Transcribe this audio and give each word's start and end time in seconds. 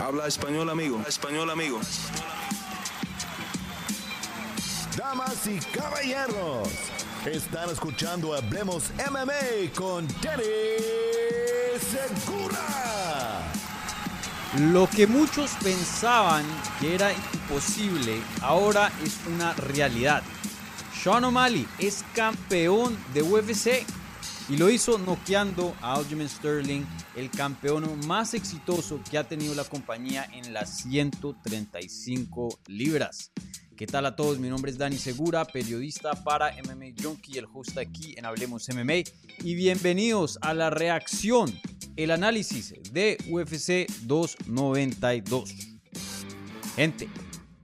Habla 0.00 0.26
español, 0.26 0.70
amigo. 0.70 1.02
Español, 1.06 1.50
amigo. 1.50 1.78
Damas 4.96 5.46
y 5.46 5.58
caballeros, 5.76 6.68
están 7.26 7.68
escuchando 7.68 8.34
Hablemos 8.34 8.90
MMA 9.10 9.72
con 9.74 10.08
Danny 10.22 10.42
Segura. 11.78 13.42
Lo 14.72 14.88
que 14.88 15.06
muchos 15.06 15.50
pensaban 15.62 16.46
que 16.80 16.94
era 16.94 17.12
imposible, 17.12 18.22
ahora 18.40 18.90
es 19.04 19.18
una 19.26 19.52
realidad. 19.52 20.22
Sean 20.94 21.24
O'Malley 21.24 21.68
es 21.78 22.04
campeón 22.14 22.96
de 23.12 23.22
UFC 23.22 23.86
y 24.50 24.56
lo 24.56 24.68
hizo 24.68 24.98
noqueando 24.98 25.76
a 25.80 25.94
Aljamain 25.94 26.28
Sterling, 26.28 26.82
el 27.14 27.30
campeón 27.30 28.04
más 28.08 28.34
exitoso 28.34 29.00
que 29.08 29.16
ha 29.16 29.22
tenido 29.22 29.54
la 29.54 29.62
compañía 29.62 30.28
en 30.32 30.52
las 30.52 30.78
135 30.78 32.58
libras. 32.66 33.30
¿Qué 33.76 33.86
tal 33.86 34.06
a 34.06 34.16
todos? 34.16 34.40
Mi 34.40 34.48
nombre 34.48 34.72
es 34.72 34.76
Dani 34.76 34.98
Segura, 34.98 35.44
periodista 35.44 36.24
para 36.24 36.52
MMA 36.64 37.00
Junkie, 37.00 37.38
el 37.38 37.46
host 37.52 37.78
aquí 37.78 38.14
en 38.18 38.26
Hablemos 38.26 38.68
MMA. 38.68 39.04
Y 39.44 39.54
bienvenidos 39.54 40.36
a 40.42 40.52
la 40.52 40.68
reacción, 40.68 41.56
el 41.94 42.10
análisis 42.10 42.74
de 42.92 43.18
UFC 43.28 43.88
292. 44.02 45.54
Gente, 46.74 47.08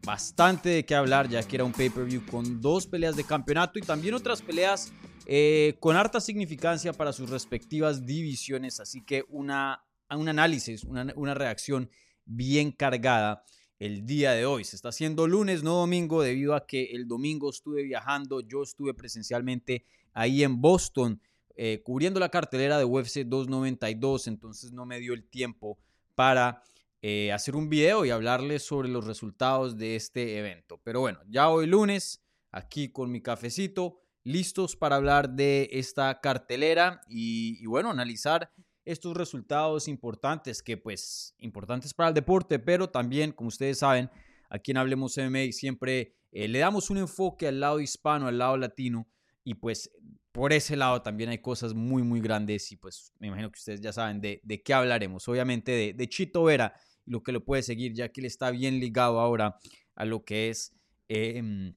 bastante 0.05 0.69
de 0.69 0.85
qué 0.85 0.95
hablar, 0.95 1.29
ya 1.29 1.43
que 1.43 1.57
era 1.57 1.65
un 1.65 1.73
pay-per-view 1.73 2.25
con 2.27 2.61
dos 2.61 2.87
peleas 2.87 3.17
de 3.17 3.25
campeonato 3.25 3.81
y 3.81 3.83
también 3.83 4.15
otras 4.15 4.41
peleas 4.41 4.93
eh, 5.27 5.77
con 5.81 5.97
harta 5.97 6.21
significancia 6.21 6.93
para 6.93 7.13
sus 7.13 7.31
respectivas 7.31 8.07
divisiones. 8.07 8.81
Así 8.81 9.05
que 9.05 9.25
una, 9.29 9.85
un 10.11 10.29
análisis, 10.29 10.85
una, 10.85 11.13
una 11.17 11.35
reacción 11.35 11.91
bien 12.25 12.73
cargada 12.73 13.45
el 13.79 14.07
día 14.07 14.33
de 14.33 14.47
hoy. 14.47 14.65
Se 14.65 14.77
está 14.77 14.89
haciendo 14.89 15.27
lunes, 15.27 15.63
no 15.63 15.75
domingo, 15.75 16.23
debido 16.23 16.55
a 16.55 16.67
que 16.67 16.85
el 16.93 17.07
domingo 17.07 17.51
estuve 17.51 17.83
viajando, 17.83 18.41
yo 18.41 18.63
estuve 18.63 18.95
presencialmente 18.95 19.85
ahí 20.15 20.43
en 20.43 20.61
Boston 20.61 21.21
eh, 21.59 21.81
cubriendo 21.83 22.21
la 22.21 22.29
cartelera 22.29 22.77
de 22.77 22.85
UFC 22.85 23.25
292, 23.25 24.27
entonces 24.27 24.73
no 24.73 24.85
me 24.85 24.99
dio 24.99 25.15
el 25.15 25.25
tiempo 25.25 25.79
para 26.15 26.63
eh, 27.01 27.33
hacer 27.33 27.57
un 27.57 27.71
video 27.71 28.05
y 28.05 28.11
hablarles 28.11 28.63
sobre 28.63 28.91
los 28.91 29.07
resultados 29.07 29.79
de 29.79 29.97
este 29.97 30.39
evento. 30.39 30.79
Pero 30.85 31.01
bueno, 31.01 31.21
ya 31.29 31.49
hoy 31.49 31.67
lunes, 31.67 32.23
aquí 32.51 32.91
con 32.91 33.11
mi 33.11 33.23
cafecito, 33.23 34.03
listos 34.27 34.75
para 34.75 34.97
hablar 34.97 35.31
de 35.31 35.69
esta 35.71 36.21
cartelera 36.21 37.01
y, 37.09 37.65
bueno, 37.67 37.93
analizar 37.93 38.51
estos 38.85 39.17
resultados 39.17 39.87
importantes 39.87 40.65
que 40.65 40.77
pues 40.77 41.37
importantes 41.39 41.95
para 41.95 42.09
el 42.09 42.15
deporte, 42.15 42.59
pero 42.59 42.91
también, 42.91 43.31
como 43.31 43.47
ustedes 43.49 43.79
saben, 43.79 44.11
aquí 44.51 44.73
en 44.73 44.79
Hablemos 44.79 45.17
MMA 45.17 45.53
siempre 45.53 46.17
eh, 46.33 46.49
le 46.49 46.59
damos 46.59 46.91
un 46.91 46.99
enfoque 46.99 47.47
al 47.47 47.61
lado 47.61 47.79
hispano, 47.79 48.27
al 48.27 48.39
lado 48.39 48.57
latino 48.57 49.07
y 49.45 49.55
pues 49.55 49.93
por 50.33 50.53
ese 50.53 50.75
lado 50.75 51.03
también 51.03 51.31
hay 51.31 51.39
cosas 51.39 51.73
muy, 51.73 52.03
muy 52.03 52.21
grandes 52.21 52.73
y 52.73 52.77
pues 52.77 53.13
me 53.21 53.29
imagino 53.29 53.53
que 53.53 53.59
ustedes 53.59 53.81
ya 53.81 53.93
saben 53.93 54.21
de, 54.21 54.41
de 54.43 54.61
qué 54.61 54.75
hablaremos. 54.75 55.29
Obviamente 55.29 55.71
de, 55.71 55.93
de, 55.93 56.09
Chito 56.09 56.43
Vera 56.43 56.75
y 57.05 57.13
lo 57.13 57.23
que 57.23 57.31
lo 57.31 57.45
puede 57.45 57.63
seguir, 57.63 57.93
ya 57.95 58.09
que 58.09 58.23
él 58.23 58.27
está 58.27 58.51
bien 58.51 58.81
ligado 58.81 59.21
ahora 59.21 59.57
a 59.95 60.05
lo 60.05 60.25
que 60.25 60.49
es 60.49 60.73
eh, 61.09 61.73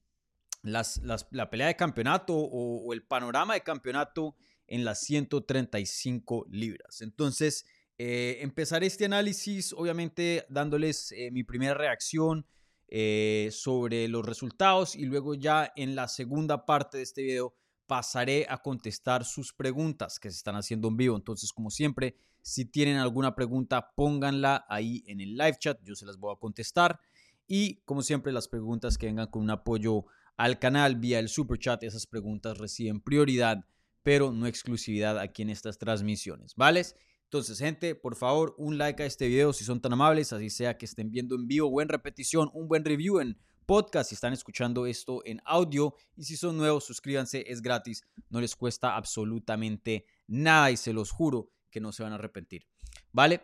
las, 0.62 1.00
la 1.02 1.50
pelea 1.50 1.68
de 1.68 1.76
campeonato 1.76 2.34
o, 2.34 2.92
el 2.92 3.02
panorama 3.02 3.54
de 3.54 3.62
campeonato 3.62 4.36
en 4.66 4.84
las 4.84 5.00
135 5.00 6.46
libras. 6.50 7.00
Entonces, 7.00 7.66
eh, 7.98 8.38
empezaré 8.40 8.86
este 8.86 9.04
análisis, 9.04 9.72
obviamente 9.72 10.46
dándoles 10.48 11.12
eh, 11.12 11.30
mi 11.30 11.44
primera 11.44 11.74
reacción 11.74 12.46
eh, 12.88 13.50
sobre 13.52 14.08
los 14.08 14.24
resultados 14.24 14.96
y 14.96 15.04
luego 15.04 15.34
ya 15.34 15.72
en 15.76 15.94
la 15.94 16.08
segunda 16.08 16.64
parte 16.66 16.96
de 16.96 17.02
este 17.04 17.22
video 17.22 17.54
pasaré 17.86 18.46
a 18.48 18.58
contestar 18.58 19.24
sus 19.24 19.52
preguntas 19.52 20.20
que 20.20 20.30
se 20.30 20.36
están 20.36 20.56
haciendo 20.56 20.88
en 20.88 20.96
vivo. 20.96 21.16
Entonces, 21.16 21.52
como 21.52 21.70
siempre, 21.70 22.16
si 22.42 22.64
tienen 22.64 22.96
alguna 22.96 23.34
pregunta, 23.34 23.92
pónganla 23.94 24.64
ahí 24.68 25.02
en 25.06 25.20
el 25.20 25.36
live 25.36 25.56
chat, 25.58 25.78
yo 25.82 25.94
se 25.94 26.06
las 26.06 26.16
voy 26.16 26.32
a 26.32 26.38
contestar. 26.38 27.00
Y 27.46 27.80
como 27.84 28.02
siempre, 28.02 28.32
las 28.32 28.46
preguntas 28.46 28.96
que 28.96 29.06
vengan 29.06 29.26
con 29.26 29.42
un 29.42 29.50
apoyo 29.50 30.06
al 30.40 30.58
canal 30.58 30.96
vía 30.96 31.18
el 31.18 31.28
super 31.28 31.58
chat. 31.58 31.82
Esas 31.82 32.06
preguntas 32.06 32.56
reciben 32.56 33.02
prioridad, 33.02 33.66
pero 34.02 34.32
no 34.32 34.46
exclusividad 34.46 35.18
aquí 35.18 35.42
en 35.42 35.50
estas 35.50 35.76
transmisiones, 35.76 36.54
¿vale? 36.56 36.82
Entonces, 37.24 37.58
gente, 37.58 37.94
por 37.94 38.16
favor, 38.16 38.54
un 38.56 38.78
like 38.78 39.02
a 39.02 39.06
este 39.06 39.28
video 39.28 39.52
si 39.52 39.64
son 39.64 39.82
tan 39.82 39.92
amables, 39.92 40.32
así 40.32 40.48
sea 40.48 40.78
que 40.78 40.86
estén 40.86 41.10
viendo 41.10 41.34
en 41.34 41.46
vivo 41.46 41.68
o 41.68 41.82
en 41.82 41.90
repetición, 41.90 42.50
un 42.54 42.68
buen 42.68 42.86
review 42.86 43.20
en 43.20 43.38
podcast 43.66 44.08
si 44.08 44.14
están 44.14 44.32
escuchando 44.32 44.86
esto 44.86 45.20
en 45.26 45.42
audio 45.44 45.94
y 46.16 46.24
si 46.24 46.38
son 46.38 46.56
nuevos, 46.56 46.84
suscríbanse, 46.84 47.44
es 47.46 47.60
gratis, 47.60 48.02
no 48.30 48.40
les 48.40 48.56
cuesta 48.56 48.96
absolutamente 48.96 50.06
nada 50.26 50.70
y 50.70 50.78
se 50.78 50.94
los 50.94 51.10
juro 51.10 51.52
que 51.70 51.80
no 51.80 51.92
se 51.92 52.02
van 52.02 52.12
a 52.12 52.14
arrepentir, 52.14 52.66
¿vale? 53.12 53.42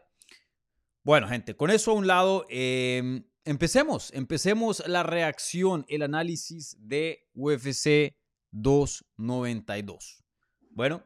Bueno, 1.05 1.29
gente, 1.29 1.55
con 1.55 1.71
eso 1.71 1.91
a 1.91 1.95
un 1.95 2.07
lado, 2.07 2.47
eh, 2.49 3.23
Empecemos, 3.47 4.11
empecemos 4.13 4.83
la 4.89 5.05
reacción, 5.05 5.85
el 5.87 6.03
análisis 6.03 6.77
de 6.81 7.29
UFC 7.33 8.17
292. 8.51 10.25
Bueno, 10.73 11.05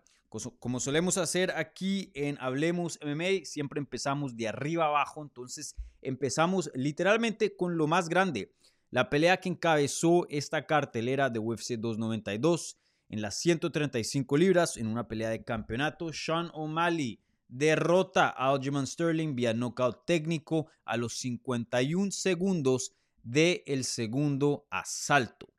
como 0.58 0.80
solemos 0.80 1.18
hacer 1.18 1.50
aquí 1.50 2.10
en 2.14 2.38
Hablemos 2.40 2.98
MMA, 3.04 3.44
siempre 3.44 3.78
empezamos 3.78 4.38
de 4.38 4.48
arriba 4.48 4.86
abajo, 4.86 5.20
entonces 5.22 5.76
empezamos 6.00 6.70
literalmente 6.74 7.54
con 7.56 7.76
lo 7.76 7.86
más 7.86 8.08
grande, 8.08 8.54
la 8.88 9.10
pelea 9.10 9.36
que 9.36 9.50
encabezó 9.50 10.26
esta 10.30 10.64
cartelera 10.64 11.28
de 11.28 11.40
UFC 11.40 11.72
292 11.72 12.78
en 13.10 13.20
las 13.20 13.38
135 13.38 14.38
libras 14.38 14.78
en 14.78 14.86
una 14.86 15.08
pelea 15.08 15.28
de 15.28 15.44
campeonato, 15.44 16.10
Sean 16.14 16.50
O'Malley 16.54 17.20
derrota 17.50 18.28
a 18.28 18.50
Aljamain 18.50 18.86
Sterling 18.86 19.34
vía 19.34 19.52
knockout 19.52 20.06
técnico 20.06 20.68
a 20.84 20.96
los 20.96 21.18
51 21.18 22.12
segundos 22.12 22.92
del 23.22 23.62
el 23.66 23.84
segundo 23.84 24.66
asalto. 24.70 25.52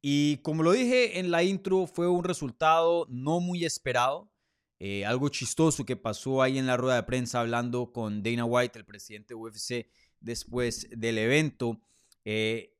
Y 0.00 0.36
como 0.38 0.62
lo 0.62 0.72
dije 0.72 1.18
en 1.18 1.30
la 1.30 1.42
intro, 1.42 1.86
fue 1.86 2.08
un 2.08 2.24
resultado 2.24 3.06
no 3.08 3.40
muy 3.40 3.64
esperado. 3.64 4.30
Eh, 4.78 5.06
algo 5.06 5.30
chistoso 5.30 5.86
que 5.86 5.96
pasó 5.96 6.42
ahí 6.42 6.58
en 6.58 6.66
la 6.66 6.76
rueda 6.76 6.96
de 6.96 7.04
prensa 7.04 7.40
hablando 7.40 7.90
con 7.90 8.22
Dana 8.22 8.44
White, 8.44 8.78
el 8.78 8.84
presidente 8.84 9.28
de 9.28 9.40
UFC, 9.40 9.88
después 10.20 10.88
del 10.90 11.16
evento. 11.16 11.80
Eh, 12.26 12.76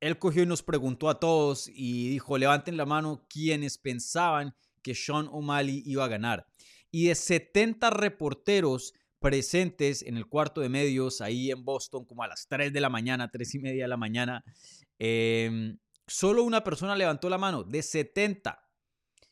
él 0.00 0.18
cogió 0.18 0.44
y 0.44 0.46
nos 0.46 0.62
preguntó 0.62 1.10
a 1.10 1.20
todos 1.20 1.68
y 1.68 2.08
dijo, 2.08 2.38
levanten 2.38 2.78
la 2.78 2.86
mano 2.86 3.26
quienes 3.28 3.76
pensaban 3.76 4.54
que 4.82 4.94
Sean 4.94 5.28
O'Malley 5.30 5.82
iba 5.84 6.04
a 6.06 6.08
ganar 6.08 6.46
y 6.92 7.06
de 7.06 7.14
70 7.16 7.90
reporteros 7.90 8.94
presentes 9.18 10.02
en 10.02 10.16
el 10.16 10.26
cuarto 10.26 10.60
de 10.60 10.68
medios 10.68 11.20
ahí 11.20 11.50
en 11.50 11.64
Boston 11.64 12.04
como 12.04 12.22
a 12.22 12.28
las 12.28 12.46
3 12.48 12.72
de 12.72 12.80
la 12.80 12.90
mañana, 12.90 13.30
3 13.30 13.54
y 13.54 13.58
media 13.60 13.84
de 13.84 13.88
la 13.88 13.96
mañana, 13.96 14.44
em, 14.98 15.78
solo 16.06 16.44
una 16.44 16.62
persona 16.62 16.94
levantó 16.94 17.30
la 17.30 17.38
mano 17.38 17.64
de 17.64 17.82
70 17.82 18.68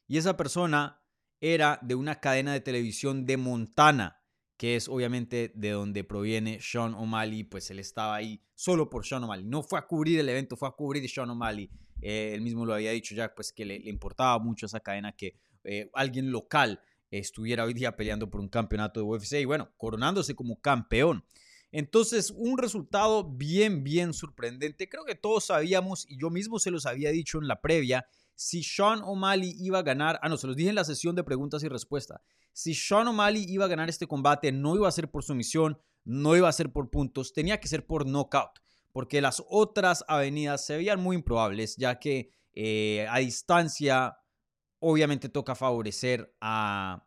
y 0.09 0.17
esa 0.17 0.37
persona 0.37 1.03
era 1.41 1.79
de 1.83 1.95
una 1.95 2.21
cadena 2.21 2.53
de 2.53 2.61
televisión 2.61 3.27
de 3.27 3.37
Montana, 3.37 4.23
que 4.57 4.77
es 4.77 4.89
obviamente 4.89 5.53
de 5.55 5.71
donde 5.71 6.05
proviene 6.05 6.61
Sean 6.61 6.95
O'Malley, 6.95 7.45
pues 7.45 7.71
él 7.71 7.79
estaba 7.79 8.17
ahí 8.17 8.43
solo 8.55 8.89
por 8.89 9.05
Sean 9.05 9.25
O'Malley, 9.25 9.45
no 9.45 9.63
fue 9.63 9.79
a 9.79 9.87
cubrir 9.87 10.21
el 10.21 10.29
evento, 10.29 10.57
fue 10.57 10.69
a 10.69 10.73
cubrir 10.73 11.09
Sean 11.09 11.31
O'Malley, 11.31 11.71
eh, 12.01 12.33
él 12.35 12.41
mismo 12.41 12.65
lo 12.65 12.75
había 12.75 12.93
dicho 12.93 13.15
ya, 13.15 13.35
pues 13.35 13.53
que 13.53 13.65
le, 13.65 13.77
importaba 13.77 14.39
mucho 14.39 14.67
esa 14.67 14.81
cadena 14.81 15.13
que 15.13 15.35
eh, 15.65 15.91
alguien 15.95 16.31
local 16.31 16.81
estuviera 17.11 17.65
hoy 17.65 17.75
día 17.75 17.97
peleando 17.97 18.31
por 18.31 18.41
un 18.41 18.49
campeonato 18.49 19.01
de 19.01 19.07
UFC 19.07 19.35
y 19.35 19.45
bueno, 19.45 19.71
coronándose 19.77 20.35
como 20.35 20.61
campeón. 20.61 21.25
Entonces, 21.73 22.33
un 22.37 22.59
resultado 22.59 23.25
bien, 23.25 23.85
bien 23.85 24.13
sorprendente. 24.13 24.89
Creo 24.89 25.05
que 25.05 25.15
todos 25.15 25.45
sabíamos, 25.47 26.07
y 26.09 26.19
yo 26.19 26.31
mismo 26.31 26.59
se 26.59 26.71
los 26.71 26.87
había 26.87 27.11
dicho 27.11 27.39
en 27.39 27.47
la 27.47 27.61
previa, 27.61 28.07
si 28.35 28.63
Sean 28.63 29.03
O'Malley 29.05 29.55
iba 29.59 29.79
a 29.79 29.83
ganar, 29.83 30.19
ah, 30.23 30.29
no, 30.29 30.37
se 30.37 30.47
los 30.47 30.57
dije 30.57 30.71
en 30.71 30.75
la 30.75 30.85
sesión 30.85 31.15
de 31.15 31.23
preguntas 31.23 31.63
y 31.63 31.69
respuestas, 31.69 32.21
si 32.53 32.75
Sean 32.75 33.07
O'Malley 33.07 33.45
iba 33.49 33.67
a 33.67 33.69
ganar 33.69 33.89
este 33.89 34.07
combate, 34.07 34.51
no 34.51 34.75
iba 34.75 34.89
a 34.89 34.93
ser 34.93 35.11
por 35.11 35.23
sumisión, 35.23 35.79
no 36.05 36.35
iba 36.37 36.49
a 36.49 36.53
ser 36.53 36.73
por 36.73 36.91
puntos, 36.91 37.33
tenía 37.33 37.61
que 37.61 37.69
ser 37.69 37.87
por 37.87 38.07
knockout, 38.07 38.61
porque 38.93 39.21
las 39.21 39.43
otras 39.49 40.05
avenidas 40.09 40.65
se 40.65 40.77
veían 40.77 41.01
muy 41.01 41.17
improbables, 41.17 41.77
ya 41.77 41.99
que 41.99 42.33
eh, 42.55 43.07
a 43.09 43.19
distancia 43.19 44.17
obviamente 44.81 45.29
toca 45.29 45.55
favorecer 45.55 46.35
a 46.41 47.07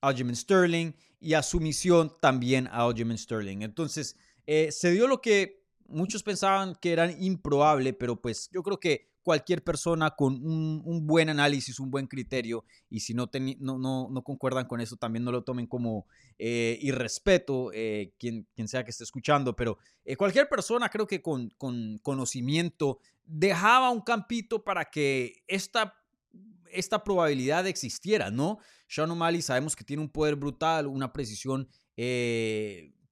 Aljamain 0.00 0.36
Sterling 0.36 0.92
y 1.18 1.34
a 1.34 1.42
su 1.42 1.58
misión 1.58 2.12
también 2.20 2.66
a 2.68 2.82
Aljamain 2.82 3.18
Sterling. 3.18 3.62
Entonces, 3.62 4.16
eh, 4.46 4.70
se 4.70 4.90
dio 4.92 5.08
lo 5.08 5.20
que 5.20 5.64
muchos 5.86 6.22
pensaban 6.22 6.76
que 6.80 6.92
era 6.92 7.10
improbable, 7.10 7.94
pero 7.94 8.20
pues 8.20 8.50
yo 8.52 8.62
creo 8.62 8.78
que 8.78 9.08
cualquier 9.22 9.64
persona 9.64 10.10
con 10.10 10.34
un, 10.44 11.06
buen 11.06 11.30
análisis, 11.30 11.80
un 11.80 11.90
buen 11.90 12.06
criterio, 12.06 12.66
y 12.90 13.00
si 13.00 13.14
no, 13.14 13.30
no, 13.58 14.08
no, 14.10 14.22
concuerdan 14.22 14.66
con 14.66 14.82
eso, 14.82 14.96
también 14.96 15.24
no 15.24 15.32
lo 15.32 15.44
tomen 15.44 15.66
como 15.66 16.06
eh, 16.38 16.78
irrespeto, 16.82 17.70
eh, 17.72 18.12
quien, 18.18 18.46
quien, 18.54 18.68
sea 18.68 18.84
que 18.84 18.90
esté 18.90 19.02
escuchando, 19.02 19.56
pero 19.56 19.78
cualquier 20.18 20.46
persona 20.50 20.90
creo 20.90 21.06
que 21.06 21.22
con, 21.22 21.48
con 21.56 21.96
conocimiento 22.02 22.98
dejaba 23.24 23.88
un 23.88 24.02
campito 24.02 24.62
para 24.62 24.84
que 24.84 25.42
esta 25.46 25.94
esta 26.70 27.04
probabilidad 27.04 27.66
existiera, 27.66 28.30
¿no? 28.30 28.58
Sean 28.88 29.10
O'Malley 29.10 29.42
sabemos 29.42 29.76
que 29.76 29.84
tiene 29.84 30.02
un 30.02 30.10
poder 30.10 30.36
brutal, 30.36 30.86
una 30.86 31.12
precisión, 31.12 31.68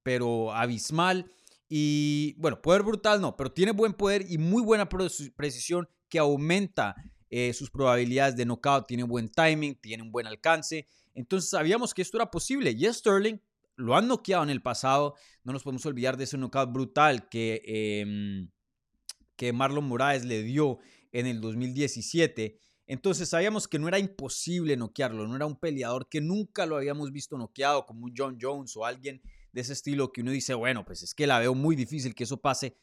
pero 0.03 0.53
abismal. 0.53 1.31
Y 1.69 2.35
bueno, 2.37 2.61
poder 2.61 2.83
brutal 2.83 3.19
no, 3.21 3.35
pero 3.35 3.51
tiene 3.51 3.71
buen 3.71 3.93
poder 3.93 4.25
y 4.29 4.37
muy 4.37 4.61
buena 4.61 4.87
precisión 4.87 5.87
que 6.07 6.19
aumenta 6.19 6.95
eh, 7.29 7.51
sus 7.53 7.71
probabilidades 7.71 8.35
de 8.35 8.45
knockout. 8.45 8.85
Tiene 8.85 9.03
buen 9.03 9.27
timing, 9.29 9.75
tiene 9.81 10.03
un 10.03 10.11
buen 10.11 10.27
alcance. 10.27 10.87
Entonces 11.15 11.49
sabíamos 11.49 11.93
que 11.93 12.03
esto 12.03 12.17
era 12.17 12.29
posible. 12.29 12.71
Y 12.77 12.85
Sterling 12.85 13.39
lo 13.75 13.95
han 13.95 14.07
noqueado 14.07 14.43
en 14.43 14.51
el 14.51 14.61
pasado. 14.61 15.15
No 15.43 15.51
nos 15.53 15.63
podemos 15.63 15.85
olvidar 15.87 16.15
de 16.15 16.25
ese 16.25 16.37
knockout 16.37 16.71
brutal 16.71 17.27
que, 17.29 17.63
em, 17.65 18.51
que 19.35 19.51
Marlon 19.51 19.85
Moraes 19.85 20.25
le 20.25 20.43
dio 20.43 20.77
en 21.11 21.25
el 21.25 21.41
2017. 21.41 22.59
Entonces 22.85 23.29
sabíamos 23.29 23.67
que 23.67 23.79
no 23.79 23.87
era 23.87 23.99
imposible 23.99 24.75
noquearlo, 24.75 25.27
no 25.27 25.35
era 25.35 25.45
un 25.45 25.59
peleador 25.59 26.09
que 26.09 26.21
nunca 26.21 26.65
lo 26.65 26.75
habíamos 26.75 27.11
visto 27.11 27.37
noqueado 27.37 27.85
como 27.85 28.05
un 28.05 28.13
John 28.15 28.37
Jones 28.39 28.75
o 28.75 28.85
alguien 28.85 29.21
de 29.53 29.61
ese 29.61 29.73
estilo 29.73 30.11
que 30.11 30.21
uno 30.21 30.31
dice, 30.31 30.53
bueno, 30.53 30.83
pues 30.83 31.03
es 31.03 31.13
que 31.13 31.27
la 31.27 31.39
veo 31.39 31.55
muy 31.55 31.75
difícil 31.75 32.13
que 32.13 32.25
eso 32.25 32.37
pase. 32.41 32.75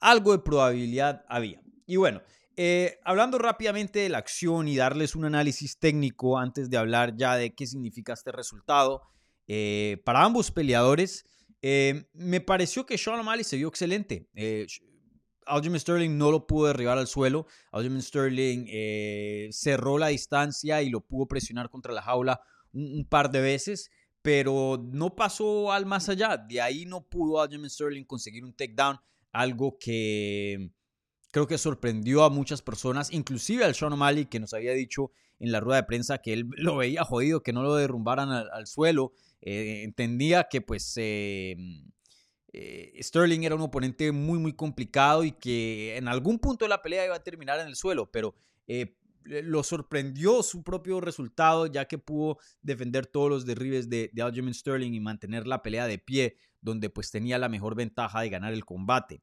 Algo 0.00 0.32
de 0.32 0.40
probabilidad 0.40 1.24
había. 1.28 1.62
Y 1.86 1.96
bueno, 1.96 2.20
eh, 2.56 2.98
hablando 3.04 3.38
rápidamente 3.38 4.00
de 4.00 4.08
la 4.08 4.18
acción 4.18 4.68
y 4.68 4.76
darles 4.76 5.14
un 5.14 5.24
análisis 5.24 5.78
técnico 5.78 6.38
antes 6.38 6.68
de 6.68 6.76
hablar 6.76 7.16
ya 7.16 7.36
de 7.36 7.54
qué 7.54 7.66
significa 7.66 8.12
este 8.12 8.32
resultado, 8.32 9.02
eh, 9.46 10.02
para 10.04 10.24
ambos 10.24 10.50
peleadores, 10.50 11.24
eh, 11.62 12.08
me 12.12 12.40
pareció 12.40 12.84
que 12.84 12.98
Sean 12.98 13.20
O'Malley 13.20 13.44
se 13.44 13.56
vio 13.56 13.68
excelente. 13.68 14.28
Aljamain 15.48 15.80
Sterling 15.80 16.16
no 16.16 16.30
lo 16.30 16.46
pudo 16.46 16.68
derribar 16.68 16.98
al 16.98 17.06
suelo. 17.06 17.46
Aljamain 17.72 18.02
Sterling 18.02 18.66
cerró 19.52 19.98
la 19.98 20.08
distancia 20.08 20.82
y 20.82 20.90
lo 20.90 21.00
pudo 21.00 21.26
presionar 21.26 21.70
contra 21.70 21.92
la 21.92 22.02
jaula 22.02 22.40
un 22.72 23.06
par 23.08 23.30
de 23.30 23.40
veces 23.40 23.90
pero 24.22 24.78
no 24.92 25.14
pasó 25.14 25.72
al 25.72 25.86
más 25.86 26.08
allá. 26.08 26.36
De 26.36 26.60
ahí 26.60 26.84
no 26.84 27.08
pudo 27.08 27.40
Aljamain 27.40 27.70
Sterling 27.70 28.04
conseguir 28.04 28.44
un 28.44 28.52
takedown, 28.52 28.98
algo 29.32 29.78
que 29.78 30.70
creo 31.30 31.46
que 31.46 31.58
sorprendió 31.58 32.24
a 32.24 32.30
muchas 32.30 32.62
personas, 32.62 33.12
inclusive 33.12 33.64
al 33.64 33.74
Sean 33.74 33.92
O'Malley, 33.92 34.26
que 34.26 34.40
nos 34.40 34.54
había 34.54 34.72
dicho 34.72 35.12
en 35.38 35.52
la 35.52 35.60
rueda 35.60 35.80
de 35.80 35.86
prensa 35.86 36.18
que 36.18 36.32
él 36.32 36.48
lo 36.56 36.76
veía 36.76 37.04
jodido, 37.04 37.42
que 37.42 37.52
no 37.52 37.62
lo 37.62 37.74
derrumbaran 37.76 38.30
al, 38.30 38.66
suelo. 38.66 39.12
Eh, 39.40 39.82
entendía 39.84 40.48
que 40.50 40.60
pues 40.60 40.92
em, 40.96 41.90
eh, 42.60 43.00
Sterling 43.00 43.44
era 43.44 43.54
un 43.54 43.60
oponente 43.60 44.10
muy 44.10 44.40
muy 44.40 44.52
complicado 44.52 45.22
y 45.22 45.30
que 45.30 45.96
en 45.96 46.08
algún 46.08 46.40
punto 46.40 46.64
de 46.64 46.68
la 46.68 46.82
pelea 46.82 47.04
iba 47.04 47.14
a 47.14 47.22
terminar 47.22 47.60
en 47.60 47.68
el 47.68 47.76
suelo, 47.76 48.10
pero 48.10 48.34
eh, 48.66 48.96
lo 49.22 49.62
sorprendió 49.62 50.42
su 50.42 50.64
propio 50.64 51.00
resultado, 51.00 51.66
ya 51.66 51.84
que 51.84 51.98
pudo 51.98 52.38
defender 52.60 53.06
todos 53.06 53.30
los 53.30 53.46
derribes 53.46 53.88
de, 53.88 54.10
de 54.12 54.54
Sterling 54.54 54.92
y 54.92 54.98
mantener 54.98 55.46
la 55.46 55.62
pelea 55.62 55.86
de 55.86 55.98
pie, 55.98 56.36
donde 56.60 56.90
pues 56.90 57.12
tenía 57.12 57.38
la 57.38 57.48
mejor 57.48 57.76
ventaja 57.76 58.22
de 58.22 58.30
ganar 58.30 58.52
el 58.52 58.64
combate. 58.64 59.22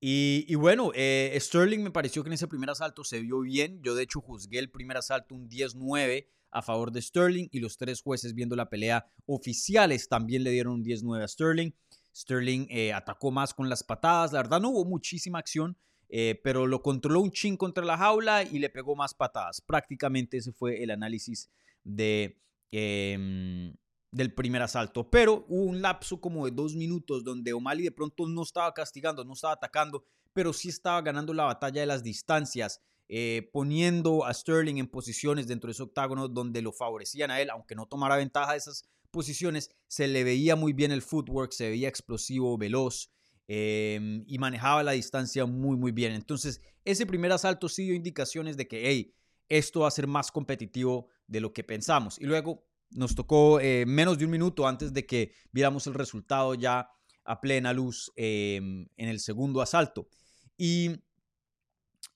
Y, 0.00 0.54
bueno, 0.54 0.92
eh, 0.94 1.36
Sterling 1.38 1.82
me 1.82 1.90
pareció 1.90 2.22
que 2.22 2.30
en 2.30 2.34
ese 2.34 2.48
primer 2.48 2.70
asalto 2.70 3.04
se 3.04 3.20
vio 3.20 3.40
bien. 3.40 3.82
Yo 3.82 3.94
de 3.94 4.04
hecho 4.04 4.20
juzgué 4.22 4.60
el 4.60 4.70
primer 4.70 4.96
asalto 4.96 5.34
un 5.34 5.48
10-9 5.48 6.26
a 6.52 6.62
favor 6.62 6.90
de 6.92 7.02
Sterling 7.02 7.48
y 7.50 7.60
los 7.60 7.76
tres 7.76 8.00
jueces 8.00 8.34
viendo 8.34 8.56
la 8.56 8.70
pelea 8.70 9.06
oficiales 9.26 10.08
también 10.08 10.42
le 10.42 10.50
dieron 10.50 10.74
un 10.74 10.84
10-9 10.84 11.22
a 11.22 11.28
Sterling. 11.28 11.72
Sterling 12.16 12.66
eh, 12.70 12.94
atacó 12.94 13.30
más 13.30 13.52
con 13.52 13.68
las 13.68 13.82
patadas. 13.84 14.32
La 14.32 14.42
verdad 14.42 14.60
no 14.60 14.70
hubo 14.70 14.86
muchísima 14.86 15.38
acción, 15.38 15.76
eh, 16.08 16.40
pero 16.42 16.66
lo 16.66 16.80
controló 16.80 17.20
un 17.20 17.30
chin 17.30 17.56
contra 17.56 17.84
la 17.84 17.98
jaula 17.98 18.42
y 18.42 18.58
le 18.58 18.70
pegó 18.70 18.96
más 18.96 19.12
patadas. 19.12 19.60
Prácticamente 19.60 20.38
ese 20.38 20.52
fue 20.52 20.82
el 20.82 20.90
análisis 20.90 21.50
de, 21.84 22.40
em, 22.70 23.74
del 24.10 24.32
primer 24.32 24.62
asalto. 24.62 25.10
Pero 25.10 25.44
hubo 25.48 25.64
un 25.64 25.82
lapso 25.82 26.18
como 26.18 26.46
de 26.46 26.52
dos 26.52 26.74
minutos 26.74 27.22
donde 27.22 27.52
O'Malley 27.52 27.84
de 27.84 27.92
pronto 27.92 28.26
no 28.26 28.42
estaba 28.42 28.72
castigando, 28.72 29.22
no 29.22 29.34
estaba 29.34 29.52
atacando, 29.52 30.04
pero 30.32 30.54
sí 30.54 30.70
estaba 30.70 31.02
ganando 31.02 31.34
la 31.34 31.44
batalla 31.44 31.82
de 31.82 31.86
las 31.86 32.02
distancias. 32.02 32.80
Eh, 33.08 33.50
poniendo 33.52 34.24
a 34.24 34.34
Sterling 34.34 34.78
en 34.78 34.88
posiciones 34.88 35.46
dentro 35.46 35.68
de 35.68 35.72
ese 35.72 35.82
octágono 35.84 36.26
donde 36.26 36.60
lo 36.60 36.72
favorecían 36.72 37.30
a 37.30 37.40
él, 37.40 37.50
aunque 37.50 37.76
no 37.76 37.86
tomara 37.86 38.16
ventaja 38.16 38.52
de 38.52 38.58
esas 38.58 38.84
posiciones, 39.16 39.70
se 39.88 40.06
le 40.06 40.22
veía 40.22 40.54
muy 40.54 40.72
bien 40.72 40.92
el 40.92 41.02
footwork, 41.02 41.52
se 41.52 41.70
veía 41.70 41.88
explosivo, 41.88 42.56
veloz, 42.58 43.10
Em, 43.48 44.24
y 44.26 44.38
manejaba 44.38 44.82
la 44.82 44.92
distancia 44.92 45.46
muy, 45.46 45.76
muy 45.76 45.92
bien. 45.92 46.12
Entonces, 46.12 46.60
ese 46.84 47.06
primer 47.06 47.30
asalto 47.30 47.68
sí 47.68 47.84
dio 47.84 47.94
indicaciones 47.94 48.56
de 48.56 48.66
que, 48.66 48.88
hey, 48.88 49.14
esto 49.48 49.80
va 49.80 49.88
a 49.88 49.92
ser 49.92 50.08
más 50.08 50.32
competitivo 50.32 51.08
de 51.28 51.40
lo 51.40 51.52
que 51.52 51.62
pensamos. 51.62 52.18
Y 52.20 52.24
luego 52.24 52.64
nos 52.90 53.14
tocó 53.14 53.60
eh, 53.60 53.84
menos 53.86 54.18
de 54.18 54.24
un 54.24 54.32
minuto 54.32 54.66
antes 54.66 54.92
de 54.92 55.06
que 55.06 55.32
viéramos 55.52 55.86
el 55.86 55.94
resultado 55.94 56.54
ya 56.54 56.88
a 57.24 57.40
plena 57.40 57.72
luz 57.72 58.12
em, 58.16 58.88
en 58.96 59.08
el 59.08 59.20
segundo 59.20 59.60
asalto. 59.60 60.08
Y, 60.56 60.90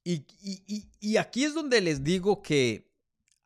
y, 0.03 0.25
y, 0.99 1.17
aquí 1.17 1.45
es 1.45 1.55
donde 1.55 1.81
les 1.81 2.03
digo 2.03 2.43
que 2.43 2.90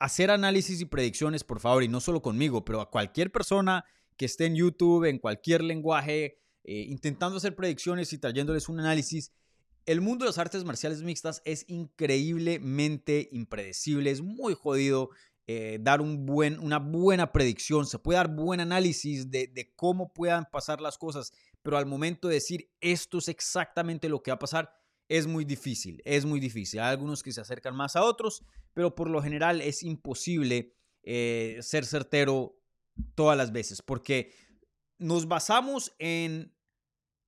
hacer 0.05 0.31
análisis 0.31 0.83
y 0.83 0.85
predicciones, 0.85 1.45
por 1.45 1.61
favor, 1.61 1.83
y 1.83 1.89
no 1.89 1.99
solo 1.99 2.21
conmigo, 2.21 2.63
pero 2.63 2.83
a 2.83 2.91
cualquier 2.91 3.33
persona 3.33 3.87
que 4.19 4.27
esté 4.27 4.45
en 4.45 4.55
YouTube, 4.55 5.09
en 5.09 5.19
cualquier 5.19 5.65
lenguaje 5.65 6.39
eh, 6.65 6.87
intentando 6.89 7.39
hacer 7.39 7.57
predicciones 7.57 8.13
y 8.13 8.19
trayéndoles 8.19 8.69
un 8.69 8.81
análisis. 8.81 9.33
El 9.87 10.03
mundo 10.03 10.25
de 10.25 10.29
las 10.29 10.39
artes 10.39 10.63
marciales 10.65 11.03
mixtas 11.03 11.41
es 11.47 11.65
increíblemente 11.69 13.31
impredecible, 13.33 14.11
es 14.11 14.21
muy 14.21 14.53
jodido 14.53 15.09
eh, 15.47 15.79
dar 15.81 16.03
un 16.03 16.27
buen, 16.27 16.59
una 16.59 16.79
buena 16.79 17.33
predicción, 17.33 17.87
se 17.87 17.99
puede 17.99 18.19
dar 18.19 18.29
buen 18.29 18.61
análisis 18.61 19.31
de, 19.31 19.47
de 19.47 19.75
cómo 19.75 20.13
puedan 20.13 20.45
pasar 20.51 20.83
las 20.83 20.99
cosas, 20.99 21.33
pero 21.63 21.79
al 21.79 21.87
momento 21.87 22.29
de 22.29 22.35
decir 22.35 22.71
esto 22.83 23.19
es 23.19 23.29
exactamente 23.29 24.11
lo 24.11 24.23
que 24.23 24.31
va 24.31 24.37
a 24.37 24.39
pasar, 24.39 24.71
es 25.09 25.27
muy 25.27 25.45
difícil, 25.45 26.01
es 26.05 26.25
muy 26.25 26.41
difícil. 26.41 26.81
Hay 26.81 26.91
algunos 26.91 27.23
que 27.23 27.33
se 27.33 27.41
acercan 27.41 27.77
más 27.77 27.97
a 27.97 28.03
otros, 28.03 28.43
pero 28.73 28.95
por 28.95 29.09
lo 29.09 29.23
general 29.23 29.61
es 29.61 29.83
imposible 29.83 30.75
eh, 31.03 31.59
ser 31.61 31.85
certero 31.85 32.59
todas 33.15 33.37
las 33.37 33.53
veces, 33.53 33.83
porque 33.83 34.33
nos 34.99 35.29
basamos 35.29 35.95
en 35.99 36.55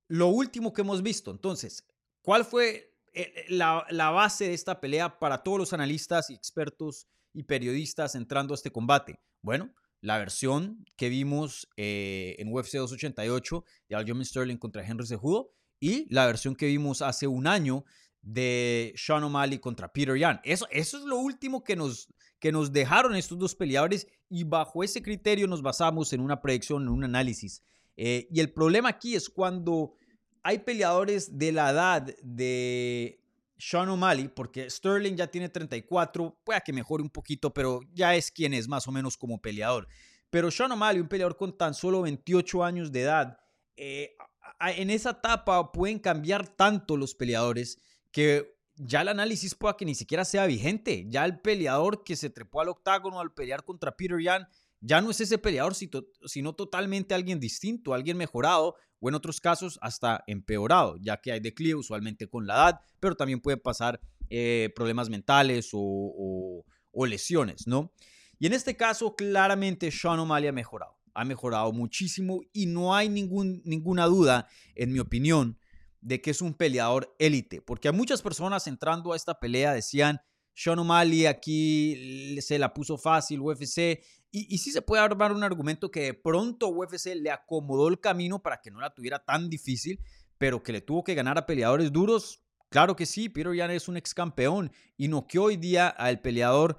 lo 0.07 0.27
último 0.27 0.73
que 0.73 0.81
hemos 0.81 1.03
visto. 1.03 1.31
Entonces, 1.31 1.85
¿cuál 2.21 2.45
fue 2.45 2.95
eh, 3.13 3.33
eh, 3.35 3.45
la, 3.49 4.09
base 4.11 4.47
de 4.47 4.53
esta 4.53 4.79
pelea 4.79 5.19
para 5.19 5.43
todos 5.43 5.59
los 5.59 5.73
analistas 5.73 6.29
y 6.29 6.33
expertos 6.33 7.07
y 7.33 7.43
periodistas 7.43 8.15
entrando 8.15 8.53
a 8.53 8.55
este 8.55 8.71
combate? 8.71 9.19
Bueno, 9.41 9.73
la 10.01 10.17
versión 10.17 10.85
que 10.95 11.09
vimos 11.09 11.67
en 11.75 12.51
UFC 12.51 12.77
288 12.77 13.63
de 13.89 13.95
Aljamain 13.95 14.25
Sterling 14.25 14.57
contra 14.57 14.85
Henry 14.85 15.05
Cejudo 15.05 15.56
y 15.79 16.13
la 16.13 16.25
versión 16.25 16.55
que 16.55 16.67
vimos 16.67 17.01
hace 17.01 17.27
un 17.27 17.47
año 17.47 17.85
de 18.21 18.93
Sean 18.97 19.23
O'Malley 19.23 19.59
contra 19.59 19.91
Peter 19.91 20.17
Yan. 20.17 20.41
Eso, 20.43 20.67
eso 20.71 20.97
es 20.97 21.03
lo 21.03 21.17
último 21.17 21.63
que 21.63 21.75
nos, 21.75 22.09
que 22.39 22.51
nos 22.51 22.71
dejaron 22.71 23.15
estos 23.15 23.37
dos 23.37 23.55
peleadores 23.55 24.07
y 24.29 24.43
bajo 24.43 24.83
ese 24.83 25.01
criterio 25.01 25.47
nos 25.47 25.61
basamos 25.61 26.11
en 26.13 26.21
una 26.21 26.41
predicción, 26.41 26.83
en 26.83 26.89
un 26.89 27.03
análisis. 27.03 27.61
Eh, 27.95 28.27
y 28.29 28.39
el 28.39 28.51
problema 28.51 28.89
aquí 28.89 29.15
es 29.15 29.29
cuando 29.29 29.95
hay 30.43 30.59
peleadores 30.59 31.37
de 31.37 31.51
la 31.51 31.71
edad 31.71 32.15
de 32.21 33.19
Sean 33.57 33.89
O'Malley, 33.89 34.27
porque 34.27 34.69
Sterling 34.69 35.15
ya 35.15 35.27
tiene 35.27 35.49
34, 35.49 36.39
puede 36.43 36.61
que 36.63 36.73
mejore 36.73 37.03
un 37.03 37.09
poquito, 37.09 37.53
pero 37.53 37.81
ya 37.93 38.15
es 38.15 38.31
quien 38.31 38.53
es 38.53 38.67
más 38.67 38.87
o 38.87 38.91
menos 38.91 39.17
como 39.17 39.41
peleador. 39.41 39.87
Pero 40.29 40.51
Sean 40.51 40.71
O'Malley, 40.71 41.01
un 41.01 41.07
peleador 41.07 41.37
con 41.37 41.57
tan 41.57 41.73
solo 41.73 42.01
28 42.01 42.63
años 42.63 42.91
de 42.91 43.01
edad, 43.01 43.39
eh, 43.77 44.15
en 44.59 44.89
esa 44.89 45.11
etapa 45.11 45.71
pueden 45.71 45.99
cambiar 45.99 46.47
tanto 46.47 46.97
los 46.97 47.15
peleadores 47.15 47.79
que 48.11 48.57
ya 48.75 49.01
el 49.01 49.07
análisis 49.07 49.55
pueda 49.55 49.75
que 49.75 49.85
ni 49.85 49.95
siquiera 49.95 50.25
sea 50.25 50.45
vigente. 50.45 51.05
Ya 51.09 51.25
el 51.25 51.39
peleador 51.39 52.03
que 52.03 52.15
se 52.15 52.29
trepó 52.29 52.61
al 52.61 52.69
octágono 52.69 53.19
al 53.19 53.33
pelear 53.33 53.63
contra 53.63 53.95
Peter 53.95 54.19
Yan 54.21 54.47
ya 54.79 55.01
no 55.01 55.09
es 55.11 55.21
ese 55.21 55.37
peleador, 55.37 55.73
sino 55.75 56.53
totalmente 56.53 57.15
alguien 57.15 57.39
distinto, 57.39 57.93
alguien 57.93 58.17
mejorado 58.17 58.75
o 58.99 59.09
en 59.09 59.15
otros 59.15 59.39
casos 59.39 59.79
hasta 59.81 60.23
empeorado, 60.27 60.97
ya 60.97 61.17
que 61.17 61.31
hay 61.31 61.39
declive 61.39 61.75
usualmente 61.75 62.27
con 62.27 62.47
la 62.47 62.55
edad, 62.55 62.81
pero 62.99 63.15
también 63.15 63.39
pueden 63.39 63.59
pasar 63.59 63.99
eh, 64.29 64.71
problemas 64.75 65.09
mentales 65.09 65.69
o, 65.73 66.63
lesiones, 67.05 67.67
¿no? 67.67 67.93
Y 68.39 68.47
en 68.47 68.53
este 68.53 68.75
caso, 68.75 69.15
claramente 69.15 69.91
Sean 69.91 70.19
O'Malley 70.19 70.49
ha 70.49 70.51
mejorado, 70.51 70.96
ha 71.17 71.25
mejorado 71.25 71.73
muchísimo 71.73 72.41
y 72.53 72.67
no 72.67 72.93
hay 72.93 73.09
ningún, 73.09 73.63
ninguna 73.65 74.05
duda, 74.05 74.47
en 74.75 74.93
mi 74.93 74.99
opinión, 74.99 75.57
de 75.99 76.21
que 76.21 76.29
es 76.29 76.43
un 76.43 76.53
peleador 76.53 77.15
élite, 77.17 77.59
porque 77.59 77.87
hay 77.87 77.95
muchas 77.95 78.21
personas 78.21 78.67
entrando 78.67 79.11
a 79.11 79.15
esta 79.15 79.39
pelea 79.39 79.73
decían, 79.73 80.21
Sean 80.53 80.77
O'Malley 80.77 81.25
aquí 81.25 82.39
se 82.39 82.59
la 82.59 82.71
puso 82.71 82.99
fácil, 82.99 83.41
UFC, 83.41 83.99
y, 84.31 84.53
y 84.53 84.59
sí 84.59 84.71
se 84.71 84.83
puede 84.83 85.01
armar 85.01 85.31
un 85.31 85.43
argumento 85.43 85.89
que 85.89 86.01
de 86.01 86.13
pronto 86.13 86.67
UFC 86.67 87.15
le 87.15 87.31
acomodó 87.31 87.87
el 87.87 87.99
camino 87.99 88.43
para 88.43 88.61
que 88.61 88.69
no 88.69 88.79
la 88.79 88.93
tuviera 88.93 89.17
tan 89.17 89.49
difícil, 89.49 89.99
pero 90.37 90.61
que 90.61 90.71
le 90.71 90.81
tuvo 90.81 91.03
que 91.03 91.15
ganar 91.15 91.39
a 91.39 91.47
peleadores 91.47 91.91
duros. 91.91 92.43
Claro 92.69 92.95
que 92.95 93.07
sí, 93.07 93.27
Peter 93.27 93.55
Yan 93.55 93.71
es 93.71 93.87
un 93.87 93.97
ex 93.97 94.13
campeón 94.13 94.71
y 94.97 95.07
noqueó 95.07 95.45
hoy 95.45 95.57
día 95.57 95.87
al 95.87 96.21
peleador 96.21 96.77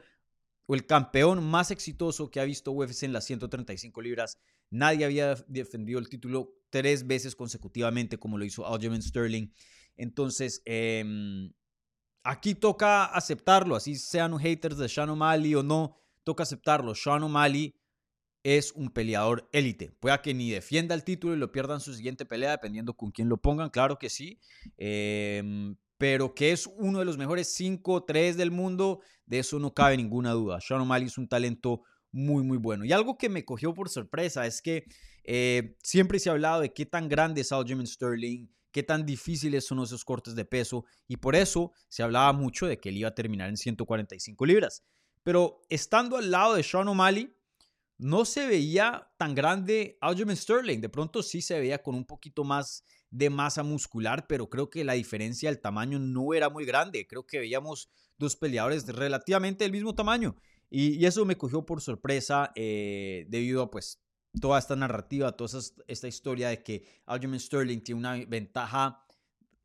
o 0.68 0.74
el 0.74 0.84
campeón 0.84 1.42
más 1.42 1.70
exitoso 1.70 2.30
que 2.30 2.40
ha 2.40 2.44
visto 2.44 2.72
UFC 2.72 3.04
en 3.04 3.14
las 3.14 3.24
135 3.24 4.02
libras. 4.02 4.38
Nadie 4.68 5.06
había 5.06 5.34
defendido 5.48 5.98
el 5.98 6.10
título 6.10 6.52
tres 6.68 7.06
veces 7.06 7.34
consecutivamente 7.34 8.18
como 8.18 8.36
lo 8.36 8.44
hizo 8.44 8.66
Aljamain 8.66 9.00
Sterling. 9.00 9.48
Entonces, 9.96 10.60
em, 10.66 11.50
aquí 12.22 12.54
toca 12.54 13.06
aceptarlo, 13.06 13.76
así 13.76 13.96
sean 13.96 14.38
haters 14.38 14.76
de 14.76 14.90
Sean 14.90 15.08
O'Malley 15.08 15.54
o 15.54 15.62
no, 15.62 15.96
toca 16.22 16.42
aceptarlo. 16.42 16.94
Sean 16.94 17.22
O'Malley 17.22 17.74
es 18.42 18.72
un 18.72 18.90
peleador 18.90 19.48
élite. 19.52 19.92
Pueda 19.98 20.20
que 20.20 20.34
ni 20.34 20.50
defienda 20.50 20.94
el 20.94 21.02
título 21.02 21.34
y 21.34 21.38
lo 21.38 21.50
pierda 21.50 21.74
en 21.74 21.80
su 21.80 21.94
siguiente 21.94 22.26
pelea, 22.26 22.50
dependiendo 22.50 22.94
con 22.94 23.10
quién 23.10 23.30
lo 23.30 23.38
pongan, 23.38 23.70
claro 23.70 23.98
que 23.98 24.10
sí. 24.10 24.38
Em, 24.76 25.76
pero 25.98 26.34
que 26.34 26.52
es 26.52 26.68
uno 26.76 27.00
de 27.00 27.04
los 27.04 27.18
mejores 27.18 27.52
5 27.54 28.04
3 28.04 28.36
del 28.36 28.52
mundo, 28.52 29.00
de 29.26 29.40
eso 29.40 29.58
no 29.58 29.74
cabe 29.74 29.96
ninguna 29.96 30.32
duda. 30.32 30.60
Sean 30.60 30.80
O'Malley 30.80 31.08
es 31.08 31.18
un 31.18 31.28
talento 31.28 31.82
muy, 32.12 32.42
muy 32.44 32.56
bueno. 32.56 32.84
Y 32.84 32.92
algo 32.92 33.18
que 33.18 33.28
me 33.28 33.44
cogió 33.44 33.74
por 33.74 33.88
sorpresa 33.88 34.46
es 34.46 34.62
que 34.62 34.84
eh, 35.24 35.76
siempre 35.82 36.20
se 36.20 36.30
ha 36.30 36.32
hablado 36.32 36.60
de 36.60 36.72
qué 36.72 36.86
tan 36.86 37.08
grande 37.08 37.42
es 37.42 37.52
Aljamain 37.52 37.86
Sterling, 37.86 38.48
qué 38.70 38.82
tan 38.84 39.04
difíciles 39.04 39.66
son 39.66 39.80
esos 39.80 40.04
cortes 40.04 40.34
de 40.34 40.44
peso, 40.44 40.84
y 41.06 41.16
por 41.16 41.34
eso 41.34 41.72
se 41.88 42.02
hablaba 42.02 42.32
mucho 42.32 42.66
de 42.66 42.78
que 42.78 42.90
él 42.90 42.98
iba 42.98 43.08
a 43.08 43.14
terminar 43.14 43.48
en 43.48 43.56
145 43.56 44.46
libras. 44.46 44.84
Pero 45.24 45.60
estando 45.68 46.16
al 46.16 46.30
lado 46.30 46.54
de 46.54 46.62
Sean 46.62 46.88
O'Malley, 46.88 47.34
no 47.98 48.24
se 48.24 48.46
veía 48.46 49.10
tan 49.16 49.34
grande 49.34 49.98
Aljamain 50.00 50.36
Sterling. 50.36 50.80
De 50.80 50.88
pronto 50.88 51.22
sí 51.22 51.42
se 51.42 51.58
veía 51.58 51.82
con 51.82 51.96
un 51.96 52.04
poquito 52.04 52.44
más 52.44 52.84
de 53.10 53.30
masa 53.30 53.62
muscular, 53.62 54.26
pero 54.26 54.48
creo 54.48 54.70
que 54.70 54.84
la 54.84 54.92
diferencia 54.94 55.48
del 55.50 55.60
tamaño 55.60 55.98
no 55.98 56.34
era 56.34 56.50
muy 56.50 56.64
grande. 56.64 57.06
Creo 57.06 57.26
que 57.26 57.38
veíamos 57.38 57.88
dos 58.18 58.36
peleadores 58.36 58.86
relativamente 58.86 59.64
del 59.64 59.72
mismo 59.72 59.94
tamaño. 59.94 60.36
Y, 60.70 61.04
eso 61.06 61.24
me 61.24 61.36
cogió 61.36 61.64
por 61.64 61.80
sorpresa 61.80 62.52
eh, 62.54 63.24
debido 63.28 63.62
a 63.62 63.70
pues 63.70 64.02
toda 64.40 64.58
esta 64.58 64.76
narrativa, 64.76 65.32
toda 65.32 65.60
esta 65.86 66.08
historia 66.08 66.50
de 66.50 66.62
que 66.62 66.84
Aljamain 67.06 67.40
Sterling 67.40 67.80
tiene 67.80 68.00
una 68.00 68.16
ventaja 68.26 69.02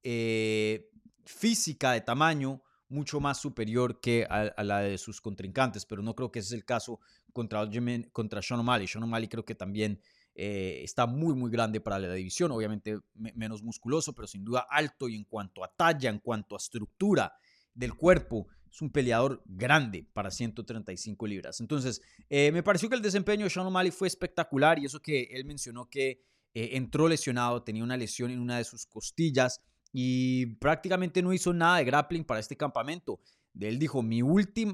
eh, 0.01 0.89
física 1.25 1.91
de 1.91 2.01
tamaño 2.01 2.63
mucho 2.87 3.19
más 3.19 3.39
superior 3.39 3.99
que 3.99 4.25
a, 4.29 4.63
la 4.63 4.79
de 4.79 4.97
sus 4.97 5.19
contrincantes, 5.19 5.85
pero 5.85 6.01
no 6.01 6.15
creo 6.15 6.31
que 6.31 6.39
ese 6.39 6.49
es 6.49 6.53
el 6.53 6.65
caso 6.65 6.99
contra, 7.33 7.67
contra 8.11 8.41
Sean 8.41 8.59
O'Malley. 8.59 8.87
Sean 8.87 9.03
O'Malley 9.03 9.27
creo 9.27 9.43
que 9.43 9.55
también 9.55 9.99
eh, 10.35 10.81
está 10.83 11.05
muy, 11.05 11.35
muy 11.35 11.51
grande 11.51 11.79
para 11.79 11.99
la 11.99 12.13
división, 12.13 12.51
obviamente 12.51 12.99
menos 13.13 13.61
musculoso, 13.61 14.13
pero 14.13 14.27
sin 14.27 14.43
duda 14.43 14.65
alto 14.69 15.07
y 15.07 15.15
en 15.15 15.25
cuanto 15.25 15.63
a 15.63 15.67
talla, 15.67 16.09
en 16.09 16.19
cuanto 16.19 16.55
a 16.55 16.57
estructura 16.57 17.33
del 17.73 17.93
cuerpo, 17.93 18.47
es 18.71 18.81
un 18.81 18.89
peleador 18.89 19.43
grande 19.45 20.03
para 20.13 20.31
135 20.31 21.27
libras. 21.27 21.59
Entonces, 21.61 22.01
eh, 22.29 22.51
me 22.51 22.63
pareció 22.63 22.89
que 22.89 22.95
el 22.95 23.03
desempeño 23.03 23.43
de 23.43 23.51
Sean 23.51 23.67
O'Malley 23.67 23.91
fue 23.91 24.07
espectacular 24.07 24.79
y 24.79 24.85
eso 24.85 24.99
que 24.99 25.29
él 25.31 25.45
mencionó 25.45 25.87
que 25.87 26.23
eh, 26.55 26.69
entró 26.73 27.07
lesionado, 27.07 27.61
tenía 27.61 27.83
una 27.83 27.97
lesión 27.97 28.31
en 28.31 28.39
una 28.39 28.57
de 28.57 28.63
sus 28.63 28.87
costillas 28.87 29.61
y 29.91 30.47
prácticamente 30.55 31.21
no 31.21 31.33
hizo 31.33 31.53
nada 31.53 31.77
de 31.77 31.85
grappling 31.85 32.23
para 32.23 32.39
este 32.39 32.57
campamento. 32.57 33.19
Él 33.59 33.77
dijo, 33.77 34.01
mi 34.01 34.21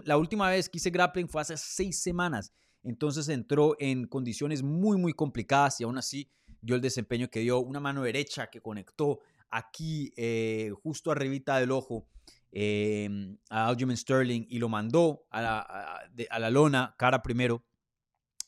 la 0.05 0.17
última 0.17 0.49
vez 0.49 0.69
que 0.69 0.77
hice 0.77 0.89
grappling 0.89 1.27
fue 1.27 1.41
hace 1.41 1.57
seis 1.57 2.01
semanas 2.01 2.53
entonces 2.83 3.29
entró 3.29 3.75
en 3.79 4.07
condiciones 4.07 4.63
muy, 4.63 4.97
muy 4.97 5.13
complicadas 5.13 5.79
y 5.81 5.83
aún 5.83 5.97
así 5.97 6.29
dio 6.61 6.75
el 6.75 6.81
desempeño 6.81 7.29
que 7.29 7.41
dio. 7.41 7.59
Una 7.59 7.79
mano 7.79 8.03
derecha 8.03 8.49
que 8.49 8.61
conectó 8.61 9.19
aquí 9.49 10.13
eh, 10.15 10.71
justo 10.83 11.11
arribita 11.11 11.59
del 11.59 11.71
ojo 11.71 12.07
em, 12.51 13.37
a 13.49 13.67
Aljamain 13.67 13.97
Sterling 13.97 14.45
y 14.49 14.59
lo 14.59 14.69
mandó 14.69 15.25
a 15.29 15.41
la, 15.41 16.49
lona, 16.49 16.95
cara 16.97 17.21
primero. 17.21 17.63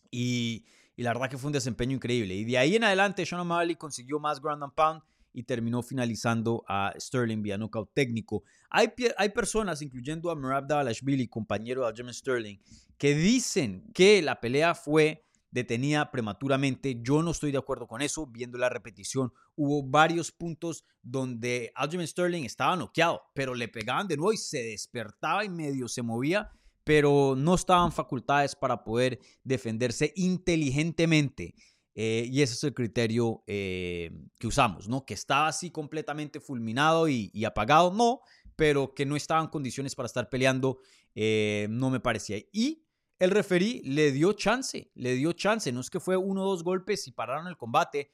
Y, 0.10 0.66
y, 0.96 1.04
la 1.04 1.14
verdad 1.14 1.30
que 1.30 1.38
fue 1.38 1.48
un 1.48 1.54
desempeño 1.54 1.96
increíble. 1.96 2.34
Y 2.36 2.46
de 2.46 2.58
ahí 2.58 2.76
en 2.76 2.84
adelante, 2.84 3.26
Sean 3.26 3.42
O'Malley 3.42 3.76
consiguió 3.76 4.20
más 4.20 4.42
ground 4.42 4.64
and 4.64 4.74
pound 4.74 5.02
y 5.34 5.44
terminó 5.44 5.82
finalizando 5.82 6.64
a 6.68 6.94
Sterling 6.98 7.42
vía 7.42 7.58
knockout 7.58 7.94
técnico. 7.94 8.44
Hay, 8.70 8.90
hay 9.18 9.30
personas, 9.30 9.82
incluyendo 9.82 10.30
a 10.30 10.36
Merab 10.36 10.68
Davalashvili, 10.68 11.28
compañero 11.28 11.82
de 11.82 11.88
Aljamain 11.88 12.14
Sterling, 12.14 12.58
que 12.98 13.16
dicen 13.16 13.90
que 13.94 14.22
la 14.22 14.40
pelea 14.40 14.76
fue 14.76 15.26
detenida 15.52 16.10
prematuramente. 16.12 17.00
Yo 17.02 17.22
no 17.22 17.32
estoy 17.32 17.52
de 17.52 17.58
acuerdo 17.58 17.88
con 17.88 18.02
eso. 18.02 18.26
Viendo 18.26 18.58
la 18.58 18.70
repetición, 18.70 19.32
hubo 19.56 19.84
varios 19.84 20.32
puntos 20.32 20.86
donde 21.02 21.72
Aljamain 21.76 22.08
Sterling 22.08 22.44
estaba 22.44 22.76
noqueado, 22.76 23.22
pero 23.36 23.54
le 23.54 23.68
pegaban 23.68 24.08
de 24.08 24.18
nuevo 24.18 24.34
y 24.34 24.38
se 24.38 24.64
despertaba 24.64 25.46
y 25.46 25.50
medio 25.50 25.88
se 25.88 26.02
movía, 26.02 26.50
pero 26.84 27.36
no 27.38 27.56
estaban 27.56 27.92
facultades 27.92 28.56
para 28.56 28.84
poder 28.84 29.20
defenderse 29.44 30.14
inteligentemente. 30.16 31.54
Eh, 32.03 32.27
y 32.31 32.41
ese 32.41 32.55
es 32.55 32.63
el 32.63 32.74
criterio 32.74 33.43
eh, 33.46 34.10
que 34.39 34.48
usamos, 34.48 34.88
¿no? 34.88 35.05
Que 35.05 35.13
estaba 35.13 35.48
así 35.48 35.70
completamente 35.70 36.39
fulminado 36.39 37.08
y, 37.08 37.46
apagado, 37.46 37.93
no, 37.93 38.22
pero 38.55 38.96
que 38.96 39.05
no 39.05 39.15
estaba 39.15 39.39
en 39.39 39.50
condiciones 39.50 39.93
para 39.93 40.08
estar 40.08 40.27
peleando, 40.27 40.79
eh, 41.13 41.67
no 41.70 41.91
me 41.91 42.00
parecía. 42.00 42.39
Y 42.51 42.88
el 43.20 43.29
referí 43.29 43.84
le 43.84 44.12
dio 44.12 44.34
chance, 44.34 44.89
le 44.96 45.13
dio 45.13 45.34
chance. 45.34 45.72
No 45.72 45.79
es 45.79 45.91
que 45.91 46.00
fue 46.00 46.17
uno 46.17 46.43
o 46.43 46.50
dos 46.50 46.63
golpes 46.63 47.08
y 47.08 47.12
pararon 47.12 47.46
el 47.46 47.55
combate. 47.55 48.12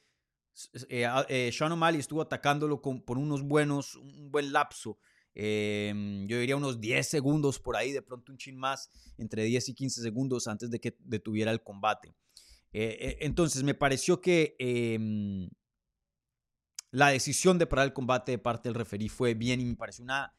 Sean 0.53 1.72
O'Malley 1.72 2.01
estuvo 2.01 2.22
atacándolo 2.22 2.82
por 2.82 3.17
unos 3.17 3.41
buenos, 3.41 3.96
un 3.96 4.29
buen 4.29 4.51
lapso. 4.51 5.00
Em, 5.34 6.27
yo 6.27 6.38
diría 6.38 6.58
unos 6.58 6.82
10 6.82 7.08
segundos 7.08 7.58
por 7.58 7.77
ahí, 7.77 7.94
de 7.94 8.01
pronto 8.01 8.34
un 8.34 8.38
chin 8.38 8.58
más, 8.58 8.89
entre 9.17 9.46
10 9.46 9.70
y 9.70 9.74
15 9.75 10.01
segundos 10.01 10.46
antes 10.48 10.70
de 10.70 10.82
que 10.82 10.98
detuviera 11.00 11.51
el 11.51 11.63
combate. 11.63 12.13
Eh, 12.74 13.18
entonces 13.22 13.64
me 13.64 13.74
pareció 13.74 14.22
que 14.22 14.56
em, 14.60 15.50
la 16.92 17.10
decisión 17.10 17.58
de 17.58 17.68
parar 17.68 17.86
el 17.86 17.94
combate 17.94 18.34
de 18.34 18.38
parte 18.38 18.70
del 18.70 18.76
referí 18.76 19.10
fue 19.10 19.34
bien 19.34 19.62
y 19.62 19.66
me 19.66 19.76
pareció 19.76 20.04
una 20.04 20.38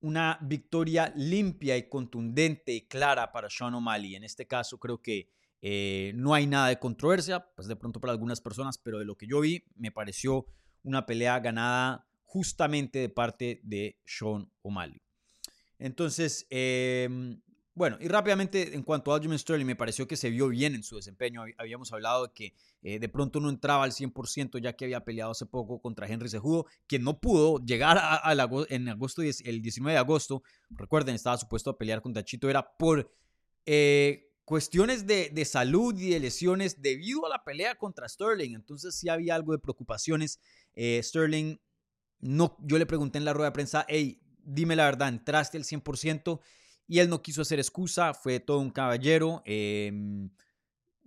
una 0.00 0.38
victoria 0.42 1.12
limpia 1.16 1.76
y 1.76 1.88
contundente 1.88 2.72
y 2.72 2.86
clara 2.86 3.32
para 3.32 3.50
Sean 3.50 3.74
O'Malley. 3.74 4.14
En 4.14 4.24
este 4.24 4.46
caso 4.46 4.78
creo 4.78 5.00
que 5.00 5.30
eh, 5.62 6.12
no 6.14 6.34
hay 6.34 6.46
nada 6.46 6.68
de 6.68 6.78
controversia, 6.78 7.48
pues 7.56 7.66
de 7.66 7.76
pronto 7.76 8.00
para 8.00 8.12
algunas 8.12 8.40
personas, 8.40 8.78
pero 8.78 8.98
de 8.98 9.04
lo 9.04 9.16
que 9.16 9.26
yo 9.26 9.40
vi 9.40 9.64
me 9.74 9.90
pareció 9.90 10.46
una 10.82 11.06
pelea 11.06 11.40
ganada 11.40 12.06
justamente 12.22 13.00
de 13.00 13.08
parte 13.08 13.60
de 13.64 13.98
Sean 14.04 14.50
O'Malley. 14.62 15.02
Entonces, 15.78 16.46
eh, 16.50 17.08
bueno, 17.76 17.98
y 18.00 18.08
rápidamente 18.08 18.74
en 18.74 18.82
cuanto 18.82 19.12
a 19.12 19.16
Aljamain 19.16 19.38
Sterling, 19.38 19.66
me 19.66 19.76
pareció 19.76 20.08
que 20.08 20.16
se 20.16 20.30
vio 20.30 20.48
bien 20.48 20.74
en 20.74 20.82
su 20.82 20.96
desempeño. 20.96 21.44
Habíamos 21.58 21.92
hablado 21.92 22.26
de 22.26 22.32
que 22.32 22.54
eh, 22.80 22.98
de 22.98 23.08
pronto 23.10 23.38
no 23.38 23.50
entraba 23.50 23.84
al 23.84 23.92
100% 23.92 24.58
ya 24.62 24.72
que 24.72 24.86
había 24.86 25.04
peleado 25.04 25.32
hace 25.32 25.44
poco 25.44 25.78
contra 25.78 26.06
Henry 26.06 26.30
Cejudo, 26.30 26.64
quien 26.86 27.04
no 27.04 27.20
pudo 27.20 27.62
llegar 27.62 27.98
a, 28.00 28.22
en 28.70 28.88
agosto, 28.88 29.20
el 29.20 29.60
19 29.60 29.92
de 29.92 29.98
agosto. 29.98 30.42
Recuerden, 30.70 31.14
estaba 31.14 31.36
supuesto 31.36 31.68
a 31.68 31.76
pelear 31.76 32.00
contra 32.00 32.24
Chito, 32.24 32.48
era 32.48 32.66
por 32.78 33.12
eh, 33.66 34.32
cuestiones 34.46 35.06
de, 35.06 35.28
de, 35.28 35.44
salud 35.44 35.94
y 36.00 36.08
de 36.08 36.20
lesiones 36.20 36.80
debido 36.80 37.26
a 37.26 37.28
la 37.28 37.44
pelea 37.44 37.74
contra 37.74 38.08
Sterling. 38.08 38.54
Entonces 38.54 38.94
sí 38.94 39.10
había 39.10 39.34
algo 39.34 39.52
de 39.52 39.58
preocupaciones. 39.58 40.40
Eh, 40.74 40.98
Sterling, 41.02 41.58
no, 42.20 42.56
yo 42.60 42.78
le 42.78 42.86
pregunté 42.86 43.18
en 43.18 43.26
la 43.26 43.34
rueda 43.34 43.50
de 43.50 43.54
prensa, 43.54 43.84
hey, 43.86 44.18
dime 44.42 44.76
la 44.76 44.86
verdad, 44.86 45.08
¿entraste 45.08 45.58
al 45.58 45.64
100%? 45.64 46.40
Y 46.88 46.98
él 47.00 47.08
no 47.08 47.22
quiso 47.22 47.42
hacer 47.42 47.58
excusa, 47.58 48.14
fue 48.14 48.40
todo 48.40 48.58
un 48.60 48.70
caballero. 48.70 49.42
Em, 49.44 50.30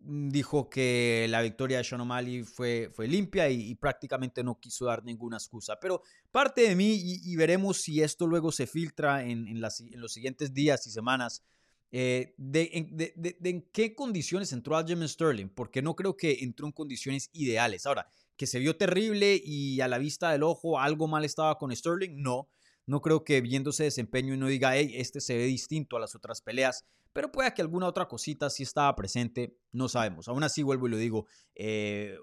dijo 0.02 0.70
que 0.70 1.28
la 1.30 1.42
victoria 1.42 1.78
de 1.78 1.84
Sean 1.84 2.02
O'Malley 2.02 2.44
fue, 2.44 2.90
fue 2.94 3.08
limpia 3.08 3.50
y, 3.50 3.76
prácticamente 3.76 4.44
no 4.44 4.60
quiso 4.60 4.86
dar 4.86 5.04
ninguna 5.04 5.38
excusa. 5.38 5.78
Pero 5.80 6.04
parte 6.32 6.62
de 6.62 6.76
mí, 6.76 6.98
y, 7.02 7.36
veremos 7.36 7.78
si 7.78 8.02
esto 8.02 8.28
luego 8.28 8.52
se 8.52 8.68
filtra 8.68 9.26
en, 9.26 9.60
los 9.62 10.14
siguientes 10.14 10.54
días 10.54 10.86
y 10.88 10.92
semanas, 10.92 11.44
eh, 11.92 12.34
de, 12.38 13.38
en 13.44 13.62
qué 13.72 13.96
condiciones 13.96 14.52
entró 14.54 14.78
Aljamain 14.78 15.10
Sterling, 15.10 15.50
porque 15.50 15.82
no 15.82 15.96
creo 15.96 16.16
que 16.16 16.38
entró 16.42 16.66
en 16.66 16.72
condiciones 16.72 17.30
ideales. 17.34 17.86
Ahora, 17.86 18.08
que 18.38 18.48
se 18.48 18.60
vio 18.60 18.78
terrible 18.78 19.42
y 19.44 19.82
a 19.82 19.88
la 19.88 19.98
vista 19.98 20.32
del 20.32 20.44
ojo 20.44 20.80
algo 20.80 21.08
mal 21.08 21.26
estaba 21.26 21.58
con 21.58 21.76
Sterling, 21.76 22.22
no. 22.22 22.48
No 22.90 23.02
creo 23.02 23.24
que 23.24 23.40
viéndose 23.40 23.84
desempeño 23.84 24.34
uno 24.34 24.48
diga, 24.48 24.76
hey, 24.76 24.94
este 24.96 25.22
se 25.22 25.38
ve 25.38 25.46
distinto 25.46 25.96
a 25.96 26.00
las 26.00 26.16
otras 26.16 26.42
peleas, 26.42 26.86
pero 27.14 27.32
puede 27.32 27.54
que 27.54 27.62
alguna 27.62 27.86
otra 27.86 28.08
cosita 28.08 28.50
sí 28.50 28.64
estaba 28.64 28.96
presente, 28.96 29.56
no 29.72 29.88
sabemos. 29.88 30.28
Aún 30.28 30.44
así, 30.44 30.64
vuelvo 30.64 30.88
y 30.88 30.90
lo 30.90 30.98
digo, 30.98 31.28
eh, 31.54 32.18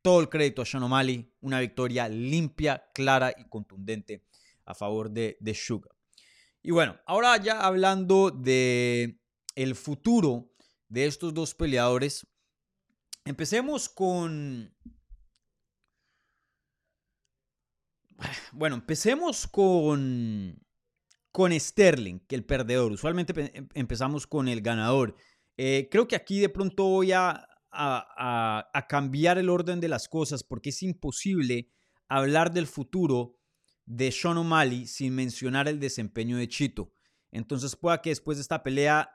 todo 0.00 0.20
el 0.20 0.30
crédito 0.30 0.62
a 0.62 0.64
Sean 0.64 0.82
O'Malley. 0.84 1.30
Una 1.42 1.60
victoria 1.60 2.08
limpia, 2.08 2.86
clara 2.94 3.34
y 3.36 3.44
contundente 3.50 4.24
a 4.64 4.72
favor 4.72 5.10
de, 5.10 5.36
de 5.40 5.54
Sugar. 5.54 5.94
Y 6.62 6.70
bueno, 6.70 6.98
ahora 7.04 7.36
ya 7.36 7.60
hablando 7.60 8.30
de 8.30 9.20
el 9.56 9.74
futuro 9.74 10.54
de 10.88 11.04
estos 11.04 11.34
dos 11.34 11.54
peleadores, 11.54 12.26
empecemos 13.26 13.90
con... 13.90 14.74
Bueno, 18.52 18.76
empecemos 18.76 19.46
con, 19.46 20.60
con 21.30 21.58
Sterling, 21.58 22.20
que 22.20 22.34
el 22.34 22.44
perdedor. 22.44 22.92
Usualmente 22.92 23.32
em, 23.54 23.68
empezamos 23.74 24.26
con 24.26 24.48
el 24.48 24.60
ganador. 24.60 25.16
Eh, 25.56 25.88
creo 25.90 26.08
que 26.08 26.16
aquí 26.16 26.40
de 26.40 26.48
pronto 26.48 26.84
voy 26.84 27.12
a, 27.12 27.46
a, 27.70 28.68
a, 28.72 28.86
cambiar 28.86 29.38
el 29.38 29.48
orden 29.48 29.80
de 29.80 29.88
las 29.88 30.08
cosas 30.08 30.42
porque 30.42 30.70
es 30.70 30.82
imposible 30.82 31.70
hablar 32.08 32.52
del 32.52 32.66
futuro 32.66 33.38
de 33.84 34.12
Sean 34.12 34.38
O'Malley 34.38 34.86
sin 34.86 35.14
mencionar 35.14 35.68
el 35.68 35.80
desempeño 35.80 36.36
de 36.36 36.48
Chito. 36.48 36.92
Entonces 37.30 37.76
pueda 37.76 38.00
que 38.00 38.10
después 38.10 38.38
de 38.38 38.42
esta 38.42 38.62
pelea 38.62 39.10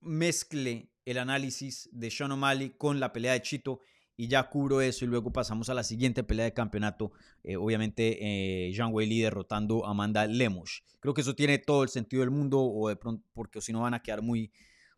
mezcle 0.00 0.92
el 1.04 1.18
análisis 1.18 1.88
de 1.92 2.10
Sean 2.10 2.32
O'Malley 2.32 2.70
con 2.76 3.00
la 3.00 3.12
pelea 3.12 3.32
de 3.32 3.42
Chito 3.42 3.80
y 4.16 4.28
ya 4.28 4.48
cubro 4.48 4.80
eso 4.80 5.04
y 5.04 5.08
luego 5.08 5.32
pasamos 5.32 5.68
a 5.68 5.74
la 5.74 5.84
siguiente 5.84 6.22
pelea 6.22 6.44
de 6.44 6.52
campeonato, 6.52 7.12
eh, 7.42 7.56
obviamente 7.56 8.18
eh, 8.20 8.72
Jean 8.72 8.92
Weili 8.92 9.20
derrotando 9.20 9.86
a 9.86 9.90
Amanda 9.90 10.26
Lemos. 10.26 10.84
Creo 11.00 11.14
que 11.14 11.22
eso 11.22 11.34
tiene 11.34 11.58
todo 11.58 11.82
el 11.82 11.88
sentido 11.88 12.20
del 12.20 12.30
mundo 12.30 12.60
o 12.60 12.88
de 12.88 12.96
pronto 12.96 13.26
porque 13.32 13.60
si 13.60 13.72
no 13.72 13.80
van 13.80 13.94
a 13.94 14.02
quedar 14.02 14.22
muy, 14.22 14.52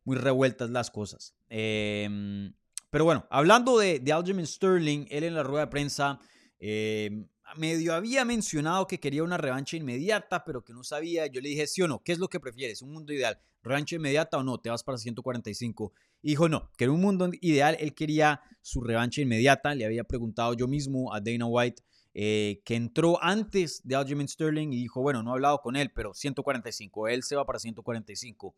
muy 0.05 0.17
revueltas 0.17 0.71
las 0.71 0.91
cosas. 0.91 1.35
Em, 1.49 2.53
pero 2.91 3.05
bueno, 3.05 3.27
hablando 3.31 3.79
de, 3.79 4.01
de 4.01 4.13
Aljamain 4.13 4.47
Sterling, 4.47 5.07
él 5.11 5.25
en 5.25 5.35
la 5.35 5.43
rueda 5.43 5.67
de 5.67 5.71
prensa 5.71 6.19
em, 6.59 7.27
medio 7.57 7.95
había 7.95 8.25
mencionado 8.25 8.87
que 8.87 9.01
quería 9.01 9.23
una 9.23 9.37
revancha 9.37 9.77
inmediata, 9.77 10.45
pero 10.45 10.65
que 10.65 10.73
no 10.73 10.85
sabía. 10.85 11.27
Yo 11.27 11.41
le 11.41 11.51
dije, 11.51 11.67
sí 11.67 11.83
o 11.83 11.89
no, 11.89 12.03
¿qué 12.03 12.13
es 12.13 12.19
lo 12.19 12.29
que 12.29 12.41
prefieres? 12.41 12.83
¿Un 12.83 12.93
mundo 12.93 13.13
ideal? 13.13 13.39
¿Revancha 13.63 13.97
inmediata 13.97 14.39
o 14.39 14.43
no? 14.43 14.59
¿Te 14.59 14.71
vas 14.71 14.83
para 14.83 14.99
145? 14.99 15.93
Y 16.23 16.31
dijo, 16.31 16.49
no, 16.49 16.71
que 16.77 16.85
era 16.85 16.93
un 16.93 17.01
mundo 17.01 17.31
ideal. 17.41 17.77
Él 17.81 17.95
quería 17.95 18.43
su 18.63 18.81
revancha 18.81 19.21
inmediata. 19.21 19.75
Le 19.75 19.85
había 19.85 20.05
preguntado 20.05 20.55
yo 20.55 20.69
mismo 20.69 21.15
a 21.15 21.21
Dana 21.21 21.47
White, 21.47 21.83
eh, 22.15 22.63
que 22.65 22.77
entró 22.77 23.23
antes 23.23 23.81
de 23.85 23.97
Aljamain 23.97 24.29
Sterling 24.29 24.69
y 24.73 24.77
dijo, 24.77 25.01
bueno, 25.01 25.23
no 25.23 25.31
he 25.31 25.35
hablado 25.35 25.61
con 25.61 25.77
él, 25.77 25.91
pero 25.95 26.15
145. 26.15 27.09
Él 27.09 27.23
se 27.23 27.37
va 27.37 27.45
para 27.45 27.59
145. 27.59 28.55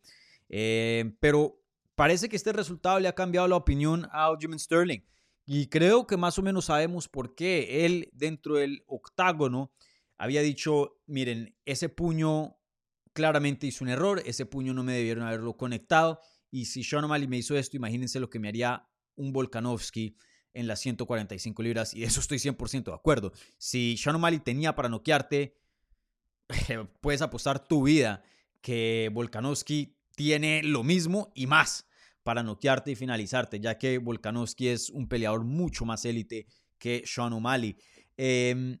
Eh, 0.49 1.13
pero 1.19 1.59
parece 1.95 2.29
que 2.29 2.35
este 2.35 2.53
resultado 2.53 2.99
le 2.99 3.07
ha 3.07 3.15
cambiado 3.15 3.47
la 3.47 3.55
opinión 3.55 4.07
a 4.11 4.25
Aljamain 4.25 4.59
Sterling. 4.59 5.01
Y 5.49 5.67
creo 5.67 6.05
que 6.05 6.17
más 6.17 6.37
o 6.37 6.41
menos 6.41 6.65
sabemos 6.65 7.07
por 7.07 7.33
qué 7.33 7.85
él 7.85 8.09
dentro 8.11 8.55
del 8.55 8.83
octágono 8.85 9.71
había 10.17 10.41
dicho, 10.41 10.99
miren, 11.05 11.55
ese 11.65 11.87
puño 11.87 12.57
claramente 13.13 13.65
hizo 13.65 13.85
un 13.85 13.89
error, 13.89 14.21
ese 14.25 14.45
puño 14.45 14.73
no 14.73 14.83
me 14.83 14.91
debieron 14.91 15.25
haberlo 15.25 15.55
conectado 15.55 16.19
y 16.51 16.65
si 16.65 16.83
Sean 16.83 17.05
O'Malley 17.05 17.29
me 17.29 17.37
hizo 17.37 17.57
esto, 17.57 17.77
imagínense 17.77 18.19
lo 18.19 18.29
que 18.29 18.39
me 18.39 18.49
haría 18.49 18.89
un 19.15 19.31
Volkanovski 19.31 20.17
en 20.53 20.67
las 20.67 20.81
145 20.81 21.63
libras 21.63 21.93
y 21.93 22.03
eso 22.03 22.19
estoy 22.19 22.39
100% 22.39 22.83
de 22.83 22.93
acuerdo. 22.93 23.31
Si 23.57 23.95
Sean 23.95 24.17
O'Malley 24.17 24.39
tenía 24.39 24.75
para 24.75 24.89
noquearte, 24.89 25.55
puedes 26.99 27.21
apostar 27.21 27.65
tu 27.65 27.83
vida 27.83 28.21
que 28.61 29.09
Volkanovski 29.13 29.95
tiene 30.13 30.61
lo 30.61 30.83
mismo 30.83 31.31
y 31.35 31.47
más 31.47 31.87
para 32.27 32.43
noquearte 32.43 32.91
y 32.91 32.95
finalizarte, 32.97 33.57
ya 33.57 33.77
que 33.77 33.99
Volkanovski 33.99 34.67
es 34.67 34.89
un 34.89 35.07
peleador 35.07 35.45
mucho 35.45 35.85
más 35.85 36.03
élite 36.03 36.45
que 36.77 37.03
Sean 37.05 37.31
O'Malley. 37.31 37.77
Em, 38.17 38.77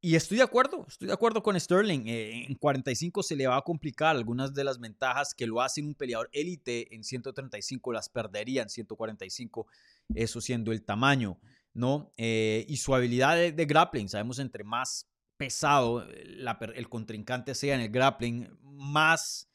y 0.00 0.14
estoy 0.14 0.38
de 0.38 0.44
acuerdo, 0.44 0.86
estoy 0.88 1.08
de 1.08 1.12
acuerdo 1.12 1.42
con 1.42 1.60
Sterling. 1.60 2.06
Eh, 2.06 2.46
en 2.46 2.54
45 2.54 3.22
se 3.22 3.36
le 3.36 3.46
va 3.46 3.58
a 3.58 3.60
complicar 3.60 4.16
algunas 4.16 4.54
de 4.54 4.64
las 4.64 4.80
ventajas 4.80 5.34
que 5.34 5.46
lo 5.46 5.60
hacen 5.60 5.88
un 5.88 5.94
peleador 5.94 6.30
élite 6.32 6.94
en 6.94 7.04
135, 7.04 7.92
las 7.92 8.08
perdería 8.08 8.62
en 8.62 8.70
145, 8.70 9.66
eso 10.14 10.40
siendo 10.40 10.72
el 10.72 10.82
tamaño, 10.82 11.38
¿no? 11.74 12.14
Eh, 12.16 12.64
y 12.66 12.78
su 12.78 12.94
habilidad 12.94 13.36
de, 13.36 13.66
grappling, 13.66 14.08
sabemos 14.08 14.38
entre 14.38 14.64
más 14.64 15.06
pesado 15.36 16.02
el 16.08 16.88
contrincante 16.88 17.54
sea 17.54 17.74
en 17.74 17.82
el 17.82 17.90
grappling, 17.90 18.48
más 18.62 19.47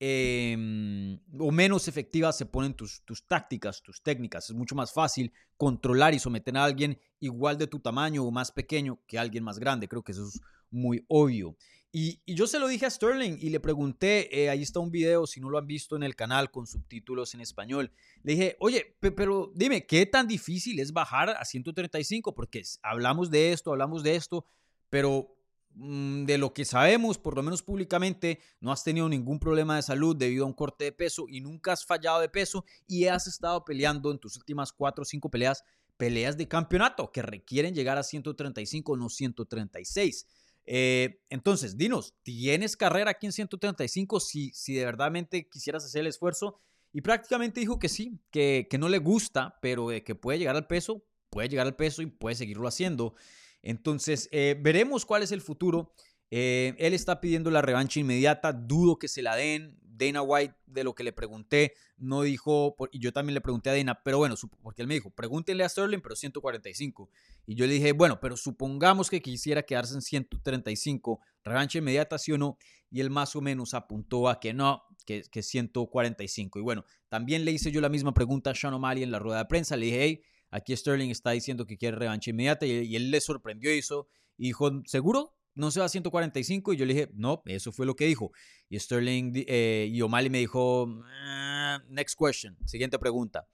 Em, 0.00 1.18
o 1.38 1.50
menos 1.50 1.88
efectivas 1.88 2.38
se 2.38 2.46
ponen 2.46 2.74
tus, 2.74 3.02
tus 3.04 3.26
tácticas, 3.26 3.82
tus 3.82 4.02
técnicas. 4.02 4.48
Es 4.48 4.54
mucho 4.54 4.74
más 4.74 4.92
fácil 4.92 5.32
controlar 5.56 6.14
y 6.14 6.18
someter 6.18 6.56
a 6.56 6.64
alguien 6.64 7.00
igual 7.18 7.58
de 7.58 7.66
tu 7.66 7.80
tamaño 7.80 8.24
o 8.24 8.30
más 8.30 8.52
pequeño 8.52 9.00
que 9.06 9.18
alguien 9.18 9.42
más 9.42 9.58
grande. 9.58 9.88
Creo 9.88 10.04
que 10.04 10.12
eso 10.12 10.26
es 10.26 10.40
muy 10.70 11.04
obvio. 11.08 11.56
Y, 11.90 12.20
yo 12.26 12.46
se 12.46 12.58
lo 12.58 12.68
dije 12.68 12.84
a 12.86 12.90
Sterling 12.90 13.38
y 13.40 13.48
le 13.48 13.60
pregunté, 13.60 14.42
eh, 14.42 14.50
ahí 14.50 14.62
está 14.62 14.78
un 14.78 14.90
video, 14.90 15.26
si 15.26 15.40
no 15.40 15.48
lo 15.48 15.56
han 15.56 15.66
visto 15.66 15.96
en 15.96 16.02
el 16.02 16.14
canal 16.14 16.50
con 16.50 16.66
subtítulos 16.66 17.32
en 17.34 17.40
español, 17.40 17.90
le 18.22 18.32
dije, 18.32 18.56
oye, 18.60 18.96
pero 19.00 19.50
dime, 19.54 19.86
¿qué 19.86 20.04
tan 20.04 20.28
difícil 20.28 20.78
es 20.80 20.92
bajar 20.92 21.30
a 21.30 21.44
135? 21.44 22.34
Porque 22.34 22.62
hablamos 22.82 23.30
de 23.30 23.52
esto, 23.52 23.72
hablamos 23.72 24.02
de 24.02 24.16
esto, 24.16 24.44
pero 24.90 25.37
de 25.78 26.38
lo 26.38 26.52
que 26.52 26.64
sabemos, 26.64 27.18
por 27.18 27.36
lo 27.36 27.42
menos 27.42 27.62
públicamente, 27.62 28.40
no 28.60 28.72
has 28.72 28.82
tenido 28.82 29.08
ningún 29.08 29.38
problema 29.38 29.76
de 29.76 29.82
salud 29.82 30.16
debido 30.16 30.44
a 30.44 30.48
un 30.48 30.52
corte 30.52 30.84
de 30.84 30.92
peso 30.92 31.26
y 31.28 31.40
nunca 31.40 31.72
has 31.72 31.84
fallado 31.84 32.20
de 32.20 32.28
peso 32.28 32.64
y 32.88 33.06
has 33.06 33.28
estado 33.28 33.64
peleando 33.64 34.10
en 34.10 34.18
tus 34.18 34.36
últimas 34.36 34.72
4 34.72 35.02
o 35.02 35.04
5 35.04 35.30
peleas, 35.30 35.62
peleas 35.96 36.36
de 36.36 36.48
campeonato 36.48 37.12
que 37.12 37.22
requieren 37.22 37.74
llegar 37.74 37.96
a 37.96 38.02
135, 38.02 38.96
no 38.96 39.08
136. 39.08 40.26
Eh, 40.66 41.22
entonces, 41.30 41.78
dinos, 41.78 42.14
¿tienes 42.24 42.76
carrera 42.76 43.12
aquí 43.12 43.26
en 43.26 43.32
135 43.32 44.18
si, 44.18 44.50
si 44.54 44.74
de 44.74 44.84
verdad 44.84 45.12
quisieras 45.50 45.84
hacer 45.84 46.00
el 46.00 46.08
esfuerzo? 46.08 46.60
Y 46.92 47.02
prácticamente 47.02 47.60
dijo 47.60 47.78
que 47.78 47.88
sí, 47.88 48.20
que, 48.32 48.66
que 48.68 48.78
no 48.78 48.88
le 48.88 48.98
gusta, 48.98 49.58
pero 49.62 49.88
que 50.04 50.14
puede 50.16 50.40
llegar 50.40 50.56
al 50.56 50.66
peso, 50.66 51.04
puede 51.30 51.48
llegar 51.48 51.66
al 51.66 51.76
peso 51.76 52.02
y 52.02 52.06
puede 52.06 52.34
seguirlo 52.34 52.66
haciendo. 52.66 53.14
Entonces, 53.62 54.28
eh, 54.32 54.56
veremos 54.60 55.04
cuál 55.04 55.22
es 55.22 55.32
el 55.32 55.40
futuro. 55.40 55.92
Eh, 56.30 56.74
él 56.78 56.94
está 56.94 57.20
pidiendo 57.20 57.50
la 57.50 57.62
revancha 57.62 58.00
inmediata, 58.00 58.52
dudo 58.52 58.98
que 58.98 59.08
se 59.08 59.22
la 59.22 59.36
den. 59.36 59.78
Dana 59.98 60.22
White, 60.22 60.54
de 60.66 60.84
lo 60.84 60.94
que 60.94 61.02
le 61.02 61.12
pregunté, 61.12 61.74
no 61.96 62.22
dijo, 62.22 62.76
y 62.92 63.00
yo 63.00 63.12
también 63.12 63.34
le 63.34 63.40
pregunté 63.40 63.70
a 63.70 63.76
Dana, 63.76 64.00
pero 64.02 64.18
bueno, 64.18 64.36
porque 64.62 64.82
él 64.82 64.88
me 64.88 64.94
dijo, 64.94 65.10
pregúntenle 65.10 65.64
a 65.64 65.68
Sterling, 65.68 66.00
pero 66.00 66.14
145. 66.14 67.10
Y 67.46 67.56
yo 67.56 67.66
le 67.66 67.74
dije, 67.74 67.92
bueno, 67.92 68.20
pero 68.20 68.36
supongamos 68.36 69.10
que 69.10 69.20
quisiera 69.20 69.64
quedarse 69.64 69.94
en 69.94 70.02
135, 70.02 71.20
revancha 71.44 71.78
inmediata, 71.78 72.16
sí 72.18 72.32
o 72.32 72.38
no. 72.38 72.58
Y 72.90 73.00
él 73.00 73.10
más 73.10 73.36
o 73.36 73.40
menos 73.40 73.74
apuntó 73.74 74.28
a 74.28 74.40
que 74.40 74.54
no, 74.54 74.84
que, 75.04 75.22
que 75.30 75.42
145. 75.42 76.58
Y 76.58 76.62
bueno, 76.62 76.84
también 77.08 77.44
le 77.44 77.52
hice 77.52 77.72
yo 77.72 77.80
la 77.80 77.88
misma 77.88 78.14
pregunta 78.14 78.50
a 78.50 78.54
Sean 78.54 78.74
O'Malley 78.74 79.02
en 79.02 79.10
la 79.10 79.18
rueda 79.18 79.38
de 79.38 79.44
prensa. 79.46 79.76
Le 79.76 79.86
dije, 79.86 80.02
hey, 80.02 80.22
Aquí 80.50 80.74
Sterling 80.74 81.10
está 81.10 81.30
diciendo 81.32 81.66
que 81.66 81.76
quiere 81.76 81.96
revancha 81.96 82.30
inmediata 82.30 82.66
y, 82.66 82.96
él 82.96 83.10
le 83.10 83.20
sorprendió 83.20 83.70
eso 83.70 84.08
y 84.36 84.48
dijo, 84.48 84.82
¿seguro? 84.86 85.34
¿No 85.54 85.70
se 85.70 85.80
va 85.80 85.86
a 85.86 85.88
145? 85.88 86.72
Y 86.72 86.76
yo 86.76 86.86
le 86.86 86.94
dije, 86.94 87.10
no, 87.14 87.42
eso 87.46 87.72
fue 87.72 87.84
lo 87.84 87.96
que 87.96 88.06
dijo. 88.06 88.32
Y 88.68 88.78
Sterling 88.78 89.32
eh, 89.46 89.88
y 89.90 90.00
O'Malley 90.00 90.30
me 90.30 90.38
dijo, 90.38 91.02
ah, 91.04 91.82
next 91.88 92.18
question, 92.18 92.56
siguiente 92.64 92.98
pregunta. 92.98 93.48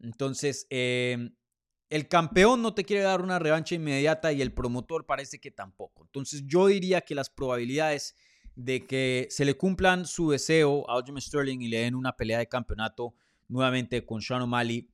Entonces, 0.00 0.66
em, 0.70 1.34
el 1.90 2.08
campeón 2.08 2.60
no 2.60 2.74
te 2.74 2.84
quiere 2.84 3.02
dar 3.02 3.22
una 3.22 3.38
revancha 3.38 3.74
inmediata 3.74 4.32
y 4.32 4.42
el 4.42 4.52
promotor 4.52 5.06
parece 5.06 5.40
que 5.40 5.50
tampoco. 5.50 6.04
Entonces, 6.04 6.44
yo 6.46 6.66
diría 6.66 7.00
que 7.00 7.14
las 7.14 7.30
probabilidades 7.30 8.14
de 8.54 8.86
que 8.86 9.28
se 9.30 9.44
le 9.44 9.56
cumplan 9.56 10.04
su 10.04 10.30
deseo 10.30 10.88
a 10.90 10.96
Aljamain 10.96 11.22
Sterling 11.22 11.60
y 11.60 11.68
le 11.68 11.78
den 11.78 11.94
una 11.94 12.16
pelea 12.16 12.38
de 12.38 12.48
campeonato 12.48 13.14
nuevamente 13.46 14.04
con 14.04 14.20
Sean 14.20 14.42
O'Malley 14.42 14.90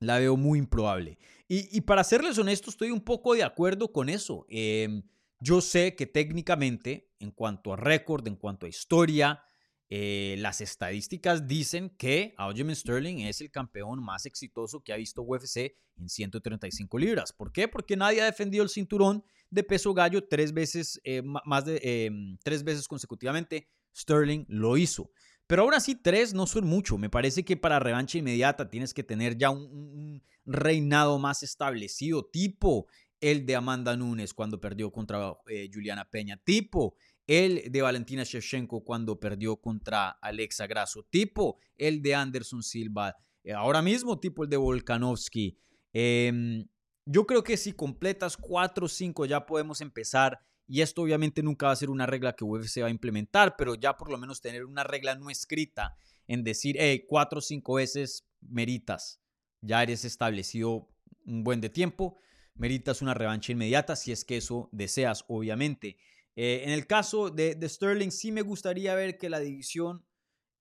la 0.00 0.18
veo 0.18 0.36
muy 0.36 0.58
improbable. 0.58 1.18
Y, 1.48 1.80
para 1.82 2.02
serles 2.02 2.38
honesto, 2.38 2.70
estoy 2.70 2.90
un 2.90 3.00
poco 3.00 3.34
de 3.34 3.44
acuerdo 3.44 3.92
con 3.92 4.08
eso. 4.08 4.46
Em, 4.48 5.02
yo 5.40 5.60
sé 5.60 5.94
que 5.94 6.06
técnicamente, 6.06 7.12
en 7.20 7.30
cuanto 7.30 7.72
a 7.72 7.76
récord, 7.76 8.26
en 8.26 8.34
cuanto 8.34 8.66
a 8.66 8.68
historia, 8.68 9.44
eh, 9.88 10.34
las 10.38 10.60
estadísticas 10.60 11.46
dicen 11.46 11.90
que 11.90 12.34
Aljamain 12.38 12.74
Sterling 12.74 13.18
es 13.20 13.40
el 13.40 13.52
campeón 13.52 14.02
más 14.02 14.26
exitoso 14.26 14.82
que 14.82 14.92
ha 14.92 14.96
visto 14.96 15.22
UFC 15.22 15.76
en 15.96 16.08
135 16.08 16.98
libras. 16.98 17.32
¿Por 17.32 17.52
qué? 17.52 17.68
Porque 17.68 17.96
nadie 17.96 18.20
ha 18.22 18.24
defendido 18.24 18.64
el 18.64 18.68
cinturón 18.68 19.24
de 19.50 19.62
peso 19.62 19.94
gallo 19.94 20.26
tres 20.26 20.52
veces, 20.52 21.00
eh, 21.04 21.22
más 21.22 21.64
de 21.64 21.78
em, 21.82 22.36
tres 22.42 22.64
veces 22.64 22.88
consecutivamente. 22.88 23.68
Sterling 23.94 24.44
lo 24.48 24.76
hizo. 24.76 25.10
Pero 25.46 25.62
aún 25.62 25.74
así, 25.74 25.94
tres 25.94 26.34
no 26.34 26.46
son 26.46 26.66
mucho. 26.66 26.98
Me 26.98 27.10
parece 27.10 27.44
que 27.44 27.56
para 27.56 27.78
revancha 27.78 28.18
inmediata 28.18 28.68
tienes 28.68 28.92
que 28.92 29.04
tener 29.04 29.36
ya 29.36 29.50
un, 29.50 30.22
reinado 30.44 31.18
más 31.18 31.42
establecido, 31.42 32.24
tipo 32.24 32.86
el 33.20 33.46
de 33.46 33.56
Amanda 33.56 33.96
Nunes 33.96 34.32
cuando 34.32 34.60
perdió 34.60 34.92
contra 34.92 35.36
eh, 35.48 35.68
Juliana 35.72 36.08
Peña, 36.08 36.36
tipo 36.36 36.96
el 37.26 37.72
de 37.72 37.82
Valentina 37.82 38.22
Shevchenko 38.22 38.84
cuando 38.84 39.18
perdió 39.18 39.56
contra 39.56 40.10
Alexa 40.10 40.66
Grasso, 40.66 41.04
tipo 41.10 41.58
el 41.76 42.00
de 42.02 42.14
Anderson 42.14 42.62
Silva, 42.62 43.16
eh, 43.42 43.52
ahora 43.52 43.82
mismo 43.82 44.20
tipo 44.20 44.44
el 44.44 44.50
de 44.50 44.56
Volkanovski. 44.56 45.58
Em, 45.92 46.68
yo 47.04 47.26
creo 47.26 47.42
que 47.42 47.56
si 47.56 47.72
completas 47.72 48.36
4 48.36 48.86
o 48.86 48.88
5 48.88 49.26
ya 49.26 49.46
podemos 49.46 49.80
empezar. 49.80 50.40
Y 50.68 50.80
esto 50.80 51.02
obviamente 51.02 51.42
nunca 51.42 51.66
va 51.66 51.72
a 51.72 51.76
ser 51.76 51.90
una 51.90 52.06
regla 52.06 52.34
que 52.34 52.44
UFC 52.44 52.82
va 52.82 52.86
a 52.86 52.90
implementar, 52.90 53.56
pero 53.56 53.74
ya 53.74 53.96
por 53.96 54.10
lo 54.10 54.18
menos 54.18 54.40
tener 54.40 54.64
una 54.64 54.84
regla 54.84 55.14
no 55.14 55.30
escrita 55.30 55.96
en 56.26 56.42
decir, 56.42 56.76
hey, 56.78 57.04
4 57.08 57.38
o 57.38 57.42
5 57.42 57.74
veces 57.74 58.26
meritas. 58.40 59.20
Ya 59.60 59.82
eres 59.82 60.04
establecido 60.04 60.88
un 61.24 61.44
buen 61.44 61.60
de 61.60 61.70
tiempo, 61.70 62.18
meritas 62.54 63.02
una 63.02 63.14
revancha 63.14 63.52
inmediata 63.52 63.96
si 63.96 64.12
es 64.12 64.24
que 64.24 64.38
eso 64.38 64.68
deseas, 64.72 65.24
obviamente. 65.28 65.98
Eh, 66.34 66.62
en 66.64 66.70
el 66.70 66.86
caso 66.86 67.30
de, 67.30 67.54
de 67.54 67.68
Sterling, 67.68 68.10
sí 68.10 68.32
me 68.32 68.42
gustaría 68.42 68.94
ver 68.94 69.18
que 69.18 69.30
la 69.30 69.40
división 69.40 70.04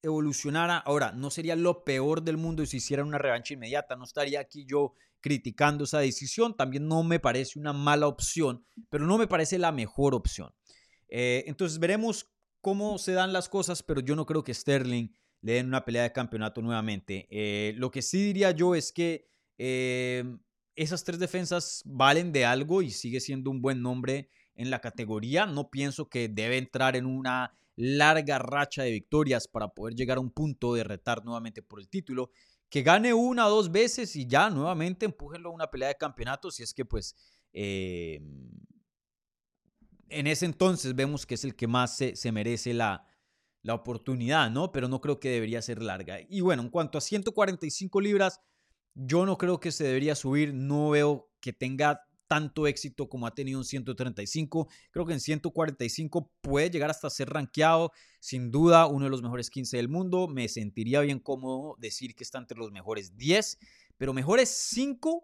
evolucionara. 0.05 0.77
Ahora, 0.77 1.11
no 1.11 1.29
sería 1.29 1.55
lo 1.55 1.83
peor 1.83 2.21
del 2.21 2.37
mundo 2.37 2.65
si 2.65 2.77
hicieran 2.77 3.07
una 3.07 3.17
revancha 3.17 3.53
inmediata. 3.53 3.95
No 3.95 4.03
estaría 4.03 4.39
aquí 4.39 4.65
yo 4.65 4.93
criticando 5.25 5.85
esa 5.85 5.97
decisión. 5.97 6.55
También 6.55 6.87
no 6.87 7.01
me 7.01 7.19
parece 7.19 7.57
una 7.57 7.73
mala 7.73 8.07
opción, 8.07 8.63
pero 8.91 9.07
no 9.07 9.17
me 9.17 9.25
parece 9.25 9.57
la 9.57 9.71
mejor 9.71 10.13
opción. 10.13 10.53
Eh, 11.09 11.43
entonces 11.47 11.79
veremos 11.79 12.31
cómo 12.61 12.99
se 12.99 13.13
dan 13.13 13.33
las 13.33 13.49
cosas, 13.49 13.81
pero 13.81 14.01
yo 14.01 14.15
no 14.15 14.27
creo 14.27 14.43
que 14.43 14.53
Sterling 14.53 15.07
le 15.41 15.53
den 15.53 15.65
una 15.65 15.83
pelea 15.83 16.03
de 16.03 16.11
campeonato 16.11 16.61
nuevamente. 16.61 17.25
Eh, 17.31 17.73
lo 17.77 17.89
que 17.89 18.03
sí 18.03 18.21
diría 18.21 18.51
yo 18.51 18.75
es 18.75 18.91
que 18.91 19.27
esas 20.75 21.03
tres 21.03 21.17
defensas 21.17 21.81
valen 21.85 22.31
de 22.31 22.45
algo 22.45 22.83
y 22.83 22.91
sigue 22.91 23.19
siendo 23.19 23.49
un 23.49 23.63
buen 23.63 23.81
nombre 23.81 24.29
en 24.53 24.69
la 24.69 24.79
categoría. 24.79 25.47
No 25.47 25.71
pienso 25.71 26.07
que 26.07 26.29
debe 26.29 26.57
entrar 26.59 26.95
en 26.95 27.07
una 27.07 27.57
larga 27.75 28.39
racha 28.39 28.83
de 28.83 28.91
victorias 28.91 29.47
para 29.47 29.69
poder 29.69 29.95
llegar 29.95 30.17
a 30.17 30.21
un 30.21 30.31
punto 30.31 30.75
de 30.75 30.83
retar 30.83 31.25
nuevamente 31.25 31.63
por 31.63 31.79
el 31.79 31.89
título. 31.89 32.29
Que 32.69 32.81
gane 32.81 33.13
una 33.13 33.47
o 33.47 33.49
dos 33.49 33.71
veces 33.71 34.15
y 34.15 34.25
ya 34.25 34.49
nuevamente 34.49 35.05
empújenlo 35.05 35.49
a 35.49 35.53
una 35.53 35.67
pelea 35.67 35.89
de 35.89 35.95
campeonato 35.95 36.51
si 36.51 36.63
es 36.63 36.73
que 36.73 36.83
pues 36.83 37.15
eh, 37.53 38.21
en 40.09 40.27
ese 40.27 40.45
entonces 40.45 40.95
vemos 40.95 41.25
que 41.25 41.35
es 41.35 41.43
el 41.43 41.55
que 41.55 41.67
más 41.67 41.95
se, 41.95 42.15
se 42.15 42.31
merece 42.31 42.73
la, 42.73 43.07
la 43.65 43.73
oportunidad, 43.73 44.51
¿no? 44.51 44.71
Pero 44.71 44.87
no 44.87 45.01
creo 45.01 45.19
que 45.19 45.29
debería 45.29 45.61
ser 45.61 45.81
larga. 45.81 46.19
Y 46.29 46.41
bueno, 46.41 46.61
en 46.61 46.69
cuanto 46.69 46.97
a 46.97 47.01
145 47.01 47.99
libras, 47.99 48.39
yo 48.93 49.25
no 49.25 49.37
creo 49.37 49.59
que 49.59 49.71
se 49.71 49.83
debería 49.83 50.15
subir, 50.15 50.53
no 50.53 50.91
veo 50.91 51.31
que 51.41 51.51
tenga 51.51 52.01
tanto 52.27 52.67
éxito 52.67 53.07
como 53.09 53.27
ha 53.27 53.33
tenido 53.33 53.59
en 53.59 53.65
135. 53.65 54.67
Creo 54.91 55.05
que 55.05 55.13
en 55.13 55.19
145 55.19 56.31
puede 56.41 56.69
llegar 56.69 56.89
hasta 56.89 57.09
ser 57.09 57.29
rankeado. 57.29 57.91
Sin 58.19 58.51
duda, 58.51 58.87
uno 58.87 59.05
de 59.05 59.11
los 59.11 59.21
mejores 59.21 59.49
15 59.49 59.77
del 59.77 59.89
mundo. 59.89 60.27
Me 60.27 60.47
sentiría 60.47 61.01
bien 61.01 61.19
cómodo 61.19 61.75
decir 61.79 62.15
que 62.15 62.23
está 62.23 62.37
entre 62.37 62.57
los 62.57 62.71
mejores 62.71 63.15
10, 63.17 63.59
pero 63.97 64.13
mejores 64.13 64.49
5, 64.49 65.23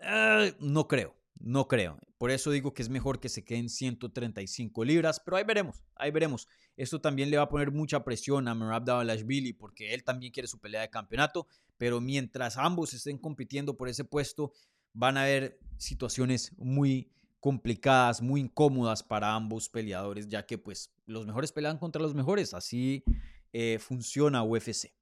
eh, 0.00 0.54
no 0.60 0.88
creo. 0.88 1.14
No 1.40 1.66
creo. 1.68 1.98
Por 2.16 2.30
eso 2.30 2.50
digo 2.50 2.72
que 2.72 2.82
es 2.82 2.88
mejor 2.88 3.20
que 3.20 3.28
se 3.28 3.44
queden 3.44 3.68
135 3.68 4.84
libras, 4.84 5.20
pero 5.20 5.36
ahí 5.36 5.44
veremos, 5.44 5.82
ahí 5.96 6.10
veremos. 6.10 6.48
Esto 6.76 7.00
también 7.00 7.30
le 7.30 7.36
va 7.36 7.44
a 7.44 7.48
poner 7.48 7.70
mucha 7.70 8.04
presión 8.04 8.48
a 8.48 8.54
Merab 8.54 8.86
Billy 9.26 9.52
porque 9.52 9.94
él 9.94 10.04
también 10.04 10.32
quiere 10.32 10.46
su 10.46 10.58
pelea 10.58 10.82
de 10.82 10.90
campeonato, 10.90 11.46
pero 11.76 12.00
mientras 12.00 12.56
ambos 12.56 12.94
estén 12.94 13.18
compitiendo 13.18 13.76
por 13.76 13.88
ese 13.88 14.04
puesto, 14.04 14.52
van 14.94 15.18
a 15.18 15.22
haber 15.22 15.60
situaciones 15.76 16.52
muy 16.56 17.10
complicadas, 17.40 18.22
muy 18.22 18.40
incómodas 18.40 19.02
para 19.02 19.34
ambos 19.34 19.68
peleadores, 19.68 20.28
ya 20.28 20.46
que 20.46 20.56
pues 20.56 20.94
los 21.04 21.26
mejores 21.26 21.52
pelean 21.52 21.76
contra 21.76 22.00
los 22.00 22.14
mejores, 22.14 22.54
así 22.54 23.04
eh, 23.52 23.78
funciona 23.78 24.42
UFC. 24.42 24.94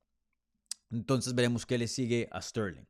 Entonces 0.90 1.34
veremos 1.34 1.64
qué 1.64 1.78
le 1.78 1.86
sigue 1.86 2.28
a 2.32 2.42
Sterling. 2.42 2.84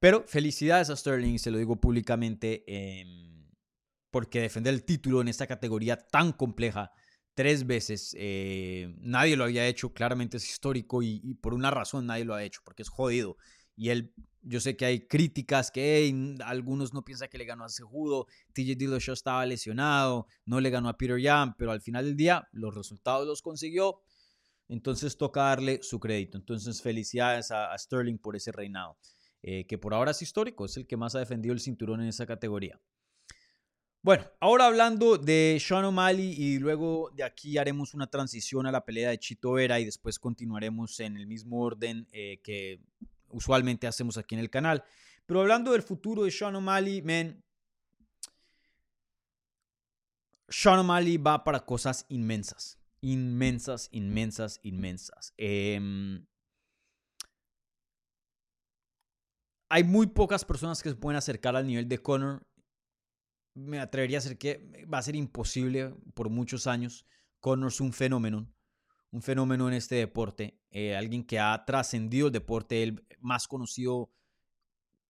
Pero 0.00 0.24
felicidades 0.26 0.90
a 0.90 0.96
Sterling, 0.96 1.38
se 1.38 1.52
lo 1.52 1.58
digo 1.58 1.80
públicamente, 1.80 2.64
em, 2.66 3.48
porque 4.10 4.40
defender 4.40 4.74
el 4.74 4.84
título 4.84 5.20
en 5.20 5.28
esta 5.28 5.46
categoría 5.46 5.96
tan 5.96 6.32
compleja 6.32 6.90
tres 7.34 7.66
veces, 7.66 8.14
eh, 8.18 8.92
nadie 8.98 9.36
lo 9.36 9.44
había 9.44 9.66
hecho, 9.66 9.92
claramente 9.94 10.38
es 10.38 10.48
histórico 10.48 11.02
y, 11.02 11.20
y, 11.22 11.34
por 11.34 11.54
una 11.54 11.70
razón 11.70 12.06
nadie 12.06 12.24
lo 12.24 12.34
ha 12.34 12.42
hecho, 12.42 12.60
porque 12.64 12.82
es 12.82 12.88
jodido. 12.88 13.36
Y 13.76 13.90
él 13.90 14.14
yo 14.42 14.60
sé 14.60 14.76
que 14.76 14.84
hay 14.84 15.06
críticas 15.06 15.70
que 15.70 16.36
algunos 16.44 16.92
no 16.92 17.04
piensan 17.04 17.28
que 17.28 17.38
le 17.38 17.44
ganó 17.44 17.64
a 17.64 17.68
Sejudo, 17.68 18.26
TJ 18.52 18.74
Dillashaw 18.76 19.14
estaba 19.14 19.46
lesionado, 19.46 20.26
no 20.44 20.60
le 20.60 20.70
ganó 20.70 20.88
a 20.88 20.96
Peter 20.96 21.18
Yan, 21.18 21.54
pero 21.56 21.70
al 21.70 21.80
final 21.80 22.04
del 22.04 22.16
día 22.16 22.48
los 22.52 22.74
resultados 22.74 23.26
los 23.26 23.40
consiguió. 23.40 24.00
Entonces 24.68 25.16
toca 25.16 25.42
darle 25.42 25.80
su 25.82 26.00
crédito. 26.00 26.38
Entonces 26.38 26.82
felicidades 26.82 27.50
a, 27.50 27.76
Sterling 27.76 28.18
por 28.18 28.36
ese 28.36 28.52
reinado, 28.52 28.96
eh, 29.42 29.66
que 29.66 29.78
por 29.78 29.94
ahora 29.94 30.10
es 30.10 30.22
histórico, 30.22 30.64
es 30.64 30.76
el 30.76 30.86
que 30.86 30.96
más 30.96 31.14
ha 31.14 31.20
defendido 31.20 31.52
el 31.52 31.60
cinturón 31.60 32.00
en 32.00 32.08
esa 32.08 32.26
categoría. 32.26 32.80
Bueno, 34.04 34.24
ahora 34.40 34.66
hablando 34.66 35.16
de 35.16 35.58
Sean 35.60 35.84
O'Malley 35.84 36.34
y 36.36 36.58
luego 36.58 37.12
de 37.14 37.22
aquí 37.22 37.56
haremos 37.56 37.94
una 37.94 38.08
transición 38.08 38.66
a 38.66 38.72
la 38.72 38.84
pelea 38.84 39.10
de 39.10 39.18
Chito 39.18 39.52
Vera 39.52 39.78
y 39.78 39.84
después 39.84 40.18
continuaremos 40.18 40.98
en 40.98 41.16
el 41.16 41.28
mismo 41.28 41.60
orden 41.60 42.08
eh, 42.10 42.40
que 42.42 42.80
usualmente 43.32 43.86
hacemos 43.86 44.16
aquí 44.16 44.34
en 44.34 44.40
el 44.40 44.50
canal. 44.50 44.84
Pero 45.26 45.40
hablando 45.40 45.72
del 45.72 45.82
futuro 45.82 46.24
de 46.24 46.30
Sean 46.30 46.56
O'Malley, 46.56 47.02
man, 47.02 47.42
Sean 50.48 50.78
O'Malley 50.78 51.16
va 51.16 51.44
para 51.44 51.60
cosas 51.64 52.06
inmensas. 52.08 52.78
Inmensas, 53.00 53.88
inmensas, 53.92 54.60
inmensas. 54.62 55.34
Em, 55.36 56.24
hay 59.68 59.84
muy 59.84 60.06
pocas 60.06 60.44
personas 60.44 60.82
que 60.82 60.90
se 60.90 60.96
pueden 60.96 61.16
acercar 61.16 61.56
al 61.56 61.66
nivel 61.66 61.88
de 61.88 61.98
Conor. 61.98 62.46
Me 63.54 63.80
atrevería 63.80 64.18
a 64.18 64.22
decir 64.22 64.38
que 64.38 64.86
va 64.92 64.98
a 64.98 65.02
ser 65.02 65.16
imposible 65.16 65.94
por 66.14 66.30
muchos 66.30 66.66
años. 66.66 67.06
Conor 67.40 67.68
es 67.68 67.80
un 67.80 67.92
fenómeno 67.92 68.52
un 69.12 69.22
fenómeno 69.22 69.68
en 69.68 69.74
este 69.74 69.96
deporte, 69.96 70.58
eh, 70.70 70.96
alguien 70.96 71.22
que 71.22 71.38
ha 71.38 71.64
trascendido 71.64 72.28
el 72.28 72.32
deporte, 72.32 72.82
el 72.82 73.06
más 73.20 73.46
conocido 73.46 74.10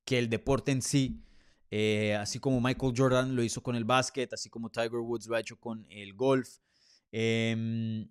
que 0.05 0.19
el 0.19 0.29
deporte 0.29 0.73
en 0.73 0.83
sí, 0.83 1.25
eh, 1.71 2.17
así 2.17 2.41
como 2.41 2.61
Michael 2.61 2.93
Jordan 2.95 3.37
lo 3.37 3.45
hizo 3.45 3.63
con 3.63 3.77
el 3.77 3.85
básquet, 3.85 4.33
así 4.33 4.51
como 4.51 4.71
Tiger 4.71 4.99
Woods 4.99 5.29
lo 5.29 5.37
ha 5.37 5.41
hecho 5.41 5.59
con 5.59 5.87
el 5.89 6.15
golf. 6.15 6.59
Em, 7.13 8.09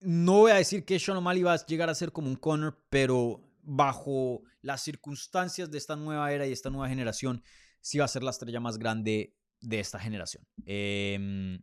no 0.00 0.38
voy 0.38 0.52
a 0.52 0.56
decir 0.56 0.84
que 0.84 0.98
Sean 0.98 1.18
O'Malley 1.18 1.42
va 1.42 1.52
a 1.52 1.66
llegar 1.66 1.90
a 1.90 1.94
ser 1.94 2.10
como 2.10 2.28
un 2.28 2.36
Conor, 2.36 2.82
pero 2.88 3.42
bajo 3.62 4.42
las 4.62 4.82
circunstancias 4.82 5.70
de 5.70 5.76
esta 5.76 5.94
nueva 5.94 6.32
era 6.32 6.46
y 6.46 6.52
esta 6.52 6.70
nueva 6.70 6.88
generación, 6.88 7.42
sí 7.82 7.98
va 7.98 8.06
a 8.06 8.08
ser 8.08 8.22
la 8.22 8.30
estrella 8.30 8.60
más 8.60 8.78
grande 8.78 9.36
de 9.60 9.78
esta 9.78 9.98
generación. 9.98 10.46
Eh, 10.64 11.60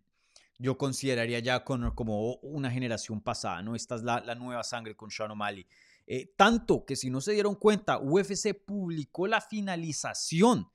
yo 0.58 0.78
consideraría 0.78 1.40
ya 1.40 1.64
Conor 1.64 1.96
como 1.96 2.36
una 2.38 2.72
generación 2.72 3.22
pasada, 3.22 3.62
¿no? 3.62 3.76
Esta 3.76 3.96
es 3.96 4.04
la, 4.04 4.36
nueva 4.36 4.64
sangre 4.64 4.96
con 4.96 5.12
Sean 5.12 5.32
O'Malley. 5.32 5.66
Eh, 6.08 6.34
tanto 6.38 6.86
que 6.86 6.96
si 6.96 7.10
no 7.10 7.20
se 7.20 7.34
dieron 7.34 7.56
cuenta, 7.56 8.00
UFC 8.00 8.54
publicó 8.54 9.28
la 9.28 9.42
finalización 9.42 10.70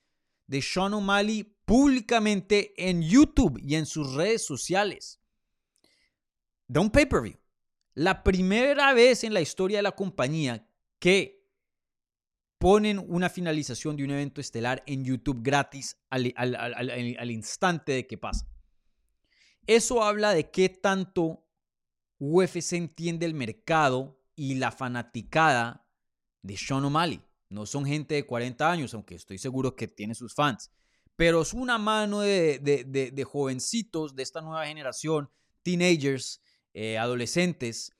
de 0.46 0.60
Sean 0.60 0.94
O'Malley 0.94 1.44
públicamente 1.64 2.74
en 2.76 3.02
YouTube 3.02 3.58
y 3.62 3.76
en 3.76 3.86
sus 3.86 4.14
redes 4.14 4.44
sociales. 4.44 5.20
De 6.66 6.80
un 6.80 6.90
pay-per-view. 6.90 7.38
La 7.94 8.22
primera 8.22 8.92
vez 8.92 9.24
en 9.24 9.34
la 9.34 9.40
historia 9.40 9.78
de 9.78 9.82
la 9.82 9.92
compañía 9.92 10.66
que 10.98 11.40
ponen 12.58 12.98
una 12.98 13.30
finalización 13.30 13.96
de 13.96 14.04
un 14.04 14.10
evento 14.10 14.40
estelar 14.40 14.82
en 14.86 15.04
YouTube 15.04 15.40
gratis 15.42 15.96
al, 16.10 16.34
al 16.36 17.30
instante 17.30 17.92
de 17.92 18.06
que 18.06 18.18
pasa. 18.18 18.46
Eso 19.70 20.02
habla 20.02 20.34
de 20.34 20.50
qué 20.50 20.68
tanto 20.68 21.46
UFC 22.18 22.72
entiende 22.72 23.24
el 23.24 23.34
mercado 23.34 24.20
y 24.34 24.56
la 24.56 24.72
fanaticada 24.72 25.86
de 26.42 26.56
Sean 26.56 26.84
O'Malley. 26.84 27.22
No 27.50 27.66
son 27.66 27.86
gente 27.86 28.16
de 28.16 28.26
40 28.26 28.68
años, 28.68 28.94
aunque 28.94 29.14
estoy 29.14 29.38
seguro 29.38 29.76
que 29.76 29.86
tiene 29.86 30.16
sus 30.16 30.34
fans. 30.34 30.72
Pero 31.14 31.42
es 31.42 31.54
una 31.54 31.78
mano 31.78 32.18
de, 32.18 33.24
jovencitos 33.30 34.16
de 34.16 34.24
esta 34.24 34.40
nueva 34.40 34.66
generación, 34.66 35.30
teenagers, 35.62 36.42
eh, 36.74 36.98
adolescentes, 36.98 37.92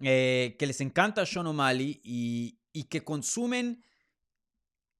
eh, 0.00 0.54
que 0.56 0.68
les 0.68 0.80
encanta 0.80 1.26
Sean 1.26 1.48
O'Malley 1.48 2.00
y 2.04 2.84
que 2.84 3.02
consumen 3.02 3.82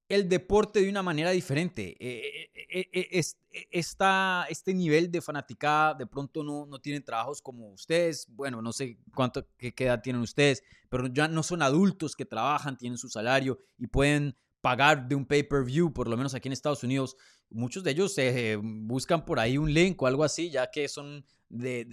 el 0.09 0.29
deporte 0.29 0.81
de 0.81 0.89
una 0.89 1.03
manera 1.03 1.31
diferente. 1.31 1.97
Eh, 2.01 2.51
eh, 2.71 2.89
eh, 2.93 3.09
es, 3.13 3.37
este 3.71 4.75
nivel 4.75 5.11
de 5.11 5.21
fanaticada 5.21 5.95
de 5.95 6.07
pronto 6.07 6.43
no, 6.43 6.67
no 6.67 6.81
tienen 6.81 7.05
trabajos 7.05 7.43
como 7.43 7.71
ustedes. 7.73 8.27
Bueno, 8.31 8.63
no 8.63 8.73
sé 8.73 8.99
cuánto, 9.15 9.47
qué, 9.59 9.75
edad 9.77 10.01
tienen 10.01 10.23
ustedes, 10.23 10.63
pero 10.89 11.09
ya 11.09 11.29
no 11.29 11.43
son 11.43 11.63
adultos 11.63 12.17
que 12.17 12.25
trabajan, 12.25 12.79
tienen 12.79 12.97
su 12.97 13.09
salario 13.09 13.59
y 13.79 13.87
pueden 13.87 14.35
pagar 14.63 15.09
de 15.09 15.15
un 15.15 15.27
pay-per-view, 15.27 15.93
por 15.93 16.09
lo 16.09 16.17
menos 16.17 16.35
aquí 16.35 16.49
en 16.49 16.53
Estados 16.53 16.83
Unidos. 16.83 17.17
Muchos 17.51 17.85
de 17.85 17.91
ellos 17.91 18.17
buscan 18.63 19.25
por 19.25 19.39
ahí 19.39 19.59
un 19.59 19.73
link 19.73 20.01
o 20.03 20.07
algo 20.07 20.25
así, 20.25 20.51
ya 20.51 20.71
que 20.71 20.89
son 20.89 21.25
de, 21.49 21.87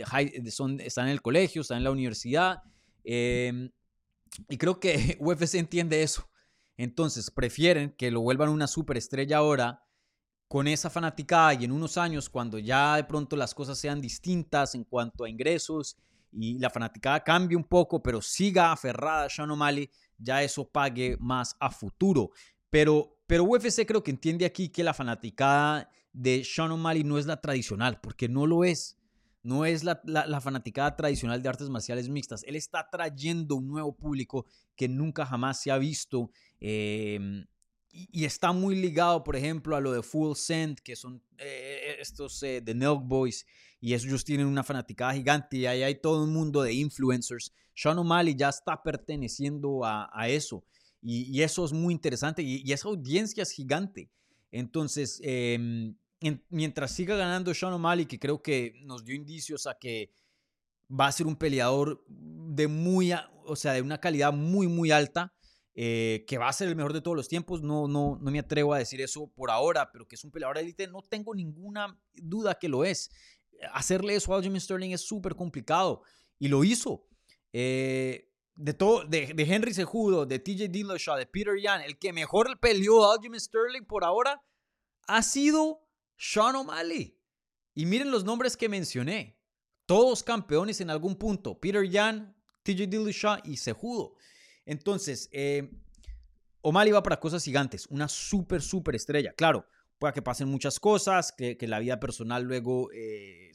son, 0.52 0.80
están 0.80 1.08
en 1.08 1.12
el 1.12 1.22
colegio, 1.22 1.62
están 1.62 1.78
en 1.80 1.84
la 1.84 1.92
universidad. 1.92 2.64
Y 3.04 4.58
creo 4.58 4.80
que 4.80 5.18
UFC 5.20 5.56
entiende 5.56 6.02
eso 6.02 6.30
Entonces 6.78 7.32
prefieren 7.32 7.96
que 7.98 8.12
lo 8.12 8.22
vuelvan 8.22 8.50
una 8.50 8.68
superestrella 8.68 9.38
ahora 9.38 9.84
con 10.48 10.68
esa 10.68 10.90
fanaticada 10.90 11.54
y 11.54 11.66
en 11.66 11.72
unos 11.72 11.98
años 11.98 12.30
cuando 12.30 12.60
ya 12.60 12.98
de 12.98 13.04
pronto 13.04 13.36
las 13.36 13.54
cosas 13.54 13.78
sean 13.78 14.02
distintas 14.02 14.76
en 14.76 14.84
cuanto 14.84 15.24
a 15.24 15.30
ingresos 15.30 15.98
y 16.32 16.60
la 16.60 16.70
fanaticada 16.70 17.24
cambie 17.24 17.58
un 17.58 17.64
poco, 17.64 18.04
pero 18.04 18.22
siga 18.22 18.72
aferrada 18.72 19.26
a 19.26 19.30
Sean 19.30 19.52
O'Malley, 19.52 19.90
ya 20.18 20.44
eso 20.44 20.68
pague 20.68 21.18
más 21.20 21.56
a 21.60 21.72
futuro. 21.72 22.32
Pero, 22.70 23.18
pero 23.26 23.46
UFC 23.46 23.86
creo 23.86 24.04
que 24.04 24.12
entiende 24.12 24.46
aquí 24.46 24.70
que 24.70 24.84
la 24.84 24.94
fanaticada 24.94 25.90
de 26.12 26.44
Sean 26.44 26.72
O'Malley 26.72 27.04
no 27.04 27.18
es 27.18 27.26
la 27.26 27.40
tradicional, 27.40 28.00
porque 28.02 28.28
no 28.28 28.46
lo 28.48 28.64
es. 28.64 28.98
No 29.46 29.64
es 29.64 29.84
la, 29.84 30.02
la, 30.06 30.42
fanaticada 30.42 30.96
tradicional 30.96 31.40
de 31.40 31.48
artes 31.48 31.70
marciales 31.70 32.10
mixtas. 32.10 32.44
Él 32.46 32.56
está 32.56 32.90
trayendo 32.90 33.56
un 33.56 33.68
nuevo 33.68 33.96
público 33.96 34.48
que 34.76 34.88
nunca 34.88 35.24
jamás 35.24 35.62
se 35.62 35.70
ha 35.70 35.78
visto. 35.78 36.32
Em, 36.60 37.46
y, 37.92 38.26
está 38.26 38.54
muy 38.54 38.76
ligado, 38.76 39.24
por 39.24 39.36
ejemplo, 39.36 39.76
a 39.76 39.80
lo 39.82 39.92
de 39.92 40.02
Full 40.02 40.34
Send, 40.36 40.80
que 40.80 40.96
son 40.96 41.22
eh, 41.38 41.98
estos 42.00 42.40
de 42.40 42.58
eh, 42.58 42.74
Nelk 42.74 43.04
Boys. 43.04 43.46
Y 43.80 43.94
ellos 43.94 44.26
tienen 44.26 44.48
una 44.48 44.64
fanaticada 44.64 45.14
gigante. 45.14 45.58
Y 45.58 45.68
ahí 45.68 45.84
hay 45.84 45.94
todo 45.94 46.24
un 46.24 46.34
mundo 46.34 46.64
de 46.64 46.74
influencers. 46.74 47.54
Sean 47.76 48.00
O'Malley 48.00 48.34
ya 48.34 48.50
está 48.50 48.82
perteneciendo 48.82 49.82
a, 49.86 50.28
eso. 50.28 50.64
Y, 51.04 51.40
eso 51.44 51.64
es 51.66 51.72
muy 51.72 51.94
interesante. 51.94 52.42
Y, 52.42 52.64
y, 52.66 52.74
esa 52.74 52.88
audiencia 52.88 53.44
es 53.44 53.52
gigante. 53.52 54.10
Entonces, 54.52 55.22
mientras 56.50 56.92
siga 56.92 57.16
ganando 57.16 57.54
Sean 57.54 57.74
O'Malley, 57.74 58.06
que 58.06 58.20
creo 58.20 58.42
que 58.42 58.74
nos 58.84 59.04
dio 59.04 59.16
indicios 59.16 59.68
a 59.68 59.78
que 59.78 60.12
va 60.90 61.08
a 61.08 61.12
ser 61.12 61.28
un 61.28 61.36
peleador 61.36 62.04
de 62.08 62.68
muy, 62.68 63.12
o 63.46 63.56
sea, 63.56 63.74
de 63.74 63.82
una 63.82 64.00
calidad 64.00 64.34
muy, 64.34 64.68
muy 64.68 64.92
alta, 64.92 65.34
eh, 65.74 66.24
que 66.28 66.38
va 66.38 66.48
a 66.48 66.54
ser 66.54 66.70
el 66.70 66.76
mejor 66.76 66.94
de 66.94 67.02
todos 67.02 67.18
los 67.18 67.28
tiempos. 67.28 67.62
No, 67.62 67.88
no, 67.88 68.18
no 68.22 68.32
me 68.32 68.40
atrevo 68.40 68.74
a 68.74 68.80
decir 68.80 69.02
eso 69.02 69.28
por 69.36 69.52
ahora, 69.52 69.92
pero 69.92 70.08
que 70.08 70.16
es 70.16 70.24
un 70.24 70.32
peleador 70.32 70.58
élite, 70.58 70.88
no 70.88 71.02
tengo 71.02 71.36
ninguna 71.36 72.00
duda 72.14 72.56
que 72.56 72.70
lo 72.70 72.86
es. 72.86 73.10
Hacerle 73.74 74.16
eso 74.16 74.34
a 74.34 74.38
Aljamain 74.38 74.62
Sterling 74.62 74.92
es 74.92 75.02
súper 75.02 75.36
complicado 75.36 76.04
y 76.40 76.48
lo 76.48 76.64
hizo. 76.64 77.08
Eh, 77.52 78.32
de, 78.56 78.74
todo, 78.74 79.06
de, 79.06 79.34
Henry 79.38 79.74
Sejudo, 79.74 80.26
de 80.26 80.40
TJ 80.40 80.70
Dillashaw, 80.70 81.18
de 81.18 81.26
Peter 81.26 81.60
Yan, 81.62 81.82
el 81.82 81.98
que 81.98 82.14
mejor 82.14 82.60
peleó 82.60 83.06
a 83.06 83.16
Aljamain 83.16 83.40
Sterling 83.40 83.86
por 83.86 84.04
ahora 84.04 84.42
ha 85.08 85.22
sido 85.22 85.85
sean 86.18 86.56
O'Malley. 86.56 87.20
Y 87.74 87.86
miren 87.86 88.12
los 88.12 88.24
nombres 88.24 88.56
que 88.56 88.70
mencioné. 88.70 89.38
Todos 89.86 90.24
campeones 90.24 90.82
en 90.82 90.90
algún 90.90 91.16
punto. 91.16 91.60
Peter 91.60 91.88
Yan, 91.88 92.36
TJ 92.64 92.88
Dillashaw 92.88 93.40
y 93.44 93.58
Sejudo. 93.58 94.16
Entonces, 94.66 95.30
eh, 95.32 95.70
O'Malley 96.62 96.92
va 96.92 97.04
para 97.04 97.20
cosas 97.20 97.44
gigantes. 97.44 97.86
Una 97.88 98.08
súper, 98.08 98.62
súper 98.62 98.96
estrella. 98.96 99.34
Claro, 99.34 99.68
pueda 100.00 100.14
que 100.14 100.22
pasen 100.22 100.48
muchas 100.48 100.80
cosas, 100.80 101.32
que, 101.32 101.58
la 101.62 101.80
vida 101.80 102.00
personal 102.00 102.44
luego 102.44 102.90
eh, 102.92 103.52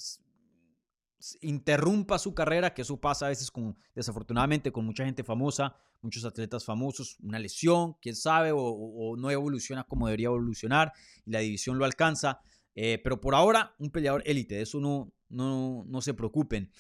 interrumpa 1.40 2.18
su 2.18 2.34
carrera, 2.34 2.72
que 2.72 2.82
eso 2.82 3.00
pasa 3.00 3.26
a 3.26 3.30
veces 3.30 3.50
con, 3.50 3.76
desafortunadamente 3.94 4.70
con 4.72 4.84
mucha 4.84 5.04
gente 5.04 5.24
famosa, 5.24 5.76
muchos 6.02 6.24
atletas 6.24 6.64
famosos, 6.64 7.16
una 7.22 7.38
lesión, 7.38 7.94
quién 8.00 8.16
sabe, 8.16 8.52
o 8.54 9.16
no 9.16 9.30
evoluciona 9.30 9.84
como 9.84 10.06
debería 10.06 10.26
evolucionar 10.26 10.92
y 11.24 11.30
la 11.30 11.40
división 11.40 11.78
lo 11.78 11.84
alcanza. 11.84 12.40
Eh, 12.74 13.00
pero 13.02 13.20
por 13.20 13.34
ahora, 13.34 13.74
un 13.78 13.90
peleador 13.90 14.22
élite, 14.24 14.54
de 14.56 14.62
eso 14.62 14.80
no, 14.80 15.12
no, 15.28 15.84
no 15.86 16.00
se 16.00 16.14
preocupen. 16.14 16.70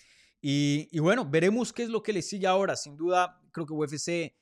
Y, 0.40 0.98
bueno, 0.98 1.28
veremos 1.28 1.72
qué 1.72 1.82
es 1.82 1.90
lo 1.90 2.02
que 2.02 2.14
le 2.14 2.22
sigue 2.22 2.46
ahora. 2.46 2.74
Sin 2.76 2.96
duda, 2.96 3.42
creo 3.52 3.66
que 3.66 3.74
UFC, 3.74 4.34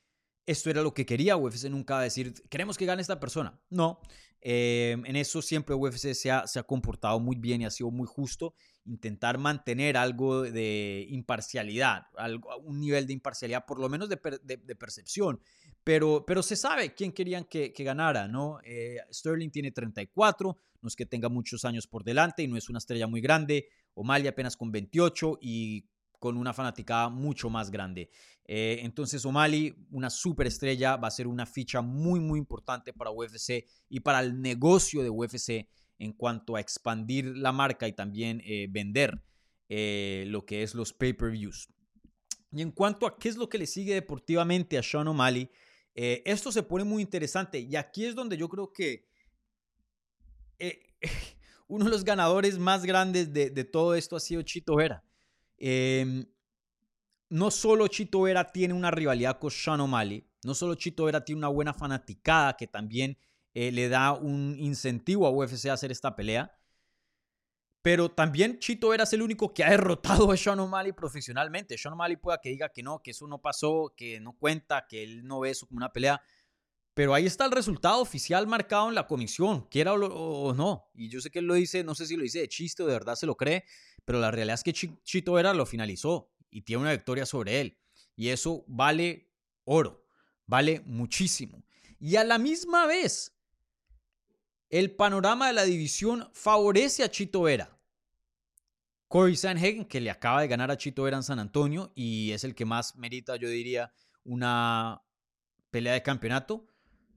esto 0.48 0.70
era 0.70 0.82
lo 0.82 0.94
que 0.94 1.04
quería. 1.04 1.36
UFC 1.36 1.64
nunca 1.64 2.00
decir, 2.00 2.32
queremos 2.48 2.78
que 2.78 2.86
gane 2.86 3.02
esta 3.02 3.20
persona. 3.20 3.60
No, 3.68 4.00
eh, 4.40 4.96
en 5.04 5.16
eso 5.16 5.42
siempre 5.42 5.74
UFC 5.74 6.14
se 6.14 6.30
ha, 6.30 6.46
se 6.46 6.58
ha 6.58 6.62
comportado 6.62 7.20
muy 7.20 7.36
bien 7.36 7.60
y 7.60 7.66
ha 7.66 7.70
sido 7.70 7.90
muy 7.90 8.06
justo. 8.06 8.54
Intentar 8.86 9.36
mantener 9.36 9.98
algo 9.98 10.42
de 10.42 11.06
imparcialidad, 11.10 12.06
algo, 12.16 12.56
un 12.58 12.80
nivel 12.80 13.06
de 13.06 13.12
imparcialidad, 13.12 13.66
por 13.66 13.78
lo 13.78 13.90
menos 13.90 14.08
de, 14.08 14.18
de 14.42 14.76
percepción. 14.76 15.40
Pero, 15.84 16.24
pero 16.26 16.42
se 16.42 16.56
sabe 16.56 16.94
quién 16.94 17.12
querían 17.12 17.44
que, 17.44 17.72
ganara, 17.78 18.28
¿no? 18.28 18.58
Eh, 18.62 18.98
Sterling 19.10 19.50
tiene 19.50 19.72
34, 19.72 20.56
no 20.82 20.86
es 20.86 20.94
que 20.94 21.06
tenga 21.06 21.30
muchos 21.30 21.64
años 21.64 21.86
por 21.86 22.04
delante 22.04 22.42
y 22.42 22.46
no 22.46 22.58
es 22.58 22.68
una 22.68 22.78
estrella 22.78 23.06
muy 23.06 23.20
grande. 23.22 23.68
O'Malley 23.94 24.28
apenas 24.28 24.56
con 24.56 24.70
28 24.70 25.38
y 25.40 25.86
con 26.18 26.36
una 26.36 26.52
fanaticada 26.52 27.08
mucho 27.08 27.50
más 27.50 27.70
grande. 27.70 28.10
Eh, 28.44 28.80
entonces 28.82 29.24
O'Malley, 29.24 29.74
una 29.90 30.10
superestrella, 30.10 30.96
va 30.96 31.08
a 31.08 31.12
ser 31.12 31.26
una 31.26 31.46
ficha 31.46 31.80
muy, 31.80 32.20
muy 32.20 32.38
importante 32.38 32.92
para 32.92 33.10
UFC 33.10 33.64
y 33.88 34.00
para 34.00 34.20
el 34.20 34.40
negocio 34.40 35.02
de 35.02 35.10
UFC 35.10 35.68
en 35.98 36.12
cuanto 36.12 36.56
a 36.56 36.60
expandir 36.60 37.36
la 37.36 37.52
marca 37.52 37.86
y 37.88 37.92
también 37.92 38.40
eh, 38.44 38.68
vender 38.70 39.22
lo 39.70 40.46
que 40.46 40.62
es 40.62 40.74
los 40.74 40.94
pay-per-views. 40.94 41.68
Y 42.50 42.62
en 42.62 42.72
cuanto 42.72 43.06
a 43.06 43.18
qué 43.18 43.28
es 43.28 43.36
lo 43.36 43.48
que 43.48 43.58
le 43.58 43.66
sigue 43.66 43.94
deportivamente 43.94 44.78
a 44.78 44.82
Sean 44.82 45.08
O'Malley, 45.08 45.50
eh, 45.94 46.22
esto 46.24 46.52
se 46.52 46.62
pone 46.62 46.84
muy 46.84 47.02
interesante 47.02 47.58
y 47.58 47.76
aquí 47.76 48.04
es 48.04 48.14
donde 48.14 48.36
yo 48.36 48.48
creo 48.48 48.72
que 48.72 49.08
eh, 50.58 50.80
uno 51.68 51.86
de 51.86 51.90
los 51.90 52.04
ganadores 52.04 52.58
más 52.58 52.84
grandes 52.84 53.32
de, 53.32 53.64
todo 53.64 53.94
esto 53.94 54.16
ha 54.16 54.20
sido 54.20 54.42
Chito 54.42 54.76
Vera. 54.76 55.04
Em, 55.58 56.24
no 57.30 57.50
solo 57.50 57.86
Chito 57.88 58.22
Vera 58.22 58.52
tiene 58.52 58.74
una 58.74 58.90
rivalidad 58.90 59.38
con 59.38 59.50
Sean 59.50 59.80
O'Malley, 59.80 60.26
no 60.44 60.54
solo 60.54 60.74
Chito 60.76 61.04
Vera 61.04 61.24
tiene 61.24 61.40
una 61.40 61.48
buena 61.48 61.74
fanaticada 61.74 62.56
que 62.56 62.66
también 62.66 63.18
eh, 63.54 63.72
le 63.72 63.88
da 63.88 64.12
un 64.12 64.56
incentivo 64.58 65.26
a 65.26 65.30
UFC 65.30 65.66
a 65.66 65.74
hacer 65.74 65.90
esta 65.90 66.14
pelea, 66.14 66.58
pero 67.82 68.10
también 68.10 68.58
Chito 68.58 68.90
Vera 68.90 69.04
es 69.04 69.12
el 69.12 69.22
único 69.22 69.54
que 69.54 69.64
ha 69.64 69.70
derrotado 69.70 70.30
a 70.30 70.36
Sean 70.36 70.60
O'Malley 70.60 70.92
profesionalmente. 70.92 71.78
Sean 71.78 71.94
O'Malley 71.94 72.16
pueda 72.16 72.38
que 72.38 72.50
diga 72.50 72.68
que 72.68 72.82
no, 72.82 73.00
que 73.02 73.12
eso 73.12 73.26
no 73.26 73.40
pasó, 73.40 73.94
que 73.96 74.20
no 74.20 74.36
cuenta, 74.36 74.86
que 74.88 75.02
él 75.02 75.26
no 75.26 75.40
ve 75.40 75.50
eso 75.50 75.66
como 75.66 75.78
una 75.78 75.92
pelea. 75.92 76.20
Pero 76.94 77.14
ahí 77.14 77.26
está 77.26 77.44
el 77.44 77.52
resultado 77.52 78.00
oficial 78.00 78.46
marcado 78.46 78.88
en 78.88 78.94
la 78.94 79.06
comisión, 79.06 79.68
quiera 79.70 79.94
o, 79.94 80.52
no. 80.52 80.90
Y 80.94 81.08
yo 81.08 81.20
sé 81.20 81.30
que 81.30 81.38
él 81.38 81.46
lo 81.46 81.54
dice, 81.54 81.84
no 81.84 81.94
sé 81.94 82.06
si 82.06 82.16
lo 82.16 82.24
dice 82.24 82.40
de 82.40 82.48
chiste 82.48 82.82
o 82.82 82.86
de 82.86 82.92
verdad 82.92 83.14
se 83.14 83.24
lo 83.24 83.36
cree, 83.36 83.64
pero 84.08 84.20
la 84.20 84.30
realidad 84.30 84.54
es 84.54 84.64
que 84.64 84.72
Chito 84.72 85.34
Vera 85.34 85.52
lo 85.52 85.66
finalizó 85.66 86.32
y 86.50 86.62
tiene 86.62 86.80
una 86.80 86.92
victoria 86.92 87.26
sobre 87.26 87.60
él. 87.60 87.78
Y 88.16 88.30
eso 88.30 88.64
vale 88.66 89.34
oro, 89.64 90.02
vale 90.46 90.80
muchísimo. 90.86 91.62
Y 92.00 92.16
a 92.16 92.24
la 92.24 92.38
misma 92.38 92.86
vez, 92.86 93.38
el 94.70 94.96
panorama 94.96 95.48
de 95.48 95.52
la 95.52 95.64
división 95.64 96.26
favorece 96.32 97.04
a 97.04 97.10
Chito 97.10 97.42
Vera. 97.42 97.78
Corey 99.08 99.36
Sanhagen, 99.36 99.84
que 99.84 100.00
le 100.00 100.10
acaba 100.10 100.40
de 100.40 100.48
ganar 100.48 100.70
a 100.70 100.78
Chito 100.78 101.02
Vera 101.02 101.18
en 101.18 101.22
San 101.22 101.38
Antonio 101.38 101.92
y 101.94 102.32
es 102.32 102.44
el 102.44 102.54
que 102.54 102.64
más 102.64 102.96
merita, 102.96 103.36
yo 103.36 103.50
diría, 103.50 103.92
una 104.24 105.02
pelea 105.70 105.92
de 105.92 106.02
campeonato. 106.02 106.66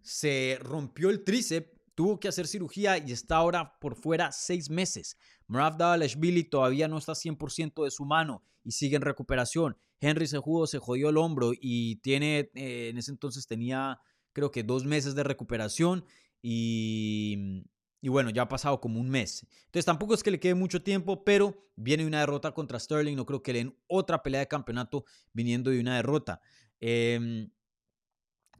Se 0.02 0.60
rompió 0.60 1.10
el 1.10 1.24
tríceps, 1.24 1.72
tuvo 2.02 2.20
que 2.20 2.28
hacer 2.28 2.48
cirugía 2.48 2.98
y 2.98 3.12
está 3.12 3.36
ahora 3.36 3.78
por 3.80 3.96
fuera 3.96 4.32
seis 4.32 4.72
meses. 4.72 5.20
Marav 5.46 5.78
Davalashvili 5.78 6.46
todavía 6.46 6.88
no 6.88 6.98
está 6.98 7.12
100% 7.14 7.84
de 7.84 7.92
su 7.92 8.06
mano 8.06 8.44
y 8.64 8.72
sigue 8.72 8.96
en 8.96 9.04
recuperación. 9.04 9.78
Henry 10.00 10.26
Sejudo 10.26 10.66
se 10.66 10.80
jodió 10.80 11.10
el 11.10 11.18
hombro 11.18 11.52
y 11.54 11.98
tiene, 11.98 12.50
eh, 12.56 12.90
en 12.90 12.98
ese 12.98 13.12
entonces 13.12 13.46
tenía 13.46 14.00
creo 14.34 14.50
que 14.50 14.64
dos 14.64 14.84
meses 14.84 15.14
de 15.14 15.22
recuperación 15.24 16.04
y 16.42 17.68
y 18.04 18.10
bueno, 18.10 18.32
ya 18.32 18.42
ha 18.42 18.50
pasado 18.50 18.82
como 18.82 19.00
un 19.00 19.12
mes. 19.12 19.46
Entonces 19.66 19.86
tampoco 19.86 20.16
es 20.16 20.24
que 20.24 20.32
le 20.32 20.40
quede 20.40 20.56
mucho 20.56 20.82
tiempo, 20.82 21.24
pero 21.24 21.70
viene 21.76 22.04
una 22.04 22.22
derrota 22.22 22.52
contra 22.52 22.80
Sterling. 22.80 23.16
No 23.16 23.28
creo 23.28 23.44
que 23.44 23.54
le 23.54 23.60
den 23.60 23.78
otra 23.86 24.24
pelea 24.24 24.40
de 24.40 24.48
campeonato 24.48 25.06
viniendo 25.34 25.70
de 25.70 25.80
una 25.80 25.98
derrota. 25.98 26.42
Em, 26.80 27.52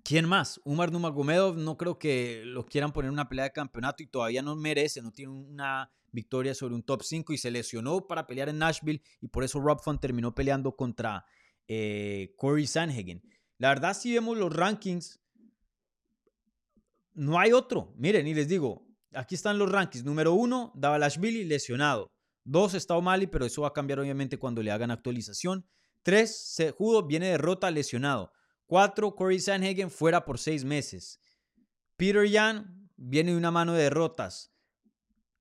¿Quién 0.04 0.28
más? 0.28 0.60
Umar 0.64 0.92
Numagomedov 0.92 1.58
no 1.58 1.78
creo 1.78 2.00
que 2.00 2.44
lo 2.46 2.66
quieran 2.66 2.92
poner 2.92 3.10
en 3.10 3.14
una 3.14 3.30
pelea 3.30 3.46
de 3.46 3.52
campeonato 3.52 4.04
y 4.04 4.08
todavía 4.08 4.42
no 4.42 4.56
merece, 4.56 5.02
no 5.02 5.12
tiene 5.12 5.32
una 5.32 5.92
victoria 6.12 6.54
sobre 6.54 6.76
un 6.76 6.84
top 6.84 7.04
5 7.04 7.34
y 7.34 7.38
se 7.38 7.52
lesionó 7.52 8.08
para 8.08 8.28
pelear 8.28 8.50
en 8.50 8.58
Nashville 8.58 9.02
y 9.22 9.28
por 9.28 9.44
eso 9.44 9.60
Rob 9.60 9.82
Font 9.82 10.02
terminó 10.02 10.34
peleando 10.34 10.76
contra 10.76 11.26
eh, 11.68 12.34
Corey 12.38 12.68
Sanhagen. 12.68 13.22
La 13.58 13.70
verdad, 13.70 13.94
si 13.94 14.14
vemos 14.14 14.38
los 14.38 14.54
rankings, 14.54 15.22
no 17.14 17.40
hay 17.40 17.52
otro. 17.52 17.94
Miren, 17.96 18.28
y 18.28 18.34
les 18.34 18.48
digo, 18.48 18.92
Aquí 19.14 19.36
están 19.36 19.58
los 19.58 19.70
rankings. 19.70 20.06
Número 20.06 20.34
uno, 20.34 20.72
Davalashvili 20.76 21.44
lesionado. 21.44 22.12
Dos, 22.44 22.74
está 22.74 22.96
O'Malley, 22.96 23.28
pero 23.28 23.46
eso 23.46 23.64
va 23.64 23.70
a 23.70 23.74
cambiar 23.74 24.00
obviamente 24.00 24.40
cuando 24.40 24.64
le 24.64 24.72
hagan 24.72 24.90
actualización. 24.90 25.68
Tres, 26.02 26.54
Sejudo 26.54 27.06
viene 27.06 27.28
derrota 27.28 27.70
lesionado. 27.70 28.32
Cuatro, 28.72 29.14
Corey 29.14 29.38
Sanhagen 29.38 29.92
fuera 29.92 30.24
por 30.24 30.40
seis 30.40 30.64
meses. 30.64 31.20
Peter 31.98 32.26
Yan 32.26 32.90
viene 32.96 33.32
de 33.32 33.38
una 33.38 33.52
mano 33.52 33.74
de 33.74 33.84
derrotas. 33.84 34.56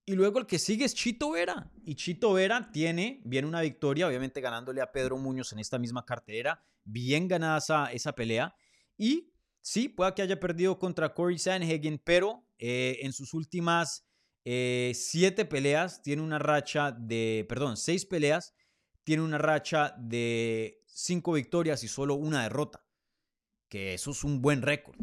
Y 0.05 0.15
luego 0.15 0.41
el 0.41 0.47
que 0.47 0.59
sigue 0.59 0.85
es 0.85 0.97
Chito 0.97 1.31
Vera. 1.31 1.71
Y 1.85 1.95
Chito 1.95 2.33
Vera 2.33 2.73
tiene, 2.73 3.23
viene 3.25 3.47
una 3.47 3.61
victoria, 3.61 4.09
obviamente 4.09 4.41
ganándole 4.41 4.81
a 4.81 4.91
Pedro 4.91 5.17
Muñoz 5.17 5.53
en 5.53 5.61
esta 5.61 5.79
misma 5.79 6.05
cartera. 6.05 6.61
Bien 6.83 7.29
ganada 7.29 7.59
esa, 7.59 7.93
esa 7.93 8.13
pelea. 8.17 8.53
Y 8.99 9.33
sí, 9.61 9.89
puede 9.89 10.13
que 10.13 10.23
haya 10.23 10.41
perdido 10.41 10.81
contra 10.81 11.15
Corey 11.15 11.39
Sanhagen, 11.39 12.03
pero 12.05 12.45
eh, 12.59 12.99
en 13.03 13.13
sus 13.13 13.33
últimas 13.33 14.05
eh, 14.45 14.91
siete 14.93 15.45
peleas 15.45 16.03
tiene 16.03 16.23
una 16.23 16.41
racha 16.41 16.91
de, 16.91 17.47
perdón, 17.49 17.77
seis 17.77 18.05
peleas, 18.05 18.55
tiene 19.05 19.23
una 19.23 19.39
racha 19.39 19.95
de 20.01 20.83
cinco 20.85 21.35
victorias 21.35 21.85
y 21.85 21.89
solo 21.89 22.17
una 22.17 22.43
derrota, 22.43 22.85
que 23.71 23.95
eso 23.95 24.11
es 24.11 24.23
un 24.25 24.43
buen 24.43 24.61
récord. 24.61 24.99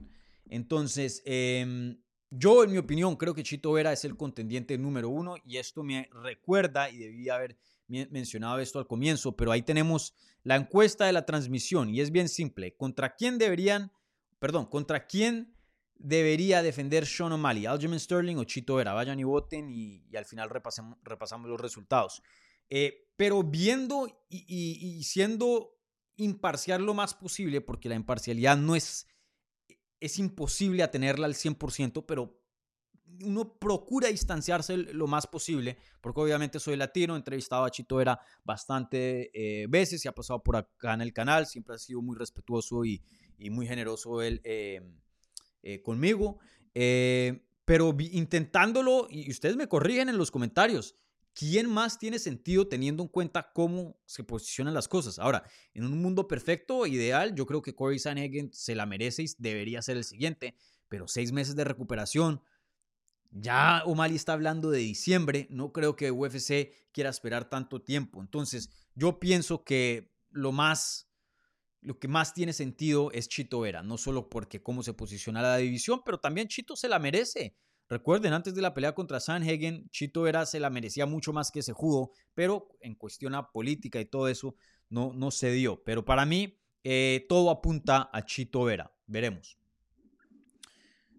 Entonces, 0.50 1.24
em, 1.26 1.98
yo 2.30 2.64
en 2.64 2.72
mi 2.72 2.78
opinión 2.78 3.16
creo 3.16 3.34
que 3.34 3.42
Chito 3.42 3.72
Vera 3.72 3.94
es 3.94 4.06
el 4.06 4.16
contendiente 4.16 4.78
número 4.78 5.10
uno 5.10 5.36
y 5.44 5.58
esto 5.58 5.82
me 5.82 6.10
recuerda, 6.12 6.92
y 6.92 6.98
debía 6.98 7.36
haber 7.36 7.58
mencionado 7.88 8.60
esto 8.60 8.80
al 8.80 8.88
comienzo, 8.88 9.36
pero 9.36 9.52
ahí 9.52 9.62
tenemos 9.62 10.14
la 10.44 10.58
encuesta 10.58 11.06
de 11.06 11.14
la 11.14 11.26
transmisión 11.26 11.90
y 11.90 12.02
es 12.02 12.12
bien 12.12 12.28
simple. 12.28 12.76
¿Contra 12.76 13.16
quién 13.16 13.38
deberían, 13.38 13.92
perdón, 14.40 14.66
contra 14.66 15.08
quién 15.08 15.56
debería 15.96 16.62
defender 16.62 17.06
Sean 17.06 17.32
O'Malley, 17.32 17.66
Aljamain 17.66 18.00
Sterling 18.00 18.36
o 18.36 18.44
Chito 18.44 18.76
Vera? 18.76 18.94
Vayan 18.94 19.20
y 19.20 19.24
voten 19.24 19.70
y, 19.70 20.04
al 20.16 20.26
final 20.26 20.50
repasemos, 20.50 20.98
repasamos 21.04 21.50
los 21.50 21.60
resultados. 21.60 22.22
Eh, 22.70 23.08
pero 23.16 23.42
viendo 23.44 24.08
y, 24.30 25.02
siendo 25.04 25.77
imparcial 26.18 26.84
lo 26.84 26.94
más 26.94 27.14
posible, 27.14 27.62
porque 27.62 27.90
la 27.90 27.96
imparcialidad 27.96 28.58
no 28.58 28.76
es, 28.76 29.08
es 30.00 30.20
imposible 30.20 30.84
a 30.84 30.92
tenerla 30.92 31.28
al 31.28 31.36
100%, 31.36 32.06
pero 32.06 32.42
uno 33.24 33.58
procura 33.58 34.10
distanciarse 34.10 34.78
lo 34.78 35.08
más 35.08 35.28
posible, 35.28 35.78
porque 36.02 36.22
obviamente 36.22 36.60
soy 36.60 36.76
latino, 36.76 37.16
he 37.16 37.18
entrevistado 37.18 37.64
a 37.64 37.72
Chito 37.72 37.96
Vera 37.96 38.20
bastante 38.44 39.32
eh, 39.34 39.68
veces 39.68 40.04
y 40.04 40.08
ha 40.08 40.12
pasado 40.12 40.44
por 40.44 40.58
acá 40.58 40.94
en 40.94 41.02
el 41.02 41.14
canal, 41.14 41.48
siempre 41.48 41.76
ha 41.76 41.80
sido 41.80 42.02
muy 42.02 42.18
respetuoso 42.18 42.86
y, 42.86 43.02
muy 43.52 43.68
generoso 43.68 44.22
él 44.24 44.42
eh, 44.44 44.82
eh, 45.62 45.82
conmigo, 45.84 46.40
pero 46.74 47.96
intentándolo, 48.00 49.08
y 49.10 49.30
ustedes 49.30 49.56
me 49.56 49.68
corrigen 49.68 50.10
en 50.10 50.18
los 50.18 50.32
comentarios, 50.32 50.96
¿quién 51.38 51.70
más 51.70 52.00
tiene 52.00 52.18
sentido 52.18 52.68
teniendo 52.68 53.04
en 53.04 53.10
cuenta 53.10 53.52
cómo 53.54 53.96
se 54.08 54.24
posicionan 54.24 54.74
las 54.74 54.88
cosas? 54.88 55.20
Ahora, 55.20 55.44
en 55.76 55.84
un 55.84 56.02
mundo 56.02 56.28
perfecto, 56.28 56.88
ideal, 56.88 57.36
yo 57.36 57.46
creo 57.46 57.62
que 57.62 57.76
Corey 57.76 58.00
Sanhagen 58.00 58.52
se 58.52 58.74
la 58.74 58.88
merece 58.88 59.22
y 59.22 59.28
debería 59.38 59.84
ser 59.84 59.98
el 59.98 60.04
siguiente, 60.04 60.56
pero 60.88 61.08
seis 61.08 61.32
meses 61.32 61.56
de 61.56 61.64
recuperación, 61.64 62.42
ya 63.30 63.84
O'Malley 63.86 64.16
está 64.16 64.34
hablando 64.34 64.72
de 64.72 64.80
diciembre, 64.80 65.46
no 65.52 65.72
creo 65.74 65.96
que 65.96 66.10
UFC 66.10 66.74
quiera 66.92 67.12
esperar 67.12 67.50
tanto 67.50 67.84
tiempo. 67.84 68.22
Entonces, 68.22 68.72
yo 68.96 69.20
pienso 69.20 69.64
que 69.64 70.12
lo 70.32 70.52
más 70.52 71.04
lo 71.82 72.00
que 72.00 72.08
más 72.08 72.34
tiene 72.34 72.52
sentido 72.52 73.12
es 73.12 73.30
Chito 73.30 73.60
Vera, 73.60 73.84
no 73.84 73.98
solo 73.98 74.28
porque 74.28 74.64
cómo 74.64 74.82
se 74.82 74.94
posiciona 74.94 75.44
la 75.44 75.58
división, 75.58 76.02
pero 76.04 76.20
también 76.20 76.48
Chito 76.48 76.76
se 76.76 76.90
la 76.90 76.98
merece. 76.98 77.56
Recuerden, 77.90 78.34
antes 78.34 78.54
de 78.54 78.62
la 78.62 78.74
pelea 78.74 78.94
contra 78.94 79.20
Sanhagen, 79.20 79.90
Chito 79.92 80.24
Vera 80.24 80.46
se 80.46 80.60
la 80.60 80.70
merecía 80.70 81.06
mucho 81.06 81.32
más 81.32 81.52
que 81.52 81.60
ese 81.60 81.72
judo, 81.72 82.12
pero 82.34 82.70
en 82.82 82.96
cuestión 82.96 83.34
a 83.34 83.52
política 83.52 84.00
y 84.02 84.06
todo 84.06 84.28
eso 84.28 84.56
no, 84.90 85.14
no 85.14 85.32
se 85.32 85.52
dio. 85.52 85.84
Pero 85.84 86.04
para 86.04 86.26
mí, 86.26 86.60
eh, 86.84 87.26
todo 87.30 87.50
apunta 87.50 88.10
a 88.12 88.26
Chito 88.26 88.64
Vera. 88.64 88.94
Veremos. 89.06 89.58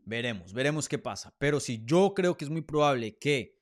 Veremos, 0.05 0.53
veremos 0.53 0.89
qué 0.89 0.99
pasa. 0.99 1.35
Pero 1.39 1.61
sí, 1.61 1.83
yo 1.85 2.13
creo 2.15 2.37
que 2.37 2.45
es 2.45 2.51
muy 2.51 2.63
probable 2.63 3.19
que 3.19 3.59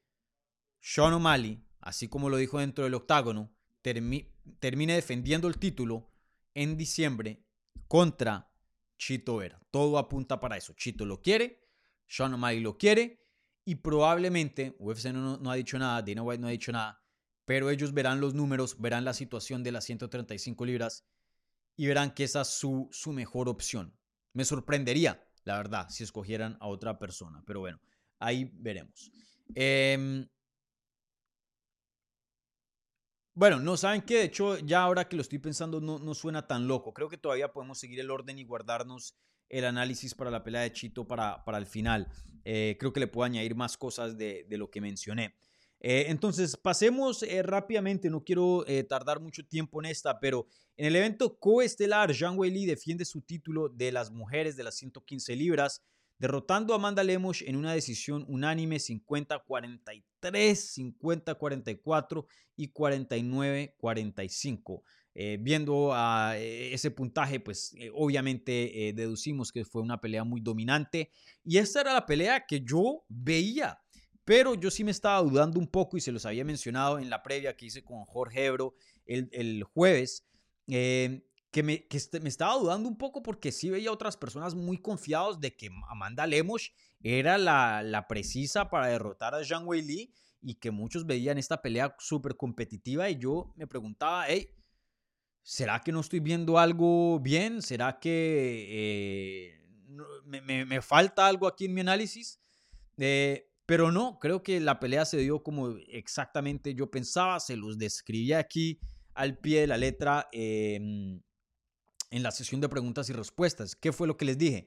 Sean 0.80 1.12
O'Malley, 1.12 1.64
así 1.80 2.08
como 2.08 2.30
lo 2.30 2.36
dijo 2.36 2.58
dentro 2.58 2.84
del 2.84 2.94
octágono, 2.94 3.52
termine 3.82 4.94
defendiendo 4.94 5.48
el 5.48 5.58
título 5.58 6.10
en 6.54 6.76
diciembre 6.76 7.44
contra 7.88 8.50
Chito 8.98 9.36
Vera. 9.36 9.60
Todo 9.70 9.98
apunta 9.98 10.40
para 10.40 10.56
eso. 10.56 10.72
Chito 10.74 11.04
lo 11.04 11.20
quiere, 11.20 11.65
Sean 12.06 12.34
O'Malley 12.34 12.60
lo 12.60 12.76
quiere 12.78 13.26
y 13.64 13.76
probablemente, 13.76 14.76
UFC 14.78 15.06
no, 15.06 15.50
ha 15.50 15.54
dicho 15.56 15.78
nada, 15.78 16.02
Dana 16.02 16.22
White 16.22 16.40
no 16.40 16.46
ha 16.46 16.52
dicho 16.52 16.72
nada, 16.72 17.02
pero 17.44 17.70
ellos 17.70 17.92
verán 17.92 18.20
los 18.20 18.34
números, 18.34 18.80
verán 18.80 19.04
la 19.04 19.12
situación 19.12 19.62
de 19.62 19.72
las 19.72 19.84
135 19.84 20.64
libras 20.64 21.04
y 21.76 21.86
verán 21.86 22.12
que 22.12 22.24
esa 22.24 22.42
es 22.42 22.48
su, 22.48 22.88
mejor 23.12 23.48
opción. 23.48 23.96
Me 24.32 24.44
sorprendería 24.44 25.22
la 25.44 25.56
verdad, 25.56 25.88
si 25.88 26.02
escogieran 26.02 26.56
a 26.60 26.66
otra 26.66 26.98
persona. 26.98 27.42
Pero 27.46 27.60
bueno, 27.60 27.80
ahí 28.18 28.50
veremos. 28.54 29.10
Em, 29.54 30.28
bueno, 33.34 33.60
no 33.60 33.76
saben 33.76 34.02
que 34.02 34.16
de 34.16 34.24
hecho 34.24 34.58
ya 34.58 34.82
ahora 34.82 35.08
que 35.08 35.14
lo 35.16 35.22
estoy 35.22 35.38
pensando 35.38 35.80
no, 35.80 36.14
suena 36.14 36.46
tan 36.46 36.66
loco. 36.66 36.92
Creo 36.92 37.08
que 37.08 37.18
todavía 37.18 37.52
podemos 37.52 37.78
seguir 37.78 38.00
el 38.00 38.10
orden 38.10 38.38
y 38.38 38.44
guardarnos 38.44 39.16
el 39.48 39.64
análisis 39.64 40.14
para 40.14 40.30
la 40.30 40.42
pelea 40.42 40.62
de 40.62 40.72
Chito 40.72 41.06
para, 41.06 41.44
para 41.44 41.58
el 41.58 41.66
final. 41.66 42.08
Eh, 42.44 42.76
creo 42.78 42.92
que 42.92 43.00
le 43.00 43.08
puedo 43.08 43.24
añadir 43.24 43.56
más 43.56 43.76
cosas 43.76 44.16
de, 44.16 44.46
lo 44.50 44.70
que 44.70 44.80
mencioné. 44.80 45.34
Eh, 45.80 46.06
entonces, 46.08 46.56
pasemos 46.56 47.24
eh, 47.24 47.42
rápidamente, 47.42 48.08
no 48.08 48.22
quiero 48.22 48.64
tardar 48.88 49.20
mucho 49.20 49.44
tiempo 49.44 49.82
en 49.82 49.86
esta, 49.86 50.20
pero 50.20 50.46
en 50.76 50.86
el 50.86 50.96
evento 50.96 51.36
coestelar, 51.38 52.14
Zhang 52.14 52.38
Weili 52.38 52.64
defiende 52.64 53.04
su 53.04 53.22
título 53.22 53.68
de 53.68 53.90
las 53.90 54.12
mujeres 54.12 54.56
de 54.56 54.62
las 54.62 54.76
115 54.76 55.34
libras, 55.34 55.82
derrotando 56.18 56.72
a 56.72 56.76
Amanda 56.76 57.02
Lemos 57.02 57.42
en 57.42 57.56
una 57.56 57.72
decisión 57.72 58.24
unánime 58.28 58.76
50-43, 58.76 60.04
50-44 60.22 62.26
y 62.56 62.72
49-45. 62.72 64.82
Viendo 65.40 65.92
a 65.94 66.36
ese 66.36 66.90
puntaje, 66.90 67.40
pues 67.40 67.74
obviamente 67.94 68.92
deducimos 68.94 69.50
que 69.50 69.64
fue 69.64 69.80
una 69.80 69.98
pelea 70.00 70.24
muy 70.24 70.42
dominante 70.42 71.10
y 71.42 71.56
esta 71.56 71.80
era 71.80 71.94
la 71.94 72.04
pelea 72.04 72.44
que 72.44 72.60
yo 72.60 73.04
veía 73.08 73.78
pero 74.26 74.56
yo 74.56 74.72
sí 74.72 74.82
me 74.82 74.90
estaba 74.90 75.22
dudando 75.22 75.60
un 75.60 75.68
poco 75.68 75.96
y 75.96 76.00
se 76.00 76.10
los 76.10 76.26
había 76.26 76.44
mencionado 76.44 76.98
en 76.98 77.08
la 77.08 77.22
previa 77.22 77.56
que 77.56 77.66
hice 77.66 77.84
con 77.84 78.04
Jorge 78.06 78.46
Ebro 78.46 78.74
el, 79.06 79.62
jueves, 79.62 80.26
eh, 80.66 81.24
que, 81.52 81.62
me, 81.62 81.86
este, 81.88 82.18
me, 82.18 82.28
estaba 82.28 82.58
dudando 82.58 82.88
un 82.88 82.98
poco 82.98 83.22
porque 83.22 83.52
sí 83.52 83.70
veía 83.70 83.92
otras 83.92 84.16
personas 84.16 84.56
muy 84.56 84.78
confiados 84.78 85.40
de 85.40 85.54
que 85.54 85.70
Amanda 85.88 86.26
Lemos 86.26 86.72
era 87.00 87.38
la, 87.38 87.84
la 87.84 88.08
precisa 88.08 88.68
para 88.68 88.88
derrotar 88.88 89.32
a 89.36 89.44
Zhang 89.44 89.64
Wei 89.64 89.82
Li 89.82 90.12
y 90.42 90.56
que 90.56 90.72
muchos 90.72 91.06
veían 91.06 91.38
esta 91.38 91.62
pelea 91.62 91.94
súper 92.00 92.36
competitiva 92.36 93.08
y 93.08 93.18
yo 93.18 93.52
me 93.54 93.68
preguntaba, 93.68 94.24
hey, 94.26 94.50
¿será 95.46 95.80
que 95.80 95.92
no 95.92 96.00
estoy 96.00 96.18
viendo 96.18 96.58
algo 96.58 97.20
bien? 97.20 97.62
¿Será 97.62 98.00
que 98.00 98.66
eh, 98.68 99.60
me, 100.24 100.82
falta 100.82 101.28
algo 101.28 101.46
aquí 101.46 101.66
en 101.66 101.74
mi 101.74 101.82
análisis? 101.82 102.40
Eh, 102.98 103.48
pero 103.64 103.92
no, 103.92 104.18
creo 104.18 104.42
que 104.42 104.58
la 104.58 104.80
pelea 104.80 105.04
se 105.04 105.18
dio 105.18 105.44
como 105.44 105.70
exactamente 105.88 106.74
yo 106.74 106.90
pensaba, 106.90 107.38
se 107.38 107.56
los 107.56 107.78
describí 107.78 108.32
aquí 108.32 108.80
al 109.14 109.38
pie 109.38 109.60
de 109.60 109.66
la 109.68 109.76
letra 109.76 110.28
em, 110.32 111.22
en 112.10 112.22
la 112.24 112.32
sesión 112.32 112.60
de 112.60 112.68
preguntas 112.68 113.08
y 113.08 113.12
respuestas. 113.12 113.76
¿Qué 113.76 113.92
fue 113.92 114.08
lo 114.08 114.16
que 114.16 114.24
les 114.24 114.38
dije? 114.38 114.66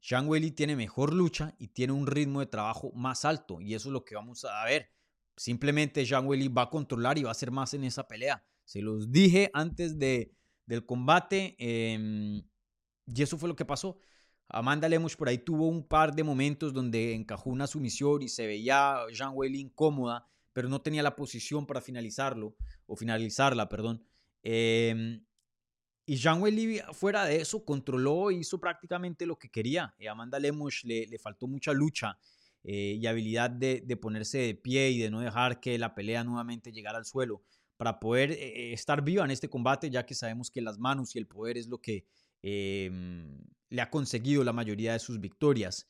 Sean 0.00 0.28
Weili 0.28 0.52
tiene 0.52 0.76
mejor 0.76 1.12
lucha 1.12 1.52
y 1.58 1.68
tiene 1.68 1.94
un 1.94 2.06
ritmo 2.06 2.38
de 2.38 2.46
trabajo 2.46 2.92
más 2.94 3.24
alto 3.24 3.60
y 3.60 3.74
eso 3.74 3.88
es 3.88 3.92
lo 3.92 4.04
que 4.04 4.14
vamos 4.14 4.44
a 4.44 4.64
ver. 4.66 4.92
Simplemente 5.36 6.06
Sean 6.06 6.26
Weili 6.26 6.46
va 6.46 6.62
a 6.62 6.70
controlar 6.70 7.18
y 7.18 7.24
va 7.24 7.30
a 7.30 7.32
hacer 7.32 7.50
más 7.50 7.74
en 7.74 7.82
esa 7.82 8.06
pelea. 8.06 8.44
Se 8.72 8.80
los 8.80 9.12
dije 9.12 9.50
antes 9.52 9.98
de, 9.98 10.32
del 10.64 10.86
combate 10.86 11.56
em, 11.58 12.42
y 13.06 13.22
eso 13.22 13.36
fue 13.36 13.50
lo 13.50 13.54
que 13.54 13.66
pasó. 13.66 13.98
Amanda 14.48 14.88
Lemos 14.88 15.14
por 15.14 15.28
ahí 15.28 15.36
tuvo 15.36 15.68
un 15.68 15.86
par 15.86 16.14
de 16.14 16.24
momentos 16.24 16.72
donde 16.72 17.12
encajó 17.12 17.50
una 17.50 17.66
sumisión 17.66 18.22
y 18.22 18.30
se 18.30 18.46
veía 18.46 18.96
Jean 19.12 19.32
Weili 19.34 19.60
incómoda, 19.60 20.26
pero 20.54 20.70
no 20.70 20.80
tenía 20.80 21.02
la 21.02 21.14
posición 21.16 21.66
para 21.66 21.82
finalizarlo, 21.82 22.56
o 22.86 22.96
finalizarla, 22.96 23.68
perdón. 23.68 24.06
Em, 24.42 25.22
y 26.06 26.16
Jean 26.16 26.40
Weili, 26.40 26.80
fuera 26.94 27.26
de 27.26 27.42
eso, 27.42 27.66
controló 27.66 28.30
e 28.30 28.36
hizo 28.36 28.58
prácticamente 28.58 29.26
lo 29.26 29.38
que 29.38 29.50
quería. 29.50 29.94
a 30.08 30.12
Amanda 30.12 30.38
Lemos 30.38 30.82
le, 30.84 31.06
le, 31.08 31.18
faltó 31.18 31.46
mucha 31.46 31.74
lucha 31.74 32.18
eh, 32.64 32.96
y 32.98 33.06
habilidad 33.06 33.50
de, 33.50 33.82
de, 33.84 33.96
ponerse 33.98 34.38
de 34.38 34.54
pie 34.54 34.92
y 34.92 34.98
de 34.98 35.10
no 35.10 35.20
dejar 35.20 35.60
que 35.60 35.78
la 35.78 35.94
pelea 35.94 36.24
nuevamente 36.24 36.72
llegara 36.72 36.96
al 36.96 37.04
suelo 37.04 37.42
para 37.76 37.98
poder 37.98 38.32
eh, 38.32 38.36
eh, 38.36 38.72
estar 38.72 39.02
viva 39.02 39.24
en 39.24 39.30
este 39.30 39.48
combate, 39.48 39.90
ya 39.90 40.06
que 40.06 40.14
sabemos 40.14 40.50
que 40.50 40.60
las 40.60 40.78
manos 40.78 41.14
y 41.16 41.18
el 41.18 41.26
poder 41.26 41.56
es 41.58 41.68
lo 41.68 41.78
que 41.78 42.04
Em, 42.42 43.38
le 43.70 43.80
ha 43.80 43.88
conseguido 43.88 44.42
la 44.44 44.52
mayoría 44.52 44.92
de 44.92 44.98
sus 44.98 45.20
victorias. 45.20 45.88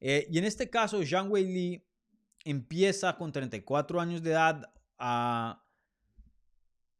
Eh, 0.00 0.26
y 0.30 0.38
en 0.38 0.44
este 0.44 0.70
caso, 0.70 1.02
Zhang 1.02 1.30
Weili 1.30 1.82
empieza 2.44 3.16
con 3.16 3.32
34 3.32 4.00
años 4.00 4.22
de 4.22 4.30
edad 4.30 4.70
a... 4.98 5.60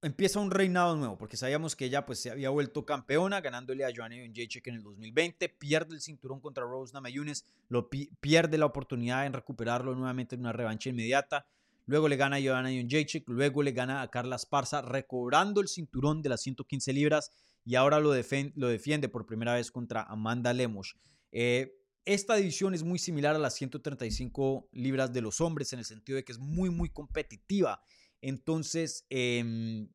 Empieza 0.02 0.38
un 0.38 0.50
reinado 0.50 0.96
nuevo, 0.96 1.16
porque 1.16 1.36
sabíamos 1.36 1.76
que 1.76 1.86
ella 1.86 2.04
pues, 2.04 2.20
se 2.20 2.30
había 2.30 2.50
vuelto 2.50 2.84
campeona, 2.84 3.40
ganándole 3.40 3.86
a 3.86 3.92
Joanna 3.94 4.16
Jacek 4.34 4.66
en 4.66 4.74
el 4.74 4.82
2020, 4.82 5.48
pierde 5.48 5.94
el 5.94 6.02
cinturón 6.02 6.40
contra 6.40 6.64
Rose 6.64 6.92
Namajunas, 6.92 7.46
lo 7.68 7.88
pierde 7.88 8.58
la 8.58 8.66
oportunidad 8.66 9.24
en 9.24 9.32
recuperarlo 9.32 9.94
nuevamente 9.94 10.34
en 10.34 10.42
una 10.42 10.52
revancha 10.52 10.90
inmediata, 10.90 11.46
luego 11.86 12.08
le 12.08 12.16
gana 12.16 12.36
a 12.36 12.42
Joanna 12.42 12.70
Jacek, 12.88 13.28
luego 13.28 13.62
le 13.62 13.72
gana 13.72 14.02
a 14.02 14.10
Carla 14.10 14.36
Esparza, 14.36 14.82
recobrando 14.82 15.60
el 15.60 15.68
cinturón 15.68 16.22
de 16.22 16.28
las 16.28 16.42
115 16.42 16.92
libras, 16.92 17.30
y 17.64 17.76
ahora 17.76 18.00
lo, 18.00 18.10
lo 18.10 18.68
defiende 18.68 19.08
por 19.08 19.26
primera 19.26 19.54
vez 19.54 19.70
contra 19.70 20.02
Amanda 20.02 20.52
Lemos. 20.52 20.96
Eh, 21.32 21.72
esta 22.04 22.36
división 22.36 22.74
es 22.74 22.82
muy 22.82 22.98
similar 22.98 23.34
a 23.34 23.38
las 23.38 23.54
135 23.54 24.68
libras 24.72 25.12
de 25.12 25.22
los 25.22 25.40
hombres 25.40 25.72
en 25.72 25.78
el 25.78 25.84
sentido 25.84 26.16
de 26.16 26.24
que 26.24 26.32
es 26.32 26.38
muy, 26.38 26.68
muy 26.68 26.90
competitiva. 26.90 27.82
Entonces, 28.20 29.06
em, 29.08 29.88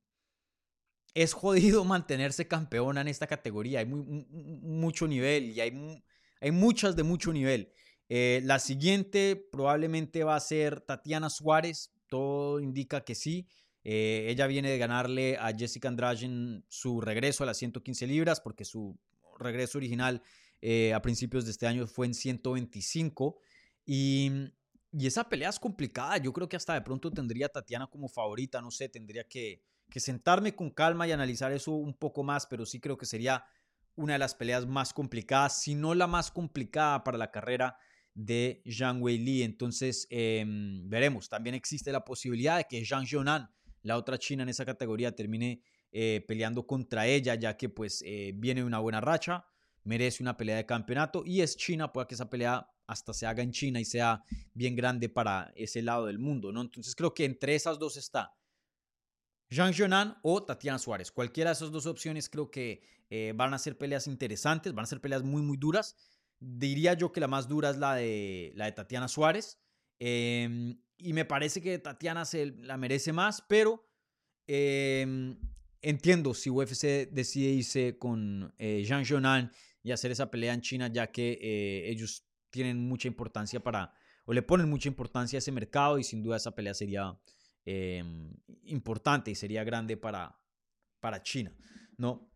es 1.13 1.33
jodido 1.33 1.83
mantenerse 1.85 2.47
campeona 2.47 3.01
en 3.01 3.07
esta 3.07 3.27
categoría. 3.27 3.79
Hay 3.79 3.85
mucho 3.85 5.07
nivel 5.07 5.51
y 5.51 5.61
hay, 5.61 6.03
hay 6.41 6.51
muchas 6.51 6.95
de 6.95 7.03
mucho 7.03 7.31
nivel. 7.31 7.71
Eh, 8.09 8.41
la 8.43 8.57
siguiente 8.57 9.35
probablemente 9.35 10.23
va 10.23 10.35
a 10.35 10.39
ser 10.39 10.81
Tatiana 10.81 11.29
Suárez. 11.29 11.93
Todo 12.07 12.59
indica 12.59 13.05
que 13.05 13.15
sí. 13.15 13.47
Eh, 13.83 14.25
ella 14.29 14.47
viene 14.47 14.69
de 14.69 14.77
ganarle 14.77 15.37
a 15.37 15.55
Jessica 15.55 15.87
Andrade 15.87 16.63
su 16.67 16.99
regreso 16.99 17.43
a 17.43 17.47
las 17.47 17.57
115 17.57 18.07
libras 18.07 18.41
porque 18.41 18.65
su 18.65 18.99
regreso 19.39 19.77
original 19.77 20.21
eh, 20.61 20.93
a 20.93 21.01
principios 21.01 21.45
de 21.45 21.51
este 21.51 21.67
año 21.67 21.87
fue 21.87 22.07
en 22.07 22.13
125. 22.15 23.37
Y, 23.85 24.31
y, 24.91 25.07
esa 25.07 25.29
pelea 25.29 25.49
es 25.49 25.59
complicada. 25.59 26.17
Yo 26.17 26.33
creo 26.33 26.49
que 26.49 26.57
hasta 26.57 26.73
de 26.73 26.81
pronto 26.81 27.11
tendría 27.11 27.47
Tatiana 27.47 27.87
como 27.87 28.09
favorita. 28.09 28.59
No 28.59 28.71
sé, 28.71 28.89
tendría 28.89 29.23
que, 29.23 29.61
que 29.89 29.99
sentarme 29.99 30.55
con 30.55 30.71
calma 30.71 31.07
y 31.07 31.11
analizar 31.11 31.51
eso 31.51 31.71
un 31.71 31.93
poco 31.93 32.23
más, 32.23 32.47
pero 32.47 32.65
sí 32.65 32.79
creo 32.79 32.97
que 32.97 33.05
sería 33.05 33.45
una 33.95 34.13
de 34.13 34.19
las 34.19 34.33
peleas 34.33 34.65
más 34.65 34.93
complicadas, 34.93 35.61
si 35.61 35.75
no 35.75 35.93
la 35.93 36.07
más 36.07 36.31
complicada 36.31 37.03
para 37.03 37.17
la 37.17 37.31
carrera 37.31 37.77
de 38.19 38.61
Zhang 38.65 39.01
Weili. 39.01 39.43
Entonces, 39.43 40.05
em, 40.09 40.89
veremos. 40.89 41.29
También 41.29 41.55
existe 41.55 41.91
la 41.91 42.03
posibilidad 42.03 42.57
de 42.57 42.65
que 42.65 42.83
Zhang 42.85 43.07
Zhonan, 43.07 43.49
la 43.81 43.97
otra 43.97 44.17
china 44.17 44.43
en 44.43 44.49
esa 44.49 44.65
categoría, 44.65 45.15
termine 45.15 45.61
eh, 45.91 46.23
peleando 46.27 46.67
contra 46.67 47.07
ella, 47.07 47.35
ya 47.35 47.55
que 47.55 47.69
pues 47.69 48.03
eh, 48.05 48.33
viene 48.35 48.63
una 48.63 48.79
buena 48.79 48.99
racha, 48.99 49.45
merece 49.83 50.21
una 50.21 50.35
pelea 50.35 50.57
de 50.57 50.65
campeonato 50.65 51.23
y 51.25 51.41
es 51.41 51.55
China, 51.55 51.93
puede 51.93 52.07
que 52.07 52.15
esa 52.15 52.29
pelea 52.29 52.69
hasta 52.85 53.13
se 53.13 53.25
haga 53.25 53.41
en 53.41 53.51
China 53.51 53.79
y 53.79 53.85
sea 53.85 54.21
bien 54.53 54.75
grande 54.75 55.07
para 55.07 55.53
ese 55.55 55.81
lado 55.81 56.05
del 56.05 56.19
mundo, 56.19 56.51
¿no? 56.51 56.61
Entonces 56.61 56.93
creo 56.95 57.13
que 57.13 57.23
entre 57.23 57.55
esas 57.55 57.79
dos 57.79 57.95
está 57.95 58.35
Jean 59.49 59.73
Jonan 59.75 60.17
o 60.21 60.43
Tatiana 60.43 60.77
Suárez. 60.77 61.11
Cualquiera 61.11 61.51
de 61.51 61.53
esas 61.53 61.71
dos 61.71 61.85
opciones 61.85 62.29
creo 62.29 62.51
que 62.51 62.81
eh, 63.09 63.33
van 63.35 63.53
a 63.53 63.59
ser 63.59 63.77
peleas 63.77 64.07
interesantes, 64.07 64.73
van 64.73 64.83
a 64.83 64.87
ser 64.87 65.01
peleas 65.01 65.23
muy, 65.23 65.41
muy 65.41 65.57
duras. 65.57 65.95
Diría 66.39 66.93
yo 66.93 67.11
que 67.11 67.19
la 67.19 67.27
más 67.27 67.47
dura 67.47 67.69
es 67.69 67.77
la 67.77 67.95
de, 67.95 68.51
la 68.55 68.65
de 68.65 68.71
Tatiana 68.71 69.07
Suárez. 69.07 69.59
Em, 69.99 70.79
y 70.97 71.13
me 71.13 71.25
parece 71.25 71.61
que 71.61 71.79
Tatiana 71.79 72.25
se 72.25 72.47
la 72.47 72.77
merece 72.77 73.11
más, 73.13 73.41
pero 73.41 73.85
em, 74.47 75.37
entiendo 75.81 76.33
si 76.33 76.49
UFC 76.49 77.09
decide 77.11 77.49
irse 77.49 77.97
con 77.97 78.53
eh, 78.57 78.83
Jean 78.85 79.05
Jonan 79.05 79.51
y 79.83 79.91
hacer 79.91 80.11
esa 80.11 80.31
pelea 80.31 80.53
en 80.53 80.61
China, 80.61 80.87
ya 80.87 81.11
que 81.11 81.39
eh, 81.41 81.89
ellos 81.89 82.25
tienen 82.49 82.87
mucha 82.87 83.07
importancia 83.07 83.59
para, 83.59 83.93
o 84.25 84.33
le 84.33 84.41
ponen 84.41 84.69
mucha 84.69 84.87
importancia 84.87 85.37
a 85.37 85.39
ese 85.39 85.51
mercado 85.51 85.99
y 85.99 86.03
sin 86.03 86.23
duda 86.23 86.37
esa 86.37 86.55
pelea 86.55 86.73
sería 86.73 87.17
Em, 87.71 88.33
importante 88.63 89.29
y 89.29 89.35
sería 89.35 89.63
grande 89.63 89.95
para, 89.95 90.35
para 90.99 91.21
China, 91.21 91.55
¿no? 91.97 92.31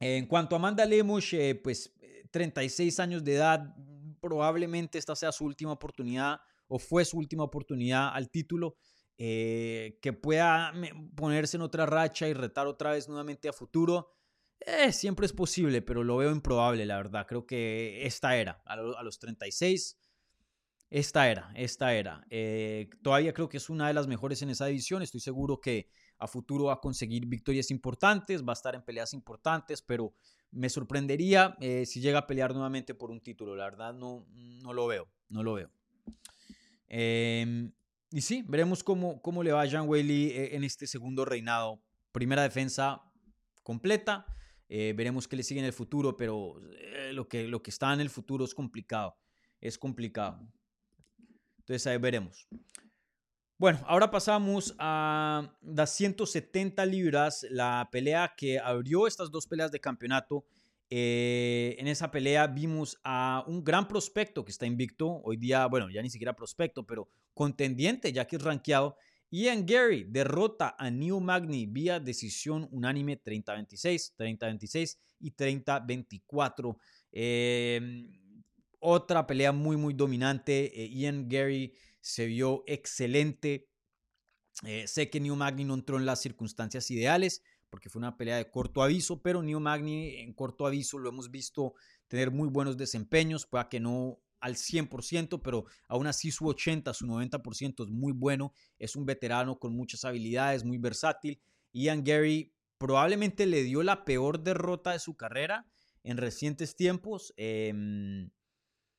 En 0.00 0.24
cuanto 0.24 0.54
a 0.54 0.58
Amanda 0.58 0.86
Lemos, 0.86 1.30
eh, 1.34 1.60
pues 1.62 1.94
36 2.30 3.00
años 3.00 3.24
de 3.24 3.34
edad, 3.34 3.74
probablemente 4.20 4.98
esta 4.98 5.14
sea 5.16 5.32
su 5.32 5.44
última 5.44 5.72
oportunidad 5.72 6.40
o 6.68 6.78
fue 6.78 7.04
su 7.04 7.18
última 7.18 7.44
oportunidad 7.44 8.10
al 8.12 8.30
título. 8.30 8.76
Eh, 9.18 9.98
que 10.02 10.12
pueda 10.12 10.74
ponerse 11.14 11.56
en 11.56 11.62
otra 11.62 11.86
racha 11.86 12.28
y 12.28 12.34
retar 12.34 12.66
otra 12.66 12.90
vez 12.90 13.08
nuevamente 13.08 13.48
a 13.48 13.52
futuro, 13.54 14.10
eh, 14.60 14.92
siempre 14.92 15.26
es 15.26 15.32
posible, 15.32 15.82
pero 15.82 16.04
lo 16.04 16.18
veo 16.18 16.30
improbable, 16.30 16.84
la 16.86 16.96
verdad. 16.96 17.26
Creo 17.26 17.46
que 17.46 18.06
esta 18.06 18.36
era, 18.36 18.62
a, 18.64 18.76
los 18.76 19.18
36, 19.18 19.98
esta 20.90 21.30
era, 21.30 21.50
esta 21.54 21.94
era. 21.94 22.26
Eh, 22.30 22.88
todavía 23.02 23.32
creo 23.32 23.48
que 23.48 23.56
es 23.56 23.70
una 23.70 23.88
de 23.88 23.94
las 23.94 24.06
mejores 24.06 24.42
en 24.42 24.50
esa 24.50 24.66
división. 24.66 25.02
Estoy 25.02 25.20
seguro 25.20 25.60
que 25.60 25.88
a 26.18 26.26
futuro 26.26 26.64
va 26.64 26.74
a 26.74 26.80
conseguir 26.80 27.26
victorias 27.26 27.70
importantes, 27.70 28.42
va 28.42 28.52
a 28.52 28.54
estar 28.54 28.74
en 28.74 28.82
peleas 28.82 29.12
importantes, 29.12 29.82
pero 29.82 30.14
me 30.50 30.68
sorprendería 30.68 31.56
eh, 31.60 31.84
si 31.86 32.00
llega 32.00 32.20
a 32.20 32.26
pelear 32.26 32.52
nuevamente 32.52 32.94
por 32.94 33.10
un 33.10 33.20
título. 33.20 33.54
La 33.54 33.64
verdad 33.64 33.92
no, 33.92 34.26
no 34.62 34.72
lo 34.72 34.86
veo, 34.86 35.08
no 35.28 35.42
lo 35.42 35.54
veo. 35.54 35.70
Em, 36.88 37.72
y 38.10 38.20
sí, 38.20 38.44
veremos 38.46 38.82
cómo, 38.82 39.20
cómo 39.20 39.42
le 39.42 39.52
va 39.52 39.62
a 39.62 39.66
Jean 39.66 39.88
Weili 39.88 40.30
eh, 40.30 40.56
en 40.56 40.64
este 40.64 40.86
segundo 40.86 41.24
reinado. 41.24 41.80
Primera 42.12 42.42
defensa 42.42 43.02
completa. 43.62 44.26
veremos 44.68 45.28
qué 45.28 45.36
le 45.36 45.42
sigue 45.42 45.60
en 45.60 45.66
el 45.66 45.72
futuro, 45.72 46.16
pero 46.16 46.60
lo, 47.12 47.28
que, 47.28 47.46
lo 47.46 47.62
que 47.62 47.70
está 47.70 47.92
en 47.92 48.00
el 48.00 48.10
futuro 48.10 48.44
es 48.44 48.54
complicado. 48.54 49.16
Es 49.60 49.76
complicado. 49.76 50.40
Entonces 51.58 51.86
ahí 51.86 51.98
veremos. 51.98 52.46
Bueno, 53.58 53.80
ahora 53.86 54.10
pasamos 54.10 54.74
a 54.78 55.50
las 55.62 55.90
170 55.94 56.84
libras, 56.84 57.46
la 57.48 57.88
pelea 57.90 58.34
que 58.36 58.58
abrió 58.58 59.06
estas 59.06 59.30
dos 59.30 59.46
peleas 59.46 59.72
de 59.72 59.80
campeonato. 59.80 60.44
Eh, 60.90 61.74
en 61.78 61.88
esa 61.88 62.10
pelea 62.10 62.46
vimos 62.48 63.00
a 63.02 63.44
un 63.46 63.64
gran 63.64 63.88
prospecto 63.88 64.44
que 64.44 64.50
está 64.50 64.66
invicto. 64.66 65.22
Hoy 65.24 65.38
día, 65.38 65.64
bueno, 65.68 65.88
ya 65.88 66.02
ni 66.02 66.10
siquiera 66.10 66.36
prospecto, 66.36 66.84
pero 66.84 67.08
contendiente, 67.32 68.12
ya 68.12 68.26
que 68.26 68.36
es 68.36 68.42
rankeado. 68.42 68.98
Ian 69.30 69.64
Gary 69.64 70.04
derrota 70.06 70.76
a 70.78 70.90
New 70.90 71.18
Magni 71.20 71.64
vía 71.64 71.98
decisión 71.98 72.68
unánime 72.72 73.22
30-26, 73.22 74.16
30-26 74.18 74.98
y 75.20 75.30
30-24. 75.30 76.76
Eh, 77.10 78.06
otra 78.80 79.26
pelea 79.26 79.50
muy, 79.50 79.78
muy 79.78 79.94
dominante. 79.94 80.78
Eh, 80.78 80.90
Ian 80.90 81.26
Gary 81.26 81.72
se 82.06 82.26
vio 82.26 82.62
excelente. 82.68 83.68
Eh, 84.62 84.86
sé 84.86 85.10
que 85.10 85.18
New 85.18 85.34
Magni 85.34 85.64
no 85.64 85.74
entró 85.74 85.98
en 85.98 86.06
las 86.06 86.20
circunstancias 86.20 86.88
ideales 86.92 87.42
porque 87.68 87.90
fue 87.90 87.98
una 87.98 88.16
pelea 88.16 88.36
de 88.36 88.48
corto 88.48 88.80
aviso, 88.80 89.20
pero 89.20 89.42
New 89.42 89.58
Magni 89.58 90.14
en 90.20 90.32
corto 90.32 90.66
aviso 90.66 90.98
lo 90.98 91.08
hemos 91.08 91.32
visto 91.32 91.74
tener 92.06 92.30
muy 92.30 92.48
buenos 92.48 92.76
desempeños, 92.76 93.44
pueda 93.44 93.68
que 93.68 93.80
no 93.80 94.20
al 94.38 94.54
100%, 94.54 95.42
pero 95.42 95.64
aún 95.88 96.06
así 96.06 96.30
su 96.30 96.46
80, 96.46 96.94
su 96.94 97.06
90% 97.06 97.84
es 97.84 97.90
muy 97.90 98.12
bueno, 98.12 98.52
es 98.78 98.94
un 98.94 99.04
veterano 99.04 99.58
con 99.58 99.74
muchas 99.74 100.04
habilidades, 100.04 100.64
muy 100.64 100.78
versátil. 100.78 101.40
Ian 101.72 102.04
Gary 102.04 102.54
probablemente 102.78 103.46
le 103.46 103.64
dio 103.64 103.82
la 103.82 104.04
peor 104.04 104.44
derrota 104.44 104.92
de 104.92 105.00
su 105.00 105.16
carrera 105.16 105.66
en 106.04 106.18
recientes 106.18 106.76
tiempos. 106.76 107.34
Em, 107.36 108.30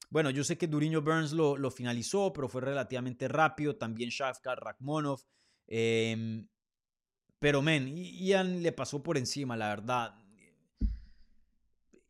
bueno, 0.10 0.30
yo 0.30 0.44
sé 0.44 0.58
que 0.58 0.68
Duriño 0.68 1.02
Burns 1.02 1.34
lo, 1.34 1.72
finalizó, 1.72 2.32
pero 2.32 2.48
fue 2.48 2.62
relativamente 2.62 3.28
rápido. 3.28 3.76
También 3.76 4.10
Shafkat, 4.10 4.60
Rakhmonov. 4.60 5.22
Em, 5.68 6.48
pero, 7.40 7.62
men, 7.62 7.96
Ian 7.96 8.64
le 8.64 8.72
pasó 8.72 9.04
por 9.04 9.18
encima, 9.18 9.58
la 9.58 9.70
verdad. 9.70 10.16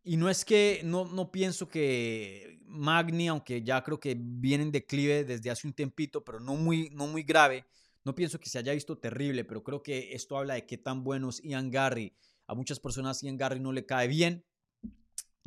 Y 0.04 0.16
no 0.16 0.30
es 0.30 0.45
que, 0.45 0.82
no, 0.86 1.06
no 1.06 1.32
pienso 1.32 1.68
que 1.68 2.60
Magni, 2.68 3.28
aunque 3.28 3.64
ya 3.64 3.84
creo 3.84 4.00
que 4.00 4.16
viene 4.18 4.64
en 4.64 4.72
declive 4.72 5.24
desde 5.24 5.50
hace 5.50 5.68
un 5.68 5.74
tempito, 5.74 6.24
pero 6.24 6.39
no 6.39 6.56
muy, 6.56 6.89
no 6.91 7.08
muy 7.08 7.24
grave, 7.24 7.66
no 8.06 8.16
pienso 8.16 8.39
que 8.39 8.50
se 8.50 8.58
haya 8.60 8.74
visto 8.74 8.98
terrible, 8.98 9.43
pero 9.43 9.64
creo 9.64 9.84
que 9.84 10.14
esto 10.14 10.38
habla 10.38 10.54
de 10.54 10.66
qué 10.66 10.78
tan 10.78 11.04
bueno 11.04 11.30
es 11.30 11.41
Ian 11.43 11.72
Garry. 11.72 12.14
A 12.45 12.56
muchas 12.56 12.80
personas 12.80 13.22
Ian 13.22 13.36
Garry 13.38 13.60
no 13.60 13.74
le 13.74 13.86
cae 13.86 14.08
bien, 14.08 14.45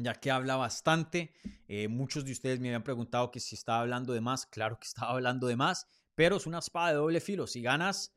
ya 0.03 0.15
que 0.15 0.31
habla 0.31 0.57
bastante. 0.57 1.33
Eh, 1.69 1.89
muchos 1.89 2.25
de 2.25 2.33
ustedes 2.33 2.61
me 2.61 2.69
habían 2.69 2.83
preguntado 2.83 3.31
que 3.31 3.41
si 3.41 3.55
estaba 3.55 3.81
hablando 3.81 4.13
de 4.13 4.21
más. 4.21 4.47
Claro 4.47 4.79
que 4.79 4.87
estaba 4.89 5.13
hablando 5.13 5.47
de 5.47 5.57
más, 5.57 5.87
pero 6.15 6.37
es 6.37 6.47
una 6.47 6.59
espada 6.59 6.89
de 6.89 6.95
doble 6.95 7.21
filo. 7.21 7.47
Si 7.47 7.63
ganas, 7.63 8.17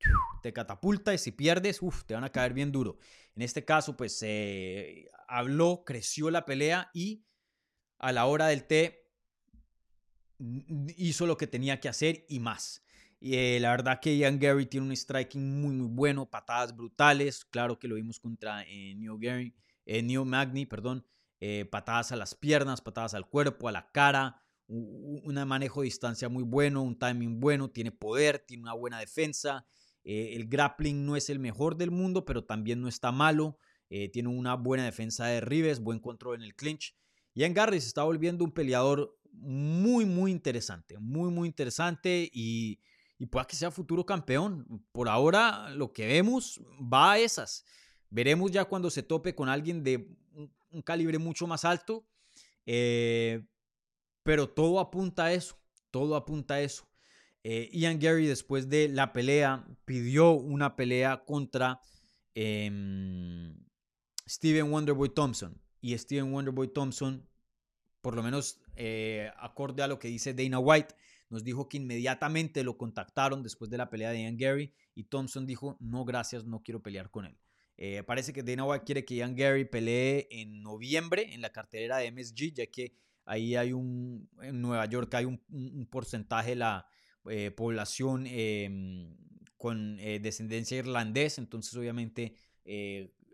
te 0.42 0.52
catapulta 0.52 1.14
y 1.14 1.18
si 1.18 1.32
pierdes, 1.32 1.80
te 2.06 2.14
van 2.14 2.24
a 2.24 2.30
caer 2.30 2.52
bien 2.52 2.72
duro. 2.72 2.98
En 3.34 3.42
este 3.42 3.64
caso, 3.64 3.96
pues 3.96 4.18
se 4.18 5.10
habló, 5.28 5.84
creció 5.84 6.30
la 6.30 6.44
pelea 6.44 6.90
y 6.94 7.24
a 7.98 8.12
la 8.12 8.26
hora 8.26 8.48
del 8.48 8.64
té 8.64 9.04
hizo 10.96 11.26
lo 11.26 11.36
que 11.36 11.46
tenía 11.46 11.80
que 11.80 11.88
hacer 11.88 12.26
y 12.28 12.38
más. 12.40 12.84
Y 13.20 13.36
eh, 13.36 13.58
la 13.58 13.70
verdad 13.70 14.00
que 14.02 14.16
Ian 14.16 14.38
Gary 14.38 14.66
tiene 14.66 14.86
un 14.86 14.92
striking 14.94 15.60
muy, 15.60 15.74
muy 15.74 15.88
bueno, 15.88 16.28
patadas 16.28 16.76
brutales. 16.76 17.44
Claro 17.46 17.78
que 17.78 17.88
lo 17.88 17.94
vimos 17.94 18.20
contra 18.20 18.64
eh, 18.64 18.94
New, 18.96 19.18
Gary, 19.18 19.54
Magni, 20.26 20.66
perdón. 20.66 21.06
Eh, 21.46 21.66
patadas 21.66 22.10
a 22.10 22.16
las 22.16 22.34
piernas, 22.34 22.80
patadas 22.80 23.12
al 23.12 23.28
cuerpo, 23.28 23.68
a 23.68 23.72
la 23.72 23.90
cara, 23.92 24.40
un, 24.66 25.34
manejo 25.46 25.82
de 25.82 25.84
distancia 25.84 26.30
muy 26.30 26.42
bueno, 26.42 26.80
un 26.80 26.98
timing 26.98 27.38
bueno, 27.38 27.68
tiene 27.68 27.92
poder, 27.92 28.38
tiene 28.38 28.62
una 28.62 28.72
buena 28.72 28.98
defensa. 28.98 29.66
Eh, 30.04 30.36
el 30.36 30.48
grappling 30.48 31.04
no 31.04 31.16
es 31.16 31.28
el 31.28 31.40
mejor 31.40 31.76
del 31.76 31.90
mundo, 31.90 32.24
pero 32.24 32.46
también 32.46 32.80
no 32.80 32.88
está 32.88 33.12
malo. 33.12 33.58
Eh, 33.90 34.08
tiene 34.08 34.30
una 34.30 34.54
buena 34.54 34.86
defensa 34.86 35.26
de 35.26 35.42
Rives, 35.42 35.80
buen 35.80 35.98
control 35.98 36.36
en 36.36 36.44
el 36.44 36.54
clinch. 36.54 36.96
Ian 37.34 37.52
Garry 37.52 37.78
se 37.78 37.88
está 37.88 38.04
volviendo 38.04 38.42
un 38.42 38.52
peleador 38.52 39.14
muy, 39.30 40.06
muy 40.06 40.30
interesante, 40.30 40.98
muy, 40.98 41.30
muy 41.30 41.46
interesante 41.46 42.30
y, 42.32 42.80
y 43.18 43.26
pueda 43.26 43.46
que 43.46 43.56
sea 43.56 43.70
futuro 43.70 44.06
campeón. 44.06 44.82
Por 44.92 45.10
ahora 45.10 45.68
lo 45.68 45.92
que 45.92 46.06
vemos 46.06 46.58
va 46.80 47.12
a 47.12 47.18
esas. 47.18 47.66
Veremos 48.08 48.50
ya 48.50 48.64
cuando 48.64 48.88
se 48.88 49.02
tope 49.02 49.34
con 49.34 49.50
alguien 49.50 49.84
de 49.84 50.08
un, 50.74 50.82
calibre 50.82 51.18
mucho 51.18 51.46
más 51.46 51.64
alto. 51.64 52.06
Eh, 52.66 53.44
pero 54.22 54.48
todo 54.48 54.80
apunta 54.80 55.26
a 55.26 55.32
eso, 55.32 55.58
todo 55.90 56.16
apunta 56.16 56.54
a 56.54 56.60
eso. 56.60 56.88
Eh, 57.42 57.68
Ian 57.72 57.98
Gary 57.98 58.26
después 58.26 58.70
de 58.70 58.88
la 58.88 59.12
pelea 59.12 59.66
pidió 59.84 60.32
una 60.32 60.76
pelea 60.76 61.24
contra 61.26 61.80
em, 62.34 63.54
Steven 64.26 64.72
Wonderboy 64.72 65.10
Thompson. 65.10 65.60
Y 65.80 65.96
Steven 65.98 66.32
Wonderboy 66.32 66.72
Thompson, 66.72 67.28
por 68.00 68.16
lo 68.16 68.22
menos 68.22 68.60
eh, 68.76 69.30
acorde 69.36 69.82
a 69.82 69.86
lo 69.86 69.98
que 69.98 70.08
dice 70.08 70.32
Dana 70.32 70.58
White, 70.58 70.94
nos 71.28 71.44
dijo 71.44 71.68
que 71.68 71.76
inmediatamente 71.76 72.64
lo 72.64 72.78
contactaron 72.78 73.42
después 73.42 73.70
de 73.70 73.76
la 73.76 73.90
pelea 73.90 74.10
de 74.10 74.22
Ian 74.22 74.38
Gary 74.38 74.72
y 74.94 75.04
Thompson 75.04 75.46
dijo, 75.46 75.76
no, 75.80 76.06
gracias, 76.06 76.44
no 76.44 76.62
quiero 76.62 76.82
pelear 76.82 77.10
con 77.10 77.26
él. 77.26 77.36
Eh, 77.76 78.02
parece 78.04 78.32
que 78.32 78.42
Dana 78.42 78.64
quiere 78.84 79.04
que 79.04 79.16
Ian 79.16 79.34
Gary 79.34 79.64
pelee 79.64 80.28
en 80.30 80.62
noviembre 80.62 81.34
en 81.34 81.40
la 81.40 81.50
cartelera 81.50 81.98
de 81.98 82.10
MSG, 82.12 82.52
ya 82.54 82.66
que 82.66 82.94
ahí 83.24 83.56
hay 83.56 83.72
un, 83.72 84.28
en 84.42 84.60
Nueva 84.60 84.86
York 84.86 85.12
hay 85.14 85.24
un, 85.24 85.88
porcentaje 85.90 86.50
de 86.50 86.56
la 86.56 86.86
eh, 87.28 87.50
población 87.50 88.26
em, 88.26 89.16
con 89.56 89.96
descendencia 89.96 90.76
irlandesa, 90.76 91.40
entonces 91.40 91.74
obviamente 91.74 92.34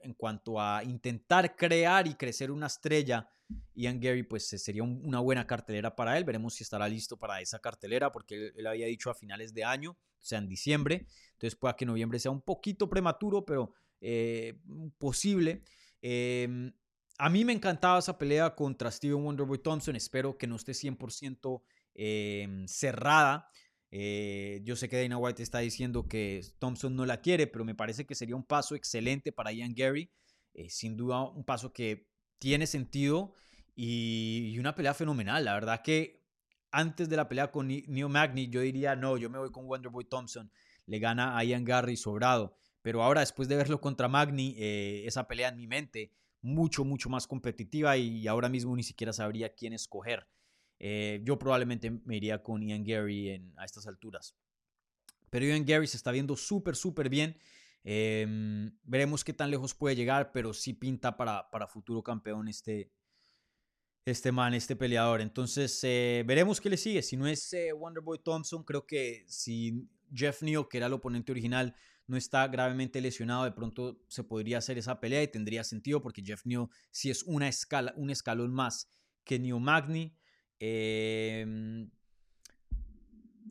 en 0.03 0.15
cuanto 0.15 0.61
a 0.61 0.83
intentar 0.85 1.57
crear 1.57 2.07
y 2.07 2.15
crecer 2.15 2.51
una 2.51 2.67
estrella, 2.67 3.29
Ian 3.75 4.01
Gary 4.01 4.23
pues 4.23 4.49
sería 4.49 4.83
una 4.83 5.21
buena 5.21 5.47
cartelera 5.47 5.95
para 5.95 6.17
él. 6.17 6.25
Veremos 6.25 6.55
si 6.55 6.63
estará 6.63 6.89
listo 6.89 7.17
para 7.19 7.41
esa 7.41 7.59
cartelera 7.59 8.13
porque 8.13 8.53
él, 8.55 8.67
había 8.67 8.87
dicho 8.87 9.11
a 9.11 9.15
finales 9.15 9.53
de 9.55 9.65
año, 9.65 9.93
o 9.93 10.23
sea, 10.23 10.39
en 10.39 10.49
diciembre. 10.49 11.07
Entonces 11.33 11.57
pueda 11.57 11.77
que 11.77 11.87
noviembre 11.87 12.19
sea 12.19 12.31
un 12.31 12.43
poquito 12.43 12.89
prematuro, 12.89 13.45
pero 13.45 13.75
eh, 14.01 14.59
posible. 14.99 15.63
Em, 16.03 16.73
a 17.19 17.29
mí 17.29 17.45
me 17.45 17.53
encantaba 17.53 17.99
esa 17.99 18.17
pelea 18.17 18.55
contra 18.55 18.91
Steven 18.91 19.23
Wonderboy 19.23 19.59
Thompson. 19.59 19.97
Espero 19.97 20.39
que 20.39 20.47
no 20.47 20.57
esté 20.57 20.73
100% 20.73 21.63
em, 21.95 22.67
cerrada. 22.67 23.49
Eh, 23.91 24.61
yo 24.65 24.77
sé 24.77 24.89
que 24.89 25.03
Dana 25.03 25.19
White 25.19 25.43
está 25.43 25.59
diciendo 25.59 26.07
que 26.07 26.45
Thompson 26.59 26.95
no 26.95 27.05
la 27.07 27.21
quiere, 27.21 27.47
pero 27.47 27.65
me 27.65 27.75
parece 27.75 28.07
que 28.07 28.15
sería 28.15 28.37
un 28.37 28.45
paso 28.45 28.75
excelente 28.75 29.33
para 29.33 29.53
Ian 29.53 29.75
Gary. 29.75 30.11
Eh, 30.55 30.71
sin 30.71 30.97
duda, 30.97 31.23
un 31.23 31.45
paso 31.45 31.73
que 31.73 32.09
tiene 32.39 32.67
sentido 32.67 33.35
y, 33.75 34.57
una 34.59 34.75
pelea 34.75 34.95
fenomenal. 34.95 35.45
La 35.45 35.55
verdad 35.55 35.83
que 35.83 36.25
antes 36.71 37.09
de 37.09 37.17
la 37.17 37.29
pelea 37.29 37.51
con 37.51 37.69
Neo 37.69 38.09
Magni, 38.09 38.49
yo 38.49 38.61
diría, 38.61 38.97
no, 38.97 39.17
yo 39.17 39.29
me 39.31 39.39
voy 39.39 39.51
con 39.51 39.67
Wonderboy 39.67 40.05
Thompson. 40.05 40.51
Le 40.87 40.99
gana 40.99 41.37
a 41.37 41.45
Ian 41.45 41.65
Gary 41.65 41.97
sobrado. 41.97 42.57
Pero 42.83 43.03
ahora, 43.03 43.21
después 43.21 43.49
de 43.49 43.57
verlo 43.57 43.81
contra 43.81 44.09
Magni, 44.09 44.55
eh, 44.59 45.03
esa 45.07 45.29
pelea 45.29 45.49
en 45.49 45.57
mi 45.57 45.67
mente, 45.67 46.13
mucho, 46.41 46.85
mucho 46.85 47.11
más 47.11 47.27
competitiva 47.27 47.97
y 47.97 48.27
ahora 48.27 48.49
mismo 48.49 48.75
ni 48.75 48.83
siquiera 48.83 49.13
sabría 49.13 49.55
quién 49.55 49.73
escoger. 49.73 50.27
Eh, 50.79 51.21
yo 51.25 51.39
probablemente 51.39 51.91
me 51.91 52.17
iría 52.17 52.43
con 52.43 52.63
Ian 52.63 52.83
Gary 52.83 53.29
en, 53.29 53.53
a 53.59 53.67
estas 53.67 53.87
alturas. 53.87 54.35
Pero 55.29 55.45
Ian 55.45 55.67
Gary 55.67 55.87
se 55.87 55.99
está 55.99 56.11
viendo 56.11 56.37
súper, 56.37 56.75
súper 56.75 57.11
bien. 57.11 57.37
Em, 57.85 58.73
veremos 58.83 59.23
qué 59.23 59.33
tan 59.33 59.51
lejos 59.51 59.75
puede 59.75 59.95
llegar, 59.95 60.33
pero 60.33 60.55
sí 60.55 60.73
pinta 60.73 61.17
para, 61.17 61.51
para 61.51 61.67
futuro 61.67 62.03
campeón 62.03 62.49
este, 62.49 62.91
este 64.07 64.33
man, 64.33 64.55
este 64.55 64.75
peleador. 64.75 65.21
Entonces, 65.21 65.79
eh, 65.85 66.25
veremos 66.27 66.61
qué 66.61 66.71
le 66.71 66.79
sigue. 66.79 67.03
Si 67.03 67.17
no 67.17 67.27
es 67.27 67.55
Wonderboy 67.75 68.19
Thompson, 68.25 68.65
creo 68.65 68.87
que 68.87 69.25
si 69.29 69.87
Jeff 70.13 70.43
Neal, 70.43 70.67
que 70.69 70.79
era 70.79 70.87
el 70.87 70.95
oponente 70.95 71.31
original, 71.31 71.75
no 72.11 72.17
está 72.17 72.49
gravemente 72.49 73.01
lesionado, 73.01 73.45
de 73.45 73.53
pronto 73.53 74.03
se 74.09 74.25
podría 74.25 74.59
hacer 74.59 74.77
esa 74.77 74.99
pelea 74.99 75.23
y 75.23 75.29
tendría 75.29 75.63
sentido 75.63 76.03
porque 76.03 76.25
Jeff 76.25 76.45
Neal 76.45 76.67
sí 76.91 77.09
es 77.09 77.23
una 77.23 77.47
escala, 77.47 77.95
un 77.97 78.11
escalón 78.11 78.53
más 78.53 78.89
que 79.23 79.39
Neo 79.39 79.61
Magni. 79.61 80.19
Em, 80.59 81.89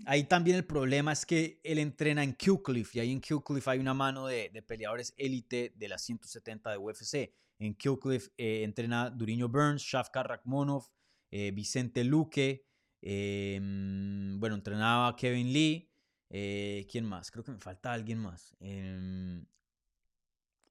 ahí 0.06 0.26
también 0.26 0.58
el 0.58 0.66
problema 0.66 1.14
es 1.14 1.26
que 1.26 1.62
él 1.64 1.80
entrena 1.80 2.22
en 2.22 2.34
Killcliff 2.34 2.98
y 2.98 3.00
ahí 3.00 3.14
en 3.14 3.22
Killcliff 3.22 3.66
hay 3.70 3.80
una 3.80 3.94
mano 3.94 4.28
de, 4.28 4.52
peleadores 4.68 5.14
élite 5.16 5.74
de 5.78 5.88
las 5.88 6.02
170 6.04 6.70
de 6.72 6.78
UFC. 6.78 7.34
En 7.60 7.76
Killcliff 7.76 8.28
eh, 8.38 8.64
entrena 8.64 9.10
Duriño 9.10 9.48
Burns, 9.48 9.82
Shafkar 9.84 10.28
Rakhmonov, 10.28 10.84
eh, 11.32 11.52
Vicente 11.52 12.04
Luque, 12.04 12.66
em, 13.02 14.38
bueno, 14.38 14.56
entrenaba 14.56 15.16
Kevin 15.16 15.54
Lee. 15.54 15.89
Eh, 16.30 16.86
¿Quién 16.92 17.06
más? 17.06 17.32
Creo 17.32 17.44
que 17.44 17.52
me 17.52 17.60
falta 17.60 17.92
alguien 17.92 18.20
más. 18.20 18.56
Em, 18.60 19.46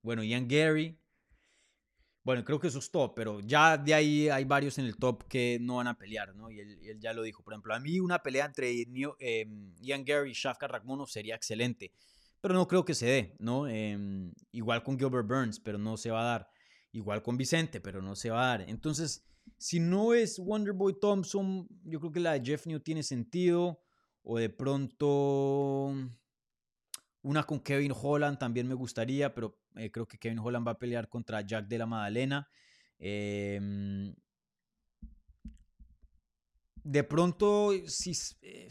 bueno, 0.03 0.23
Ian 0.23 0.47
Gary. 0.47 0.99
Bueno, 2.23 2.45
creo 2.45 2.61
que 2.61 2.69
eso 2.69 2.79
es 2.79 2.91
top, 2.91 3.15
pero 3.15 3.41
ya 3.41 3.79
de 3.79 3.95
ahí 3.95 4.29
hay 4.29 4.45
varios 4.45 4.77
en 4.79 4.85
el 4.85 4.97
top 4.97 5.25
que 5.29 5.59
no 5.61 5.77
van 5.77 5.87
a 5.87 5.97
pelear, 5.97 6.35
¿no? 6.35 6.51
Y 6.51 6.61
él, 6.61 7.01
ya 7.01 7.13
lo 7.13 7.23
dijo. 7.23 7.43
Por 7.43 7.55
ejemplo, 7.55 7.75
a 7.75 7.81
mí 7.81 8.01
una 8.01 8.23
pelea 8.23 8.45
entre 8.45 8.83
em, 8.83 9.75
Ian 9.81 10.05
Gary 10.05 10.31
y 10.31 10.35
Shafka 10.35 10.69
Rakhmonov 10.69 11.09
sería 11.09 11.35
excelente, 11.35 11.91
pero 12.41 12.55
no 12.55 12.69
creo 12.69 12.85
que 12.85 12.95
se 12.95 13.07
dé, 13.07 13.37
¿no? 13.39 13.67
Em, 13.67 14.33
igual 14.53 14.83
con 14.83 14.99
Gilbert 14.99 15.27
Burns, 15.27 15.59
pero 15.59 15.79
no 15.79 15.97
se 15.97 16.11
va 16.11 16.21
a 16.21 16.25
dar. 16.25 16.51
Igual 16.93 17.23
con 17.23 17.37
Vicente, 17.37 17.81
pero 17.81 18.03
no 18.03 18.15
se 18.15 18.31
va 18.31 18.45
a 18.45 18.59
dar. 18.59 18.69
Entonces, 18.69 19.25
si 19.57 19.81
no 19.81 20.13
es 20.13 20.39
Wonderboy 20.39 20.99
Thompson, 21.01 21.67
yo 21.85 21.99
creo 22.01 22.13
que 22.13 22.21
la 22.21 22.33
de 22.33 22.45
Jeff 22.45 22.67
New 22.67 22.81
tiene 22.81 23.03
sentido. 23.03 23.81
O 24.23 24.39
de 24.39 24.51
pronto 24.51 25.95
una 27.23 27.45
con 27.45 27.61
Kevin 27.61 27.93
Holland 27.95 28.39
también 28.39 28.67
me 28.67 28.75
gustaría, 28.75 29.35
pero 29.35 29.59
eh, 29.77 29.91
creo 29.91 30.07
que 30.07 30.19
Kevin 30.19 30.39
Holland 30.39 30.67
va 30.67 30.73
a 30.73 30.79
pelear 30.79 31.09
contra 31.09 31.41
Jack 31.41 31.67
de 31.67 31.79
la 31.79 31.87
Madalena. 31.87 32.49
Em, 32.99 34.15
de 36.83 37.05
pronto, 37.05 37.73
sí, 37.87 38.13
eh, 38.43 38.69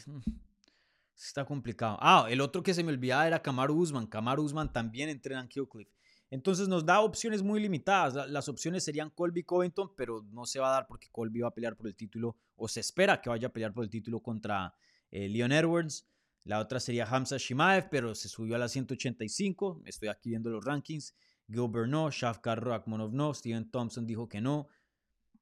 está 1.16 1.46
complicado. 1.46 1.98
Ah, 2.02 2.28
el 2.30 2.42
otro 2.42 2.64
que 2.64 2.74
se 2.74 2.84
me 2.84 2.92
olvidaba 2.92 3.28
era 3.28 3.42
Kamaru 3.42 3.76
Usman. 3.76 4.08
Kamaru 4.08 4.44
Usman 4.44 4.72
también 4.72 5.10
entrena 5.10 5.42
en 5.42 5.48
Killcliff. 5.48 5.90
Entonces 6.30 6.68
nos 6.68 6.86
da 6.86 7.00
opciones 7.02 7.42
muy 7.42 7.60
limitadas. 7.60 8.30
Las 8.30 8.50
opciones 8.50 8.84
serían 8.84 9.10
Colby 9.12 9.44
Covington, 9.44 9.94
pero 9.96 10.24
no 10.24 10.46
se 10.46 10.60
va 10.60 10.70
a 10.70 10.72
dar 10.72 10.88
porque 10.88 11.08
Colby 11.10 11.42
va 11.42 11.50
a 11.50 11.54
pelear 11.54 11.76
por 11.76 11.88
el 11.88 11.96
título, 11.96 12.36
o 12.56 12.68
se 12.68 12.82
espera 12.82 13.22
que 13.22 13.30
vaya 13.30 13.48
a 13.48 13.54
pelear 13.54 13.74
por 13.74 13.84
el 13.84 13.90
título 13.90 14.20
contra 14.20 14.74
eh, 15.12 15.30
Leon 15.30 15.52
Edwards. 15.52 16.08
La 16.44 16.60
otra 16.60 16.80
sería 16.80 17.06
Hamza 17.06 17.38
Shimaev, 17.38 17.90
pero 17.90 18.16
se 18.16 18.30
subió 18.30 18.56
a 18.56 18.60
la 18.60 18.70
185. 18.70 19.82
Estoy 19.86 20.08
aquí 20.10 20.30
viendo 20.30 20.50
los 20.50 20.64
rankings. 20.64 21.14
Gilbert 21.50 21.90
no, 21.90 22.10
Shafkar 22.10 22.64
Rakhmonov 22.64 23.14
no, 23.14 23.34
Steven 23.34 23.70
Thompson 23.70 24.06
dijo 24.06 24.28
que 24.28 24.42
no. 24.42 24.68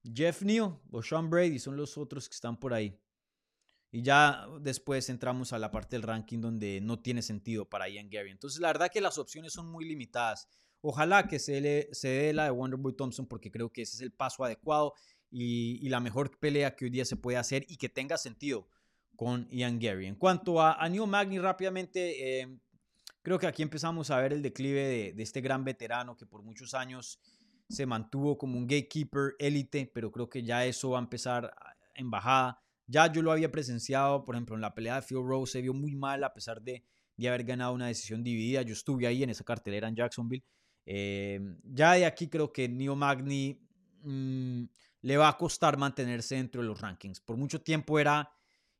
Jeff 0.04 0.42
Neal 0.44 0.80
o 0.92 1.02
Sean 1.02 1.30
Brady 1.30 1.60
son 1.60 1.78
los 1.78 1.98
otros 1.98 2.30
que 2.30 2.36
están 2.36 2.60
por 2.60 2.74
ahí. 2.74 3.00
Y 3.92 4.02
ya 4.02 4.48
después 4.62 5.10
entramos 5.10 5.54
a 5.54 5.60
la 5.60 5.72
parte 5.72 5.96
del 5.96 6.04
ranking 6.04 6.42
donde 6.42 6.82
no 6.82 7.00
tiene 7.00 7.22
sentido 7.22 7.70
para 7.70 7.88
Ian 7.88 8.10
Gary. 8.10 8.32
Entonces, 8.32 8.60
la 8.60 8.68
verdad 8.68 8.92
que 8.92 9.02
las 9.02 9.18
opciones 9.18 9.54
son 9.54 9.72
muy 9.72 9.86
limitadas. 9.86 10.48
Ojalá 10.82 11.28
que 11.28 11.40
se, 11.40 11.62
le, 11.62 11.88
se 11.94 12.10
dé 12.10 12.34
la 12.34 12.46
de 12.46 12.52
Wonderboy 12.52 12.96
Thompson 12.96 13.26
porque 13.26 13.52
creo 13.52 13.72
que 13.72 13.84
ese 13.84 13.96
es 13.96 14.02
el 14.02 14.12
paso 14.12 14.44
adecuado 14.44 14.94
y 15.32 15.88
la 15.90 16.00
mejor 16.00 16.38
pelea 16.40 16.76
que 16.76 16.86
hoy 16.86 16.92
día 16.92 17.04
se 17.04 17.16
puede 17.16 17.38
hacer 17.38 17.66
y 17.68 17.78
que 17.78 17.90
tenga 17.90 18.18
sentido 18.18 18.70
con 19.16 19.48
Ian 19.50 19.80
Gary. 19.80 20.08
En 20.08 20.16
cuanto 20.16 20.62
a, 20.62 20.74
a 20.74 20.90
Neil 20.90 21.08
Magny, 21.08 21.40
rápidamente, 21.40 22.42
eh, 22.42 22.60
creo 23.22 23.40
que 23.40 23.48
aquí 23.48 23.64
empezamos 23.64 24.12
a 24.12 24.20
ver 24.20 24.34
el 24.34 24.42
declive 24.42 25.14
de, 25.16 25.24
este 25.24 25.42
gran 25.42 25.64
veterano 25.64 26.16
que 26.16 26.26
por 26.26 26.44
muchos 26.44 26.74
años 26.74 27.20
se 27.68 27.86
mantuvo 27.86 28.38
como 28.38 28.58
un 28.58 28.68
gatekeeper 28.68 29.36
élite, 29.40 29.90
pero 29.92 30.12
creo 30.12 30.30
que 30.30 30.44
ya 30.44 30.66
eso 30.66 30.92
va 30.92 31.00
a 31.00 31.02
empezar 31.02 31.52
en 31.96 32.12
bajada. 32.12 32.60
Ya 32.86 33.12
yo 33.12 33.24
lo 33.24 33.32
había 33.32 33.52
presenciado, 33.52 34.24
por 34.24 34.36
ejemplo, 34.36 34.56
en 34.56 34.62
la 34.62 34.76
pelea 34.76 34.96
de 34.96 35.02
Phil 35.02 35.24
Rose 35.26 35.54
se 35.54 35.62
vio 35.62 35.74
muy 35.74 35.96
mal 35.96 36.24
a 36.24 36.34
pesar 36.34 36.62
de, 36.62 36.84
de 37.18 37.28
haber 37.28 37.44
ganado 37.44 37.74
una 37.74 37.88
decisión 37.88 38.24
dividida. 38.24 38.62
Yo 38.62 38.74
estuve 38.74 39.08
ahí 39.08 39.24
en 39.24 39.32
esa 39.32 39.44
cartelera 39.44 39.88
en 39.88 39.96
Jacksonville. 39.96 40.46
Eh, 40.86 41.40
ya 41.64 41.94
de 41.94 42.06
aquí 42.06 42.28
creo 42.28 42.54
que 42.54 42.70
Neo 42.70 42.96
Magni 42.96 43.60
mm, 44.04 44.64
le 45.02 45.18
va 45.18 45.30
a 45.30 45.38
costar 45.38 45.78
mantenerse 45.78 46.36
dentro 46.36 46.62
de 46.62 46.68
los 46.68 46.80
rankings. 46.80 47.22
Por 47.22 47.38
mucho 47.38 47.62
tiempo 47.62 47.98
era 47.98 48.30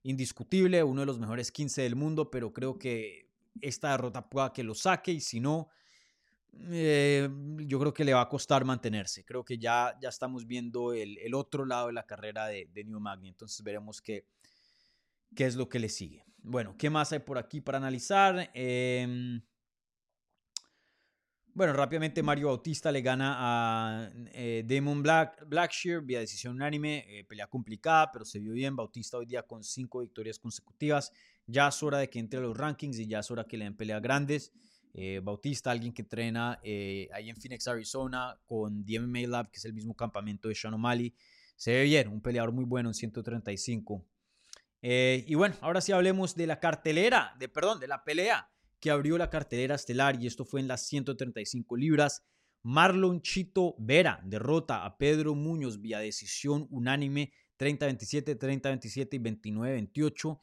indiscutible, 0.06 0.84
uno 0.84 1.02
de 1.02 1.08
los 1.08 1.20
mejores 1.20 1.52
15 1.52 1.82
del 1.82 1.96
mundo, 1.96 2.30
pero 2.30 2.54
creo 2.54 2.78
que 2.78 3.28
esta 3.60 3.92
derrota 3.92 4.30
pueda 4.30 4.54
que 4.54 4.64
lo 4.64 4.76
saque 4.76 5.12
y 5.12 5.20
si 5.20 5.40
no, 5.40 5.70
eh, 6.70 7.28
yo 7.58 7.80
creo 7.80 7.94
que 7.94 8.06
le 8.06 8.14
va 8.14 8.22
a 8.22 8.30
costar 8.30 8.64
mantenerse. 8.66 9.26
Creo 9.26 9.44
que 9.44 9.58
ya, 9.58 9.98
ya 10.00 10.10
estamos 10.10 10.46
viendo 10.46 10.94
el, 10.94 11.34
otro 11.34 11.66
lado 11.66 11.88
de 11.88 11.94
la 11.94 12.06
carrera 12.06 12.46
de, 12.46 12.70
de 12.72 12.84
New 12.84 13.00
Magni, 13.00 13.30
entonces 13.30 13.64
veremos 13.64 14.00
qué, 14.00 14.28
qué 15.36 15.48
es 15.48 15.56
lo 15.56 15.68
que 15.70 15.80
le 15.80 15.90
sigue. 15.90 16.24
Bueno, 16.38 16.76
¿qué 16.78 16.92
más 16.92 17.12
hay 17.12 17.20
por 17.20 17.40
aquí 17.40 17.60
para 17.60 17.80
analizar? 17.80 18.52
Eh, 18.54 19.42
bueno, 21.56 21.72
rápidamente 21.72 22.22
Mario 22.22 22.48
Bautista 22.48 22.92
le 22.92 23.02
gana 23.02 23.36
a 23.38 24.12
eh, 24.34 24.66
Damon 24.68 25.02
Black, 25.02 25.48
Blackshear 25.48 26.02
vía 26.02 26.20
decisión 26.20 26.56
unánime. 26.56 27.06
Eh, 27.08 27.24
pelea 27.24 27.48
complicada, 27.48 28.12
pero 28.12 28.26
se 28.26 28.40
vio 28.40 28.52
bien. 28.52 28.76
Bautista 28.76 29.18
hoy 29.18 29.26
día 29.26 29.42
con 29.44 29.64
cinco 29.64 30.02
victorias 30.02 30.38
consecutivas. 30.38 31.14
Ya 31.48 31.70
es 31.70 31.82
hora 31.82 32.00
de 32.00 32.10
que 32.10 32.20
entre 32.20 32.40
a 32.40 32.42
los 32.42 32.58
rankings 32.58 33.00
y 33.00 33.08
ya 33.08 33.20
es 33.20 33.32
hora 33.32 33.46
que 33.46 33.56
le 33.56 33.64
den 33.64 33.78
peleas 33.78 34.02
grandes. 34.02 34.52
eh, 34.94 35.22
Bautista, 35.24 35.72
alguien 35.72 35.94
que 35.94 36.02
entrena 36.02 36.60
eh, 36.62 37.08
ahí 37.14 37.30
en 37.30 37.38
Phoenix, 37.38 37.68
Arizona, 37.70 38.38
con 38.46 38.86
DMMA 38.86 39.28
Lab, 39.28 39.50
que 39.50 39.58
es 39.58 39.66
el 39.66 39.74
mismo 39.74 39.96
campamento 39.96 40.50
de 40.50 40.56
Sean 40.56 40.74
O'Malley. 40.74 41.16
Se 41.56 41.72
ve 41.72 41.84
bien, 41.84 42.10
un 42.10 42.22
peleador 42.22 42.52
muy 42.52 42.66
bueno 42.66 42.90
en 42.90 42.94
135. 42.94 44.06
Eh, 44.82 45.24
y 45.26 45.36
bueno, 45.36 45.56
ahora 45.62 45.80
sí 45.80 45.94
hablemos 45.94 46.36
de 46.36 46.48
la 46.48 46.60
cartelera, 46.60 47.34
de 47.40 47.48
perdón, 47.48 47.80
de 47.80 47.88
la 47.88 48.04
pelea 48.04 48.50
que 48.80 48.92
abrió 48.92 49.18
la 49.18 49.30
cartelera 49.30 49.76
estelar 49.76 50.22
y 50.22 50.28
esto 50.28 50.46
fue 50.46 50.60
en 50.62 50.68
las 50.68 50.88
135 50.88 51.78
libras. 51.78 52.24
Marlon 52.64 53.22
Chito 53.22 53.76
Vera 53.78 54.20
derrota 54.24 54.86
a 54.86 54.98
Pedro 54.98 55.36
Muñoz 55.36 55.82
vía 55.82 56.00
decisión 56.00 56.68
unánime 56.72 57.32
30-27, 57.60 58.38
30-27 58.38 59.08
y 59.14 59.20
29-28. 59.20 60.40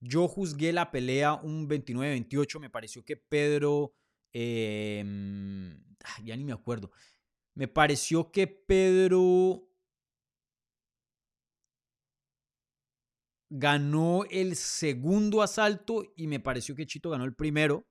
Yo 0.00 0.28
juzgué 0.28 0.72
la 0.72 0.90
pelea 0.90 1.34
un 1.34 1.68
29-28. 1.68 2.60
Me 2.60 2.70
pareció 2.70 3.04
que 3.04 3.16
Pedro. 3.16 3.94
Em, 4.32 5.82
ya 6.22 6.36
ni 6.36 6.44
me 6.44 6.52
acuerdo. 6.52 6.90
Me 7.54 7.68
pareció 7.68 8.30
que 8.30 8.46
Pedro 8.46 9.68
ganó 13.48 14.24
el 14.30 14.56
segundo 14.56 15.42
asalto 15.42 16.04
y 16.16 16.26
me 16.26 16.40
pareció 16.40 16.74
que 16.74 16.86
Chito 16.86 17.10
ganó 17.10 17.24
el 17.24 17.34
primero. 17.34 17.86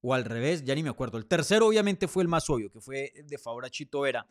O 0.00 0.12
al 0.12 0.24
revés, 0.24 0.64
ya 0.64 0.74
ni 0.74 0.82
me 0.82 0.90
acuerdo. 0.90 1.16
El 1.16 1.26
tercero 1.26 1.66
obviamente 1.66 2.08
fue 2.08 2.22
el 2.22 2.28
más 2.28 2.48
obvio, 2.50 2.70
que 2.70 2.80
fue 2.80 3.12
de 3.24 3.38
favor 3.38 3.64
a 3.64 3.70
Chito 3.70 4.00
Vera. 4.00 4.26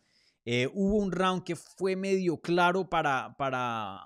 Eh, 0.46 0.70
hubo 0.72 0.98
un 0.98 1.12
round 1.12 1.44
que 1.44 1.56
fue 1.56 1.96
medio 1.96 2.40
claro 2.40 2.90
para, 2.90 3.36
para, 3.38 4.04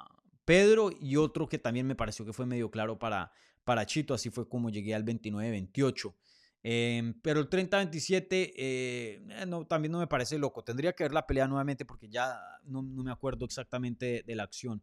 Pedro 0.48 0.92
y 0.98 1.18
otro 1.18 1.50
que 1.50 1.60
también 1.60 1.86
me 1.86 1.94
pareció 1.94 2.24
que 2.24 2.32
fue 2.32 2.46
medio 2.46 2.72
claro 2.72 2.98
para, 2.98 3.34
para 3.66 3.86
Chito, 3.86 4.14
así 4.14 4.30
fue 4.30 4.48
como 4.48 4.70
llegué 4.70 4.96
al 4.96 5.04
29-28. 5.04 6.16
Em, 6.64 7.14
pero 7.22 7.40
el 7.40 7.50
30-27 7.50 8.26
eh, 8.32 8.54
eh, 8.58 9.46
no, 9.48 9.66
también 9.66 9.92
no 9.92 10.00
me 10.00 10.08
parece 10.08 10.38
loco. 10.38 10.64
Tendría 10.64 10.94
que 10.94 11.04
ver 11.04 11.14
la 11.14 11.26
pelea 11.26 11.48
nuevamente 11.48 11.86
porque 11.86 12.10
ya 12.10 12.40
no, 12.66 12.82
me 12.82 13.12
acuerdo 13.12 13.46
exactamente 13.46 14.24
de, 14.26 14.36
la 14.36 14.44
acción 14.44 14.82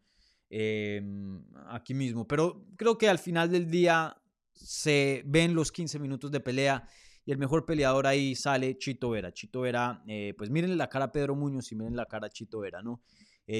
em, 0.50 1.44
aquí 1.68 1.94
mismo. 1.94 2.26
Pero 2.26 2.66
creo 2.76 2.96
que 2.96 3.08
al 3.08 3.18
final 3.18 3.50
del 3.50 3.70
día 3.70 4.16
se 4.52 5.22
ven 5.26 5.54
los 5.54 5.72
15 5.72 5.98
minutos 5.98 6.30
de 6.30 6.40
pelea 6.40 6.88
y 7.26 7.32
el 7.32 7.38
mejor 7.38 7.66
peleador 7.66 8.06
ahí 8.06 8.34
sale 8.34 8.78
Chito 8.78 9.10
Vera. 9.10 9.32
Chito 9.32 9.62
Vera, 9.62 10.02
eh, 10.06 10.34
pues 10.38 10.50
miren 10.50 10.76
la 10.78 10.88
cara 10.88 11.06
a 11.06 11.12
Pedro 11.12 11.34
Muñoz 11.34 11.72
y 11.72 11.74
miren 11.74 11.96
la 11.96 12.06
cara 12.06 12.28
a 12.28 12.30
Chito 12.30 12.60
Vera, 12.60 12.82
¿no? 12.82 13.02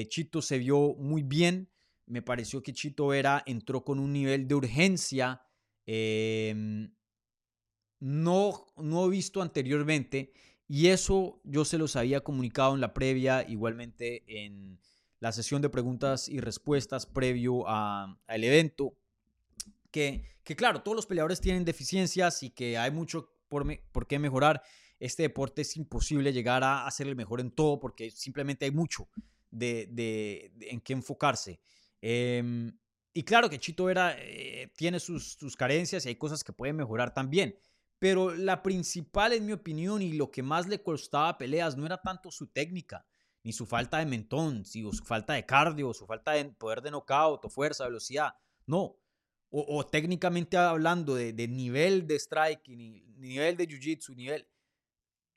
Chito 0.09 0.41
se 0.41 0.57
vio 0.57 0.95
muy 0.95 1.21
bien 1.21 1.69
me 2.07 2.21
pareció 2.21 2.61
que 2.61 2.73
Chito 2.73 3.07
Vera 3.07 3.43
entró 3.45 3.83
con 3.83 3.99
un 3.99 4.13
nivel 4.13 4.47
de 4.47 4.55
urgencia 4.55 5.41
em, 5.85 6.91
no, 7.99 8.67
no 8.77 9.07
visto 9.09 9.41
anteriormente 9.41 10.33
y 10.67 10.87
eso 10.87 11.39
yo 11.43 11.65
se 11.65 11.77
los 11.77 11.95
había 11.95 12.21
comunicado 12.21 12.73
en 12.75 12.81
la 12.81 12.93
previa, 12.93 13.45
igualmente 13.47 14.23
en 14.27 14.79
la 15.19 15.31
sesión 15.31 15.61
de 15.61 15.69
preguntas 15.69 16.27
y 16.27 16.39
respuestas 16.39 17.05
previo 17.05 17.67
al 17.67 18.43
evento, 18.43 18.97
que, 19.91 20.23
que, 20.43 20.55
claro, 20.55 20.81
todos 20.81 20.95
los 20.95 21.05
peleadores 21.05 21.39
tienen 21.39 21.63
deficiencias 21.63 22.43
y 22.43 22.49
que 22.49 22.77
hay 22.77 22.91
mucho 22.91 23.29
por, 23.47 23.65
por 23.91 24.07
qué 24.07 24.19
mejorar. 24.19 24.61
Este 24.99 25.23
deporte 25.23 25.61
es 25.61 25.77
imposible 25.77 26.33
llegar 26.33 26.63
a, 26.63 26.89
ser 26.91 27.07
el 27.07 27.15
mejor 27.15 27.39
en 27.39 27.51
todo 27.51 27.79
porque 27.79 28.11
simplemente 28.11 28.65
hay 28.65 28.71
mucho 28.71 29.07
de, 29.51 29.87
de 29.91 30.51
en 30.61 30.81
qué 30.81 30.93
enfocarse. 30.93 31.59
Em, 32.01 32.77
y 33.13 33.23
claro 33.23 33.49
que 33.49 33.59
Chito 33.59 33.85
Vera 33.85 34.15
eh, 34.19 34.69
tiene 34.75 34.99
sus, 34.99 35.55
carencias 35.57 36.05
y 36.05 36.09
hay 36.09 36.15
cosas 36.15 36.43
que 36.43 36.53
pueden 36.53 36.75
mejorar 36.75 37.13
también. 37.13 37.57
Pero 37.99 38.35
la 38.35 38.61
principal, 38.61 39.33
en 39.33 39.45
mi 39.45 39.53
opinión, 39.53 40.01
y 40.01 40.13
lo 40.13 40.29
que 40.29 40.43
más 40.43 40.67
le 40.67 40.81
costaba 40.81 41.37
peleas 41.37 41.77
no 41.77 41.85
era 41.85 42.01
tanto 42.01 42.29
su 42.31 42.47
técnica, 42.47 43.05
ni 43.43 43.53
su 43.53 43.65
falta 43.65 43.99
de 43.99 44.05
mentón, 44.05 44.65
si 44.65 44.81
su 44.81 45.03
falta 45.03 45.33
de 45.33 45.45
cardio, 45.45 45.93
su 45.93 46.05
falta 46.05 46.31
de 46.31 46.45
poder 46.45 46.81
de 46.81 46.91
knockout 46.91 47.45
o 47.45 47.49
fuerza, 47.49 47.85
velocidad. 47.85 48.33
No. 48.65 48.97
O, 49.57 49.85
técnicamente 49.85 50.57
hablando 50.57 51.15
de, 51.15 51.47
nivel 51.47 52.05
de 52.05 52.19
striking, 52.19 53.15
nivel 53.17 53.55
de 53.55 53.65
jiu-jitsu, 53.65 54.13
nivel. 54.13 54.45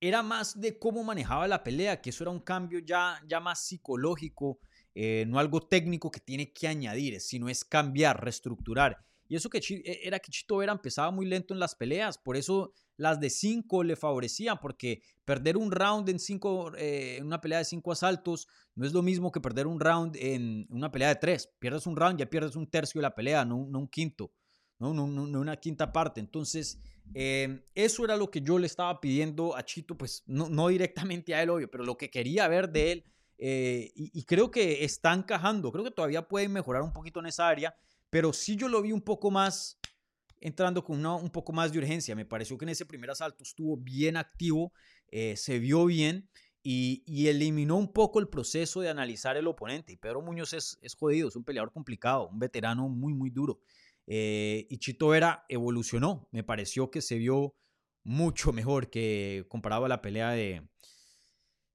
Era 0.00 0.24
más 0.24 0.60
de 0.60 0.76
cómo 0.76 1.04
manejaba 1.04 1.46
la 1.46 1.62
pelea, 1.62 2.00
que 2.00 2.10
eso 2.10 2.24
era 2.24 2.32
un 2.32 2.40
cambio 2.40 2.80
ya, 2.80 3.22
ya 3.28 3.38
más 3.38 3.64
psicológico 3.64 4.58
eh, 5.00 5.26
no 5.28 5.38
algo 5.38 5.60
técnico 5.60 6.10
que 6.10 6.18
tiene 6.18 6.52
que 6.52 6.66
añadir, 6.66 7.20
sino 7.20 7.48
es 7.48 7.64
cambiar, 7.64 8.20
reestructurar. 8.20 9.06
Y 9.28 9.36
eso 9.36 9.50
que 9.50 9.58
e, 9.58 10.00
era 10.02 10.18
que 10.18 10.30
Chito 10.30 10.56
Vera 10.56 10.72
empezaba 10.72 11.10
muy 11.10 11.26
lento 11.26 11.54
en 11.54 11.60
las 11.60 11.74
peleas, 11.74 12.18
por 12.18 12.36
eso 12.36 12.72
las 12.96 13.20
de 13.20 13.30
cinco 13.30 13.84
le 13.84 13.94
favorecían, 13.94 14.58
porque 14.60 15.02
perder 15.24 15.56
un 15.56 15.70
round 15.70 16.08
en 16.08 16.18
cinco, 16.18 16.74
eh, 16.76 17.16
en 17.18 17.26
una 17.26 17.40
pelea 17.40 17.58
de 17.58 17.64
cinco 17.64 17.92
asaltos 17.92 18.48
no 18.74 18.86
es 18.86 18.92
lo 18.92 19.02
mismo 19.02 19.30
que 19.30 19.40
perder 19.40 19.66
un 19.66 19.78
round 19.78 20.16
en 20.16 20.66
una 20.70 20.90
pelea 20.90 21.08
de 21.08 21.16
tres. 21.16 21.48
Pierdes 21.58 21.86
un 21.86 21.96
round, 21.96 22.18
ya 22.18 22.26
pierdes 22.26 22.56
un 22.56 22.66
tercio 22.66 23.00
de 23.00 23.02
la 23.02 23.14
pelea, 23.14 23.44
no, 23.44 23.56
un 23.56 23.88
quinto, 23.88 24.32
no, 24.78 24.92
no, 24.94 25.04
una 25.04 25.56
quinta 25.56 25.92
parte. 25.92 26.20
Entonces, 26.20 26.80
em, 27.14 27.62
eso 27.74 28.04
era 28.04 28.16
lo 28.16 28.30
que 28.30 28.40
yo 28.40 28.58
le 28.58 28.66
estaba 28.66 29.00
pidiendo 29.00 29.56
a 29.56 29.64
Chito, 29.64 29.96
pues 29.96 30.24
no, 30.26 30.48
no 30.48 30.68
directamente 30.68 31.34
a 31.34 31.42
él, 31.42 31.50
obvio, 31.50 31.70
pero 31.70 31.84
lo 31.84 31.96
que 31.96 32.10
quería 32.10 32.48
ver 32.48 32.70
de 32.70 32.92
él 32.92 33.04
eh, 33.38 33.92
y, 33.94 34.24
creo 34.24 34.50
que 34.50 34.84
está 34.84 35.14
encajando. 35.14 35.70
Creo 35.70 35.84
que 35.84 35.92
todavía 35.92 36.26
pueden 36.26 36.52
mejorar 36.52 36.82
un 36.82 36.92
poquito 36.92 37.20
en 37.20 37.26
esa 37.26 37.48
área, 37.48 37.74
pero 38.10 38.32
sí 38.32 38.56
yo 38.56 38.68
lo 38.68 38.82
vi 38.82 38.92
un 38.92 39.02
poco 39.02 39.30
más 39.30 39.78
entrando 40.40 40.84
con 40.84 40.98
una, 40.98 41.14
un 41.14 41.30
poco 41.30 41.52
más 41.52 41.72
de 41.72 41.78
urgencia. 41.78 42.14
Me 42.14 42.24
pareció 42.24 42.56
que 42.56 42.64
en 42.64 42.70
ese 42.70 42.86
primer 42.86 43.10
asalto 43.10 43.42
estuvo 43.42 43.76
bien 43.76 44.16
activo, 44.16 44.72
eh, 45.08 45.36
se 45.36 45.58
vio 45.58 45.86
bien 45.86 46.28
y, 46.62 47.28
eliminó 47.28 47.76
un 47.76 47.92
poco 47.92 48.18
el 48.18 48.28
proceso 48.28 48.80
de 48.80 48.90
analizar 48.90 49.36
el 49.36 49.46
oponente. 49.46 49.92
Y 49.92 49.96
Pedro 49.96 50.22
Muñoz 50.22 50.52
es, 50.52 50.78
es 50.82 50.94
jodido, 50.94 51.28
es 51.28 51.36
un 51.36 51.44
peleador 51.44 51.72
complicado, 51.72 52.28
un 52.28 52.38
veterano 52.38 52.88
muy, 52.88 53.14
muy 53.14 53.30
duro. 53.30 53.60
Eh, 54.06 54.66
y 54.68 54.78
Chito 54.78 55.08
Vera 55.08 55.44
evolucionó. 55.48 56.28
Me 56.30 56.44
pareció 56.44 56.90
que 56.90 57.00
se 57.00 57.16
vio 57.16 57.54
mucho 58.04 58.52
mejor 58.52 58.90
que 58.90 59.46
comparado 59.48 59.84
a 59.84 59.88
la 59.88 60.02
pelea 60.02 60.30
de, 60.30 60.66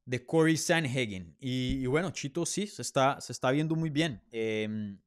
de 0.06 0.26
Corey 0.26 0.58
Sanhagen. 0.58 1.36
Y, 1.40 1.86
bueno, 1.86 2.12
Chito 2.12 2.46
sí, 2.46 2.68
se 2.68 2.82
está, 2.82 3.20
se 3.22 3.32
está 3.32 3.52
viendo 3.52 3.76
muy 3.76 3.90
bien. 3.90 4.22
Em, 4.32 5.00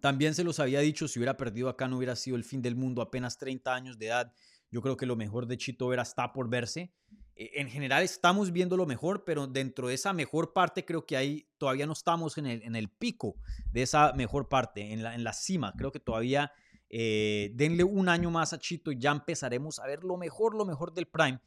también 0.00 0.34
se 0.34 0.44
los 0.44 0.60
había 0.60 0.80
dicho, 0.80 1.08
si 1.08 1.18
hubiera 1.18 1.36
perdido 1.36 1.68
acá 1.68 1.88
no 1.88 1.96
hubiera 1.96 2.16
sido 2.16 2.36
el 2.36 2.44
fin 2.44 2.62
del 2.62 2.76
mundo, 2.76 3.02
apenas 3.02 3.38
30 3.38 3.74
años 3.74 3.98
de 3.98 4.06
edad. 4.06 4.32
Yo 4.70 4.82
creo 4.82 4.96
que 4.96 5.06
lo 5.06 5.16
mejor 5.16 5.46
de 5.46 5.56
Chito 5.56 5.88
Vera 5.88 6.02
está 6.02 6.32
por 6.32 6.48
verse. 6.48 6.92
E, 7.34 7.60
en 7.60 7.68
general 7.68 8.02
estamos 8.02 8.52
viendo 8.52 8.76
lo 8.76 8.86
mejor, 8.86 9.24
pero 9.24 9.46
dentro 9.46 9.88
de 9.88 9.94
esa 9.94 10.12
mejor 10.12 10.52
parte 10.52 10.84
creo 10.84 11.06
que 11.06 11.16
ahí 11.16 11.48
todavía 11.58 11.86
no 11.86 11.94
estamos 11.94 12.38
en 12.38 12.46
el, 12.46 12.62
en 12.62 12.76
el 12.76 12.90
pico 12.90 13.36
de 13.72 13.82
esa 13.82 14.12
mejor 14.12 14.48
parte, 14.48 14.92
en 14.92 15.02
la, 15.02 15.14
en 15.14 15.24
la 15.24 15.32
cima. 15.32 15.72
Creo 15.76 15.90
que 15.90 16.00
todavía 16.00 16.52
eh, 16.90 17.50
denle 17.54 17.84
un 17.84 18.08
año 18.08 18.30
más 18.30 18.52
a 18.52 18.58
Chito 18.58 18.92
y 18.92 18.98
ya 18.98 19.10
empezaremos 19.10 19.78
a 19.78 19.86
ver 19.86 20.04
lo 20.04 20.16
mejor, 20.16 20.54
lo 20.54 20.64
mejor 20.64 20.92
del 20.92 21.06
Prime. 21.06 21.40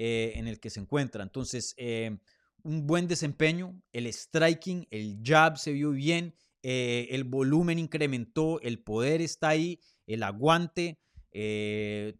Eh, 0.00 0.34
en 0.36 0.46
el 0.46 0.60
que 0.60 0.70
se 0.70 0.78
encuentra. 0.78 1.24
Entonces, 1.24 1.74
eh, 1.76 2.18
un 2.62 2.86
buen 2.86 3.08
desempeño, 3.08 3.82
el 3.90 4.06
striking, 4.12 4.86
el 4.92 5.18
jab 5.24 5.58
se 5.58 5.72
vio 5.72 5.90
bien, 5.90 6.36
eh, 6.70 7.08
el 7.14 7.24
volumen 7.24 7.78
incrementó, 7.78 8.60
el 8.60 8.78
poder 8.78 9.22
está 9.22 9.48
ahí, 9.48 9.80
el 10.06 10.22
aguante, 10.22 10.98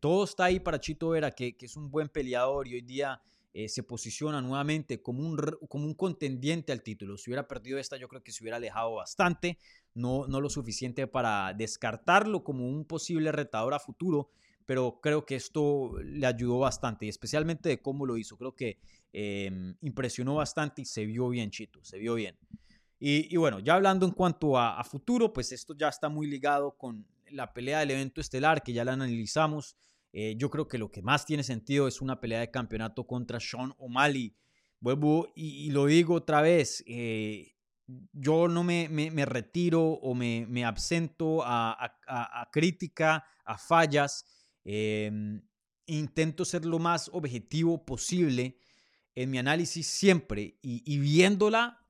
todo 0.01 0.24
está 0.24 0.44
ahí 0.44 0.61
para 0.61 0.80
Chito 0.80 1.11
Vera, 1.11 1.32
que, 1.32 1.57
es 1.61 1.76
un 1.76 1.90
buen 1.90 2.09
peleador 2.09 2.68
y 2.68 2.74
hoy 2.74 2.82
día 2.82 3.20
se 3.66 3.82
posiciona 3.82 4.40
nuevamente 4.40 5.03
como 5.03 5.26
un, 5.26 5.36
como 5.68 5.86
un 5.86 5.94
contendiente 5.94 6.70
al 6.70 6.82
título. 6.82 7.16
Si 7.16 7.28
hubiera 7.30 7.49
perdido 7.49 7.78
esta, 7.78 7.96
yo 7.96 8.07
creo 8.07 8.22
que 8.22 8.30
se 8.30 8.44
hubiera 8.44 8.59
alejado 8.59 8.94
bastante, 8.94 9.59
no, 9.94 10.26
no 10.28 10.40
lo 10.40 10.49
suficiente 10.49 11.09
para 11.09 11.53
descartarlo 11.53 12.44
como 12.44 12.68
un 12.68 12.84
posible 12.84 13.32
retador 13.32 13.74
a 13.74 13.80
futuro, 13.80 14.30
pero 14.68 15.01
creo 15.01 15.24
que 15.24 15.34
esto 15.34 15.94
le 16.05 16.26
ayudó 16.26 16.59
bastante 16.59 17.07
y 17.07 17.09
especialmente 17.09 17.70
de 17.70 17.80
cómo 17.80 18.05
lo 18.05 18.18
hizo. 18.18 18.36
Creo 18.36 18.55
que 18.55 18.76
em, 19.14 19.74
impresionó 19.80 20.34
bastante 20.34 20.82
y 20.82 20.84
se 20.84 21.07
vio 21.07 21.30
bien, 21.30 21.51
Chito, 21.51 21.82
se 21.82 21.96
vio 21.96 22.16
bien. 22.16 22.36
Y, 23.01 23.36
bueno, 23.36 23.61
ya 23.61 23.74
hablando 23.74 24.07
en 24.07 24.12
cuanto 24.12 24.59
a, 24.59 24.82
futuro, 24.82 25.32
pues 25.32 25.53
esto 25.53 25.74
ya 25.76 25.88
está 25.88 26.09
muy 26.09 26.26
ligado 26.26 26.76
con 26.76 27.07
la 27.30 27.53
pelea 27.53 27.80
del 27.80 27.92
evento 27.92 28.20
estelar, 28.20 28.62
que 28.62 28.72
ya 28.72 28.84
la 28.84 28.94
analizamos. 28.94 29.76
Eh, 30.12 30.34
yo 30.36 30.51
creo 30.51 30.66
que 30.66 30.78
lo 30.78 30.90
que 30.90 31.03
más 31.03 31.24
tiene 31.24 31.44
sentido 31.44 31.86
es 31.86 32.01
una 32.01 32.20
pelea 32.20 32.40
de 32.40 32.51
campeonato 32.51 33.07
contra 33.07 33.38
Sean 33.38 33.72
O'Malley. 33.78 34.34
Vuelvo 34.80 35.28
y, 35.36 35.70
lo 35.70 35.86
digo 35.86 36.14
otra 36.14 36.40
vez, 36.40 36.82
eh, 36.86 37.55
yo 38.12 38.49
no 38.49 38.64
me, 38.64 38.88
me, 38.88 39.24
retiro 39.24 39.82
o 39.82 40.14
me, 40.14 40.46
me 40.49 40.64
absento 40.64 41.42
a, 41.44 41.96
a, 42.07 42.51
crítica, 42.51 43.24
a 43.44 43.59
fallas. 43.59 44.26
Em, 44.64 45.40
intento 45.86 46.44
ser 46.44 46.66
lo 46.66 46.78
más 46.78 47.09
objetivo 47.12 47.84
posible 47.84 48.59
en 49.14 49.30
mi 49.30 49.38
análisis 49.38 49.86
siempre 49.86 50.59
y, 50.62 50.99
viéndola, 50.99 51.84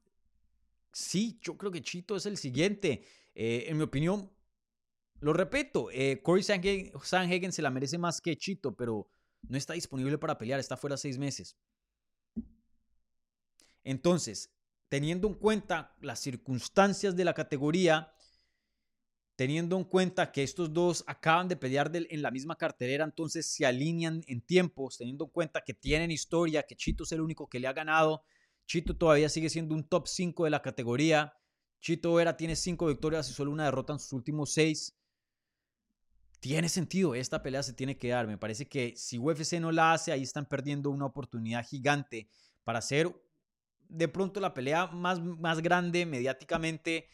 sí, 0.98 1.38
yo 1.42 1.56
creo 1.56 1.70
que 1.70 1.82
Chito 1.82 2.16
es 2.16 2.26
el 2.26 2.36
siguiente. 2.36 3.04
Eh, 3.34 3.66
en 3.68 3.76
mi 3.76 3.84
opinión, 3.84 4.30
Lo 5.20 5.32
repito, 5.32 5.90
eh, 5.90 6.20
Corey 6.22 6.44
Sanhagen 6.44 7.52
se 7.52 7.62
la 7.62 7.70
merece 7.70 7.98
más 7.98 8.20
que 8.20 8.36
Chito, 8.36 8.76
pero 8.76 9.10
no 9.48 9.58
está 9.58 9.72
disponible 9.72 10.16
para 10.16 10.38
pelear, 10.38 10.60
está 10.60 10.76
fuera 10.76 10.96
seis 10.96 11.18
meses. 11.18 11.56
Entonces, 13.82 14.52
teniendo 14.88 15.26
en 15.26 15.34
cuenta 15.34 15.96
las 16.00 16.20
circunstancias 16.20 17.16
de 17.16 17.24
la 17.24 17.34
categoría, 17.34 18.12
teniendo 19.34 19.76
en 19.76 19.84
cuenta 19.84 20.30
que 20.30 20.44
estos 20.44 20.72
dos 20.72 21.02
acaban 21.06 21.48
de 21.48 21.56
pelear 21.56 21.90
en 21.94 22.22
la 22.22 22.30
misma 22.30 22.56
cartelera, 22.56 23.04
entonces 23.04 23.46
se 23.46 23.66
alinean 23.66 24.22
en 24.28 24.40
tiempos, 24.40 24.98
teniendo 24.98 25.24
en 25.24 25.30
cuenta 25.30 25.62
que 25.64 25.74
tienen 25.74 26.12
historia, 26.12 26.62
que 26.62 26.76
Chito 26.76 27.02
es 27.04 27.12
el 27.12 27.20
único 27.20 27.48
que 27.48 27.58
le 27.58 27.66
ha 27.66 27.72
ganado, 27.72 28.22
Chito 28.68 28.94
todavía 28.94 29.30
sigue 29.30 29.48
siendo 29.48 29.74
un 29.74 29.82
top 29.82 30.06
5 30.06 30.44
de 30.44 30.50
la 30.50 30.60
categoría, 30.60 31.32
Chito 31.80 32.12
Vera 32.12 32.36
tiene 32.36 32.54
5 32.54 32.86
victorias 32.86 33.30
y 33.30 33.32
solo 33.32 33.50
una 33.50 33.64
derrota 33.64 33.94
en 33.94 33.98
sus 33.98 34.12
últimos 34.12 34.52
6. 34.52 34.94
Tiene 36.40 36.68
sentido, 36.68 37.14
esta 37.14 37.42
pelea 37.42 37.62
se 37.62 37.72
tiene 37.72 37.96
que 37.96 38.08
dar. 38.08 38.26
Me 38.26 38.36
parece 38.36 38.68
que 38.68 38.94
si 38.94 39.18
UFC 39.18 39.54
no 39.54 39.72
la 39.72 39.94
hace, 39.94 40.12
ahí 40.12 40.22
están 40.22 40.46
perdiendo 40.46 40.90
una 40.90 41.06
oportunidad 41.06 41.66
gigante 41.66 42.28
para 42.62 42.80
hacer 42.80 43.10
de 43.88 44.06
pronto 44.06 44.38
la 44.38 44.52
pelea 44.52 44.88
más, 44.88 45.18
más 45.20 45.62
grande 45.62 46.04
mediáticamente 46.04 47.06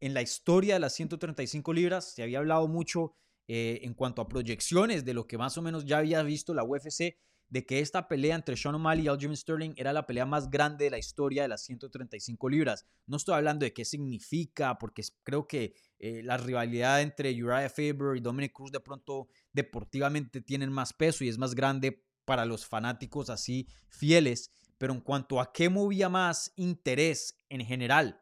en 0.00 0.12
la 0.12 0.20
historia 0.20 0.74
de 0.74 0.80
las 0.80 0.92
135 0.92 1.72
libras. 1.72 2.12
Se 2.12 2.22
había 2.22 2.38
hablado 2.38 2.68
mucho 2.68 3.14
eh, 3.48 3.80
en 3.82 3.94
cuanto 3.94 4.20
a 4.20 4.28
proyecciones 4.28 5.06
de 5.06 5.14
lo 5.14 5.26
que 5.26 5.38
más 5.38 5.56
o 5.56 5.62
menos 5.62 5.86
ya 5.86 5.98
había 5.98 6.22
visto 6.22 6.52
la 6.52 6.64
UFC, 6.64 7.16
de 7.48 7.64
que 7.64 7.80
esta 7.80 8.08
pelea 8.08 8.34
entre 8.34 8.56
Sean 8.56 8.74
O'Malley 8.74 9.04
y 9.04 9.08
Aljamain 9.08 9.36
Sterling 9.36 9.74
era 9.76 9.92
la 9.92 10.06
pelea 10.06 10.26
más 10.26 10.50
grande 10.50 10.84
de 10.84 10.90
la 10.90 10.98
historia 10.98 11.42
de 11.42 11.48
las 11.48 11.62
135 11.64 12.48
libras. 12.48 12.86
No 13.06 13.16
estoy 13.16 13.34
hablando 13.34 13.64
de 13.64 13.72
qué 13.72 13.84
significa, 13.84 14.78
porque 14.78 15.02
creo 15.22 15.46
que 15.46 15.74
eh, 15.98 16.22
la 16.22 16.36
rivalidad 16.36 17.00
entre 17.00 17.30
Uriah 17.30 17.70
Faber 17.70 18.16
y 18.16 18.20
Dominic 18.20 18.52
Cruz 18.52 18.70
de 18.70 18.80
pronto 18.80 19.28
deportivamente 19.52 20.40
tienen 20.40 20.70
más 20.70 20.92
peso 20.92 21.24
y 21.24 21.28
es 21.28 21.38
más 21.38 21.54
grande 21.54 22.04
para 22.24 22.44
los 22.44 22.66
fanáticos 22.66 23.30
así 23.30 23.66
fieles 23.88 24.50
pero 24.78 24.92
en 24.92 25.00
cuanto 25.00 25.40
a 25.40 25.52
qué 25.52 25.68
movía 25.68 26.08
más 26.08 26.52
interés 26.56 27.44
en 27.48 27.64
general, 27.64 28.20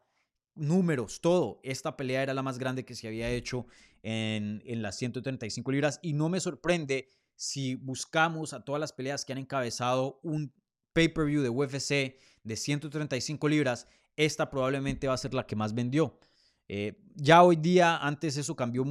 números, 0.55 1.21
todo, 1.21 1.59
esta 1.63 1.95
pelea 1.95 2.23
era 2.23 2.33
la 2.33 2.41
más 2.41 2.57
grande 2.57 2.83
que 2.83 2.95
se 2.95 3.07
había 3.07 3.29
hecho 3.29 3.67
en, 4.01 4.63
en 4.65 4.81
las 4.81 4.97
135 4.97 5.71
libras 5.71 5.99
y 6.01 6.13
no 6.13 6.29
me 6.29 6.39
sorprende 6.39 7.09
si 7.37 7.75
buscamos 7.75 8.51
a 8.51 8.65
todas 8.65 8.81
las 8.81 8.91
peleas 8.91 9.23
que 9.23 9.31
han 9.31 9.39
encabezado 9.39 10.19
un 10.23 10.53
pay-per-view 10.91 11.41
de 11.41 11.49
UFC 11.49 12.19
de 12.43 12.55
135 12.55 13.47
libras, 13.47 13.87
esta 14.17 14.49
probablemente 14.49 15.07
va 15.07 15.13
a 15.13 15.17
ser 15.17 15.33
la 15.33 15.47
que 15.47 15.55
más 15.55 15.73
vendió. 15.73 16.19
Eh, 16.67 16.99
ya 17.15 17.43
hoy 17.43 17.55
día, 17.55 17.95
antes 17.97 18.35
eso 18.35 18.55
cambió, 18.55 18.83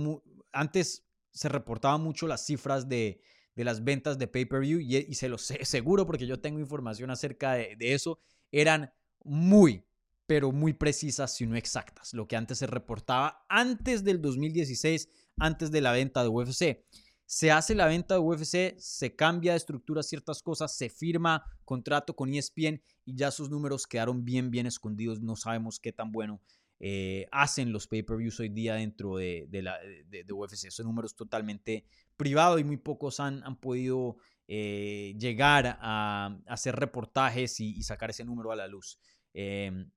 antes 0.53 1.07
se 1.32 1.49
reportaban 1.51 2.01
mucho 2.01 2.26
las 2.26 2.47
cifras 2.47 2.88
de, 2.88 3.20
de 3.57 3.64
las 3.64 3.82
ventas 3.82 4.18
de 4.18 4.28
pay-per-view 4.28 4.78
y, 4.80 5.14
se 5.14 5.28
lo 5.28 5.38
sé 5.38 5.59
seguro 5.64 6.07
porque 6.07 6.26
yo 6.26 6.38
tengo 6.38 6.61
información 6.61 7.11
acerca 7.11 7.55
de, 7.55 7.76
eso, 7.80 8.20
eran 8.53 8.92
muy, 9.24 9.84
pero 10.26 10.53
muy 10.53 10.74
precisas, 10.74 11.34
si 11.34 11.47
no 11.47 11.57
exactas, 11.57 12.14
lo 12.14 12.28
que 12.28 12.36
antes 12.36 12.59
se 12.59 12.66
reportaba 12.66 13.44
antes 13.49 14.05
del 14.05 14.20
2016, 14.20 15.09
antes 15.38 15.70
de 15.70 15.80
la 15.80 15.92
venta 15.92 16.22
de 16.22 16.28
UFC. 16.28 16.84
Se 17.27 17.51
hace 17.51 17.74
la 17.74 17.87
venta 17.87 18.14
de 18.14 18.20
UFC, 18.20 18.79
se 18.79 19.16
cambia 19.16 19.53
de 19.53 19.59
estructura 19.59 20.03
ciertas 20.03 20.43
cosas, 20.43 20.77
se 20.77 20.89
firma 20.89 21.45
contrato 21.64 22.14
con 22.14 22.33
ESPN 22.33 22.81
y 23.05 23.16
ya 23.16 23.31
sus 23.31 23.51
números 23.51 23.87
quedaron 23.87 24.24
bien, 24.24 24.51
bien 24.51 24.66
escondidos. 24.66 25.20
No 25.20 25.37
sabemos 25.37 25.81
qué 25.81 25.93
tan 25.93 26.12
bueno 26.12 26.41
eh, 26.79 27.27
hacen 27.33 27.72
los 27.72 27.89
pay-per-views 27.89 28.39
hoy 28.41 28.51
día 28.51 28.74
dentro 28.74 29.16
de, 29.16 29.49
la, 29.51 29.79
de, 30.07 30.24
UFC. 30.31 30.70
Son 30.70 30.87
números 30.87 31.16
totalmente 31.16 31.85
privados 32.16 32.61
y 32.61 32.64
muy 32.64 32.77
pocos 32.77 33.18
han, 33.18 33.43
han 33.45 33.57
podido 33.57 34.18
eh, 34.49 35.16
llegar 35.18 35.79
a, 35.81 36.39
hacer 36.47 36.77
reportajes 36.77 37.59
y, 37.61 37.83
sacar 37.83 38.11
ese 38.11 38.24
número 38.24 38.53
a 38.53 38.57
la 38.57 38.68
luz. 38.68 39.01
Em, 39.35 39.91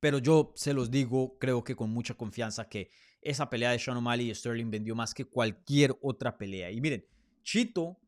pero 0.00 0.18
yo 0.18 0.52
se 0.56 0.74
los 0.74 0.90
digo, 0.90 1.38
creo 1.38 1.64
que 1.64 1.74
con 1.74 1.90
mucha 1.90 2.14
confianza 2.14 2.68
que 2.68 2.90
esa 3.24 3.48
pelea 3.48 3.72
de 3.72 3.78
Sean 3.78 3.96
O'Malley 3.96 4.30
y 4.30 4.34
Sterling 4.34 4.70
vendió 4.70 4.94
más 4.94 5.14
que 5.14 5.24
cualquier 5.24 5.96
otra 6.02 6.36
pelea. 6.36 6.70
Y 6.70 6.80
miren, 6.80 7.04
Chito, 7.42 7.98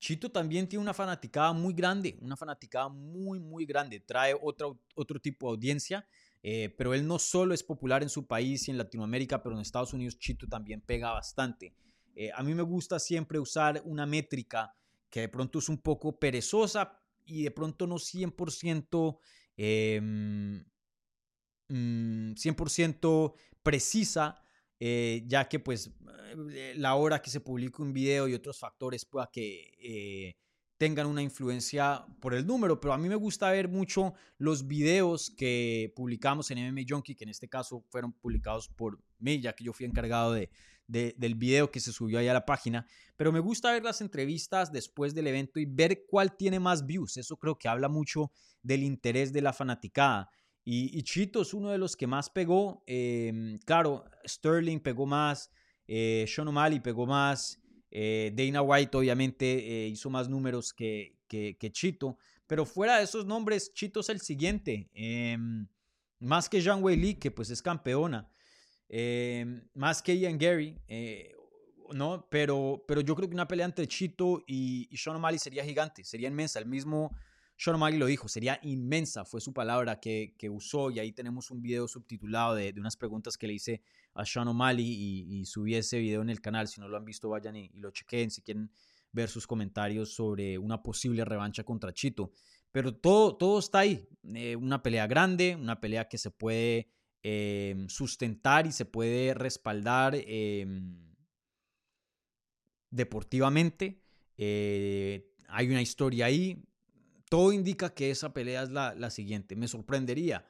Chito 0.00 0.30
también 0.30 0.68
tiene 0.68 0.82
una 0.82 0.94
fanaticada 0.94 1.52
muy 1.52 1.74
grande, 1.74 2.18
una 2.20 2.36
fanaticada 2.36 2.88
muy, 2.88 3.38
muy 3.38 3.66
grande. 3.66 4.00
Trae 4.00 4.34
otro, 4.40 4.80
otro 4.94 5.20
tipo 5.20 5.46
de 5.46 5.50
audiencia. 5.56 6.06
Eh, 6.46 6.74
pero 6.76 6.92
él 6.92 7.06
no 7.06 7.18
solo 7.18 7.54
es 7.54 7.62
popular 7.62 8.02
en 8.02 8.10
su 8.10 8.26
país 8.26 8.68
y 8.68 8.70
en 8.70 8.76
Latinoamérica, 8.76 9.42
pero 9.42 9.54
en 9.54 9.62
Estados 9.62 9.94
Unidos 9.94 10.18
Chito 10.18 10.46
también 10.46 10.82
pega 10.82 11.10
bastante. 11.10 11.74
Eh, 12.14 12.30
a 12.34 12.42
mí 12.42 12.54
me 12.54 12.62
gusta 12.62 12.98
siempre 12.98 13.38
usar 13.38 13.80
una 13.86 14.04
métrica 14.04 14.76
que 15.08 15.20
de 15.20 15.30
pronto 15.30 15.58
es 15.58 15.70
un 15.70 15.78
poco 15.78 16.18
perezosa 16.18 17.00
y 17.24 17.44
de 17.44 17.50
pronto 17.50 17.86
no 17.86 17.94
100%, 17.94 19.18
100% 19.56 20.68
mm, 21.70 23.34
precisa, 23.62 24.43
eh, 24.86 25.22
ya 25.26 25.48
que 25.48 25.58
pues 25.60 25.90
la 26.76 26.94
hora 26.94 27.22
que 27.22 27.30
se 27.30 27.40
publica 27.40 27.82
un 27.82 27.94
video 27.94 28.28
y 28.28 28.34
otros 28.34 28.58
factores 28.58 29.04
pueda 29.06 29.30
que 29.32 30.36
tengan 30.76 31.06
una 31.06 31.22
influencia 31.22 32.04
por 32.20 32.34
el 32.34 32.46
número, 32.46 32.80
pero 32.80 32.92
a 32.92 32.98
mí 32.98 33.08
me 33.08 33.14
gusta 33.14 33.50
ver 33.50 33.68
mucho 33.68 34.12
los 34.36 34.66
videos 34.66 35.30
que 35.30 35.92
publicamos 35.96 36.50
en 36.50 36.58
MMA 36.58 36.82
Junkie, 36.86 37.14
que 37.14 37.24
en 37.24 37.30
este 37.30 37.48
caso 37.48 37.84
fueron 37.88 38.12
publicados 38.12 38.68
por 38.68 38.98
mí, 39.18 39.40
ya 39.40 39.54
que 39.54 39.64
yo 39.64 39.72
fui 39.72 39.86
encargado 39.86 40.34
de, 40.34 40.50
del 40.86 41.36
video 41.36 41.70
que 41.70 41.80
se 41.80 41.90
subió 41.90 42.18
ahí 42.18 42.28
a 42.28 42.34
la 42.34 42.44
página, 42.44 42.86
pero 43.16 43.32
me 43.32 43.40
gusta 43.40 43.72
ver 43.72 43.82
las 43.82 44.02
entrevistas 44.02 44.72
después 44.72 45.14
del 45.14 45.28
evento 45.28 45.58
y 45.58 45.64
ver 45.64 46.04
cuál 46.06 46.36
tiene 46.36 46.60
más 46.60 46.84
views, 46.84 47.16
eso 47.16 47.38
creo 47.38 47.56
que 47.56 47.68
habla 47.68 47.88
mucho 47.88 48.30
del 48.62 48.82
interés 48.82 49.32
de 49.32 49.40
la 49.40 49.54
fanaticada. 49.54 50.28
Y, 50.66 51.02
Chito 51.02 51.42
es 51.42 51.52
uno 51.52 51.70
de 51.70 51.76
los 51.76 51.94
que 51.94 52.06
más 52.06 52.30
pegó, 52.30 52.82
em, 52.86 53.58
claro, 53.66 54.04
Sterling 54.26 54.80
pegó 54.80 55.04
más, 55.04 55.50
eh, 55.86 56.24
Sean 56.26 56.48
O'Malley 56.48 56.80
pegó 56.80 57.04
más, 57.06 57.60
eh, 57.90 58.32
Dana 58.34 58.62
White 58.62 58.96
obviamente 58.96 59.46
eh, 59.46 59.88
hizo 59.88 60.08
más 60.08 60.28
números 60.28 60.72
que, 60.72 61.18
que, 61.28 61.70
Chito, 61.72 62.16
pero 62.46 62.64
fuera 62.64 62.98
de 62.98 63.04
esos 63.04 63.26
nombres, 63.26 63.72
Chito 63.74 64.00
es 64.00 64.08
el 64.08 64.20
siguiente. 64.20 64.88
Em, 64.94 65.66
más 66.20 66.48
que 66.48 66.60
Jean 66.60 66.82
Wei 66.82 66.96
Lee, 66.96 67.14
que 67.14 67.30
pues 67.30 67.50
es 67.50 67.60
campeona. 67.60 68.30
Em, 68.88 69.68
más 69.74 70.02
que 70.02 70.16
Ian 70.18 70.38
Gary, 70.38 70.80
eh, 70.88 71.34
¿no? 71.92 72.26
Pero, 72.30 72.84
pero 72.88 73.00
yo 73.00 73.14
creo 73.14 73.28
que 73.28 73.34
una 73.34 73.48
pelea 73.48 73.66
entre 73.66 73.86
Chito 73.86 74.42
y, 74.46 74.88
y 74.90 74.96
Sean 74.96 75.16
O'Malley 75.16 75.38
sería 75.38 75.64
gigante, 75.64 76.04
sería 76.04 76.28
inmensa. 76.28 76.58
El 76.58 76.66
mismo 76.66 77.10
sean 77.56 77.76
O'Malley 77.76 77.98
lo 77.98 78.06
dijo, 78.06 78.28
sería 78.28 78.58
inmensa, 78.62 79.24
fue 79.24 79.40
su 79.40 79.52
palabra 79.52 80.00
que, 80.00 80.34
que 80.38 80.50
usó 80.50 80.90
y 80.90 80.98
ahí 80.98 81.12
tenemos 81.12 81.50
un 81.50 81.62
video 81.62 81.86
subtitulado 81.86 82.54
de, 82.54 82.72
de, 82.72 82.80
unas 82.80 82.96
preguntas 82.96 83.38
que 83.38 83.46
le 83.46 83.54
hice 83.54 83.82
a 84.14 84.24
Sean 84.24 84.48
O'Malley 84.48 84.84
y, 84.86 85.44
subí 85.44 85.74
ese 85.74 85.98
video 85.98 86.22
en 86.22 86.30
el 86.30 86.40
canal, 86.40 86.68
si 86.68 86.80
no 86.80 86.88
lo 86.88 86.96
han 86.96 87.04
visto 87.04 87.28
vayan 87.28 87.56
y, 87.56 87.68
lo 87.74 87.90
chequen 87.90 88.30
si 88.30 88.42
quieren 88.42 88.70
ver 89.12 89.28
sus 89.28 89.46
comentarios 89.46 90.14
sobre 90.14 90.58
una 90.58 90.82
posible 90.82 91.24
revancha 91.24 91.64
contra 91.64 91.92
Chito. 91.92 92.32
Pero 92.72 92.94
todo, 92.96 93.36
todo 93.36 93.60
está 93.60 93.80
ahí, 93.80 94.08
eh, 94.34 94.56
una 94.56 94.82
pelea 94.82 95.06
grande, 95.06 95.54
una 95.54 95.80
pelea 95.80 96.08
que 96.08 96.18
se 96.18 96.30
puede 96.30 96.88
em, 97.22 97.88
sustentar 97.88 98.66
y 98.66 98.72
se 98.72 98.84
puede 98.84 99.32
respaldar 99.34 100.16
em, 100.16 101.14
deportivamente. 102.90 104.02
Eh, 104.36 105.32
hay 105.48 105.68
una 105.68 105.82
historia 105.82 106.26
ahí, 106.26 106.64
todo 107.28 107.52
indica 107.52 107.94
que 107.94 108.10
esa 108.10 108.32
pelea 108.32 108.62
es 108.62 108.70
la, 108.70 109.10
siguiente. 109.10 109.56
Me 109.56 109.68
sorprendería, 109.68 110.46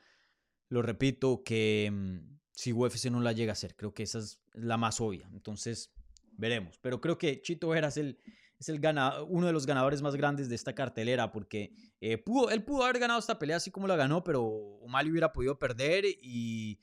lo 0.69 0.83
repito, 0.83 1.43
que 1.45 1.91
mm, 1.93 2.39
si 2.53 2.73
UFC 2.73 3.07
no 3.07 3.21
la 3.21 3.33
llega 3.33 3.53
a 3.53 3.55
hacer. 3.55 3.77
Creo 3.77 3.95
que 3.95 4.03
esa 4.03 4.19
es 4.19 4.41
la 4.53 4.77
más 4.77 5.01
obvia. 5.01 5.29
Entonces, 5.33 5.93
veremos. 6.37 6.79
Pero 6.79 7.01
creo 7.01 7.19
que 7.19 7.41
Chito 7.43 7.69
Vera 7.69 7.89
es 7.89 7.97
el, 7.97 8.19
es 8.59 8.69
el 8.69 8.81
uno 9.29 9.47
de 9.47 9.53
los 9.53 9.67
ganadores 9.67 10.03
más 10.03 10.17
grandes 10.17 10.49
de 10.49 10.55
esta 10.55 10.75
cartelera 10.75 11.31
porque 11.33 11.73
eh, 12.01 12.19
pudo, 12.19 12.51
él 12.51 12.63
pudo 12.65 12.85
haber 12.85 12.99
ganado 12.99 13.19
esta 13.19 13.39
pelea 13.39 13.57
así 13.57 13.71
como 13.71 13.87
la 13.87 13.97
ganó, 13.97 14.25
pero 14.25 14.43
O'Malley 14.45 15.11
hubiera 15.11 15.33
podido 15.33 15.59
perder 15.59 16.05
y, 16.05 16.79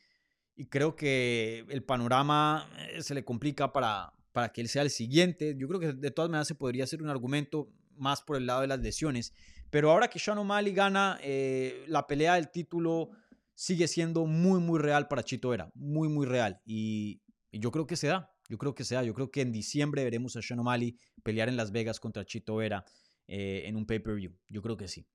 y 0.55 0.65
creo 0.67 0.95
que 0.95 1.65
el 1.69 1.83
panorama 1.83 2.69
eh, 2.91 3.01
se 3.01 3.13
le 3.13 3.23
complica 3.23 3.71
para, 3.71 4.13
para 4.31 4.51
que 4.51 4.61
él 4.61 4.67
sea 4.67 4.81
el 4.81 4.89
siguiente. 4.89 5.55
Yo 5.57 5.67
creo 5.67 5.79
que 5.79 5.93
de 5.93 6.11
todas 6.11 6.29
maneras 6.29 6.47
se 6.47 6.55
podría 6.55 6.83
hacer 6.83 7.01
un 7.01 7.09
argumento 7.09 7.71
más 7.95 8.21
por 8.21 8.37
el 8.37 8.45
lado 8.45 8.61
de 8.61 8.67
las 8.67 8.79
lesiones. 8.79 9.33
Pero 9.71 9.89
ahora 9.89 10.09
que 10.09 10.19
Sean 10.19 10.37
O'Malley 10.37 10.73
gana, 10.73 11.17
eh, 11.23 11.85
la 11.87 12.05
pelea 12.05 12.35
del 12.35 12.51
título 12.51 13.09
sigue 13.55 13.87
siendo 13.87 14.25
muy, 14.25 14.59
muy 14.59 14.79
real 14.79 15.07
para 15.07 15.23
Chito 15.23 15.49
Vera. 15.49 15.71
Muy, 15.73 16.09
muy 16.09 16.25
real. 16.27 16.61
Y, 16.65 17.21
yo 17.53 17.71
creo 17.71 17.87
que 17.87 17.95
se 17.95 18.07
da. 18.07 18.31
Yo 18.49 18.57
creo 18.57 18.75
que 18.75 18.83
se 18.83 18.95
da. 18.95 19.03
Yo 19.03 19.13
creo 19.13 19.31
que 19.31 19.41
en 19.41 19.51
diciembre 19.51 20.03
veremos 20.03 20.35
a 20.35 20.41
Sean 20.41 20.59
O'Malley 20.59 20.97
pelear 21.23 21.47
en 21.47 21.55
Las 21.55 21.71
Vegas 21.71 21.99
contra 22.01 22.25
Chito 22.25 22.57
Vera 22.57 22.83
eh, 23.27 23.63
en 23.65 23.77
un 23.77 23.85
pay-per-view. 23.85 24.37
Yo 24.49 24.61
creo 24.61 24.75
que 24.75 24.89
sí. 24.89 25.07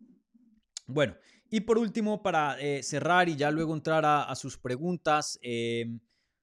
Bueno, 0.86 1.16
y 1.50 1.60
por 1.60 1.76
último, 1.76 2.22
para 2.22 2.58
eh, 2.58 2.82
cerrar 2.82 3.28
y 3.28 3.36
ya 3.36 3.50
luego 3.50 3.74
entrar 3.74 4.04
a, 4.06 4.34
sus 4.36 4.56
preguntas, 4.56 5.38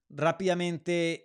rápidamente 0.09 1.23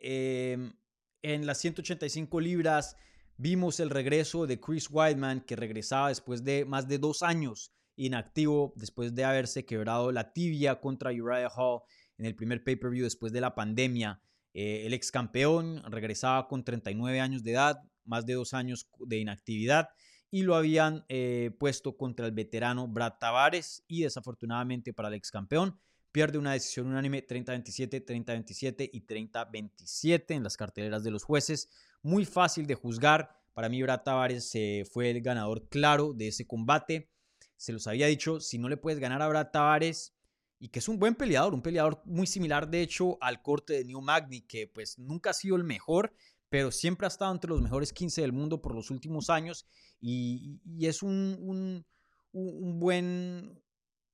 En 1.21 1.47
las 1.47 1.59
185 1.59 2.41
libras 2.41 2.97
vimos 3.39 3.81
el 3.81 3.89
regreso 3.89 4.47
de 4.47 4.61
Chris 4.61 4.91
Weidman, 4.91 5.41
que 5.41 5.57
regresaba 5.57 6.09
después 6.09 6.45
de 6.45 6.65
más 6.67 6.87
de 6.87 6.99
dos 6.99 7.23
años 7.23 7.73
inactivo, 7.97 8.75
después 8.77 9.15
de 9.15 9.25
haberse 9.25 9.65
quebrado 9.65 10.13
la 10.13 10.33
tibia 10.33 10.81
contra 10.81 11.11
Uriah 11.11 11.49
Hall 11.49 11.81
en 12.19 12.27
el 12.27 12.35
primer 12.35 12.63
pay-per-view 12.63 13.05
después 13.05 13.33
de 13.33 13.41
la 13.41 13.55
pandemia. 13.55 14.21
Eh, 14.53 14.87
el 14.87 14.93
ex 14.93 15.11
campeón 15.11 15.83
regresaba 15.91 16.47
con 16.49 16.65
39 16.65 17.21
años 17.21 17.43
de 17.43 17.53
edad, 17.53 17.79
más 18.05 18.27
de 18.27 18.35
dos 18.35 18.55
años 18.55 18.91
de 18.99 19.19
inactividad 19.19 19.89
y 20.31 20.43
lo 20.43 20.57
habían 20.57 21.05
eh, 21.09 21.51
puesto 21.59 21.97
contra 21.97 22.27
el 22.27 22.33
veterano 22.33 22.87
Brad 22.87 23.15
Tavares 23.19 23.85
y 23.89 24.03
desafortunadamente 24.03 24.93
para 24.93 25.09
el 25.09 25.15
ex 25.15 25.31
campeón 25.31 25.79
pierde 26.19 26.37
una 26.37 26.55
decisión 26.55 26.89
unánime 26.89 27.25
30-27, 27.25 28.05
30-27 28.05 28.91
y 28.93 29.07
30-27 29.07 30.35
en 30.35 30.43
las 30.43 30.57
carteleras 30.57 31.05
de 31.05 31.13
los 31.13 31.23
jueces. 31.23 31.71
Muy 32.03 32.25
fácil 32.25 32.67
de 32.67 32.75
juzgar. 32.75 33.31
Para 33.55 33.69
mí 33.69 33.81
Brad 33.81 34.03
Tavares 34.03 34.51
eh, 34.55 34.85
fue 34.91 35.13
el 35.13 35.21
ganador 35.21 35.69
claro 35.69 36.15
de 36.15 36.27
ese 36.27 36.45
combate. 36.45 37.09
Se 37.57 37.73
los 37.73 37.87
había 37.87 38.09
dicho, 38.09 38.41
si 38.41 38.59
no 38.59 38.69
le 38.69 38.77
puedes 38.77 38.99
ganar 38.99 39.23
a 39.23 39.29
Brad 39.29 39.53
Tavares, 39.53 40.13
y 40.59 40.71
que 40.71 40.81
es 40.81 40.89
un 40.89 40.99
buen 40.99 41.15
peleador, 41.15 41.55
un 41.55 41.63
peleador 41.63 42.03
muy 42.05 42.27
similar 42.27 42.69
de 42.69 42.83
hecho 42.83 43.17
al 43.21 43.41
corte 43.41 43.75
de 43.75 43.85
New 43.85 44.01
Magni, 44.01 44.41
que 44.41 44.67
pues 44.67 44.99
nunca 44.99 45.31
ha 45.31 45.35
sido 45.35 45.55
el 45.55 45.63
mejor, 45.63 46.13
pero 46.49 46.73
siempre 46.73 47.07
ha 47.07 47.15
estado 47.15 47.31
entre 47.31 47.51
los 47.51 47.63
mejores 47.63 47.93
15 47.93 48.23
del 48.23 48.33
mundo 48.33 48.61
por 48.61 48.75
los 48.75 48.91
últimos 48.91 49.31
años 49.31 49.69
y, 50.01 50.59
es 50.81 51.05
un, 51.05 51.85
un, 52.33 52.81
buen, 52.81 53.63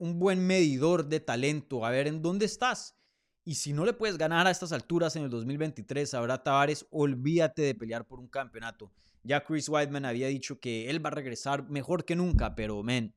un 0.05 0.19
buen 0.19 0.47
medidor 0.47 1.09
de 1.09 1.21
talento. 1.21 1.85
A 1.85 1.91
ver, 1.91 2.07
¿en 2.07 2.23
dónde 2.23 2.47
estás? 2.47 2.97
Y 3.45 3.57
si 3.57 3.73
no 3.73 3.85
le 3.85 3.93
puedes 3.93 4.17
ganar 4.17 4.47
a 4.47 4.51
estas 4.51 4.73
alturas 4.73 5.17
en 5.17 5.25
el 5.25 5.31
2023 5.31 6.15
a 6.15 6.21
Brad 6.21 6.43
Tavares, 6.43 6.87
olvídate 6.91 7.63
de 7.63 7.75
pelear 7.75 8.07
por 8.07 8.19
un 8.19 8.29
campeonato. 8.29 8.91
Ya 9.23 9.43
Chris 9.43 9.69
Weidman 9.69 10.05
había 10.05 10.29
dicho 10.29 10.61
que 10.61 10.89
él 10.91 11.05
va 11.05 11.09
a 11.09 11.15
regresar 11.15 11.69
mejor 11.69 12.05
que 12.05 12.17
nunca, 12.17 12.55
pero 12.55 12.83
men, 12.83 13.15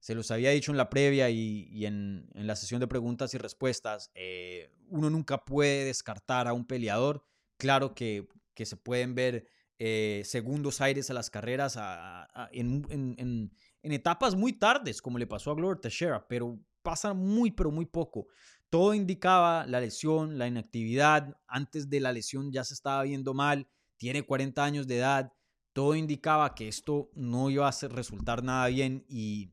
se 0.00 0.14
los 0.14 0.30
había 0.30 0.50
dicho 0.50 0.70
en 0.70 0.78
la 0.78 0.90
previa 0.90 1.30
y, 1.30 1.86
en, 1.86 2.28
la 2.34 2.56
sesión 2.56 2.80
de 2.80 2.86
preguntas 2.86 3.34
y 3.34 3.38
respuestas, 3.38 4.10
eh, 4.14 4.70
uno 4.88 5.10
nunca 5.10 5.44
puede 5.44 5.84
descartar 5.84 6.48
a 6.48 6.52
un 6.52 6.66
peleador 6.66 7.24
Claro 7.62 7.94
que, 7.94 8.26
se 8.56 8.76
pueden 8.76 9.14
ver 9.14 9.46
eh, 9.78 10.22
segundos 10.24 10.80
aires 10.80 11.10
a 11.10 11.14
las 11.14 11.30
carreras 11.30 11.78
etapas 13.90 14.36
muy 14.36 14.52
tardes, 14.52 15.02
como 15.02 15.18
le 15.18 15.26
pasó 15.26 15.50
a 15.50 15.54
Glover 15.56 15.78
Teixeira, 15.78 16.24
pero 16.28 16.60
pasa 16.82 17.14
muy, 17.14 17.50
pero 17.50 17.72
muy 17.72 17.86
poco. 17.86 18.28
Todo 18.70 18.94
indicaba 18.94 19.66
la 19.66 19.80
lesión, 19.80 20.38
la 20.38 20.46
inactividad. 20.46 21.36
Antes 21.48 21.90
de 21.90 21.98
la 21.98 22.12
lesión 22.12 22.52
ya 22.52 22.62
se 22.62 22.74
estaba 22.74 23.02
viendo 23.02 23.34
mal. 23.34 23.66
Tiene 23.96 24.22
40 24.22 24.64
años 24.64 24.86
de 24.86 24.98
edad. 24.98 25.32
Todo 25.72 25.96
indicaba 25.96 26.54
que 26.54 26.68
esto 26.68 27.10
no 27.14 27.50
iba 27.50 27.68
a 27.68 27.88
resultar 27.88 28.44
nada 28.44 28.68
bien 28.68 29.04
y, 29.08 29.50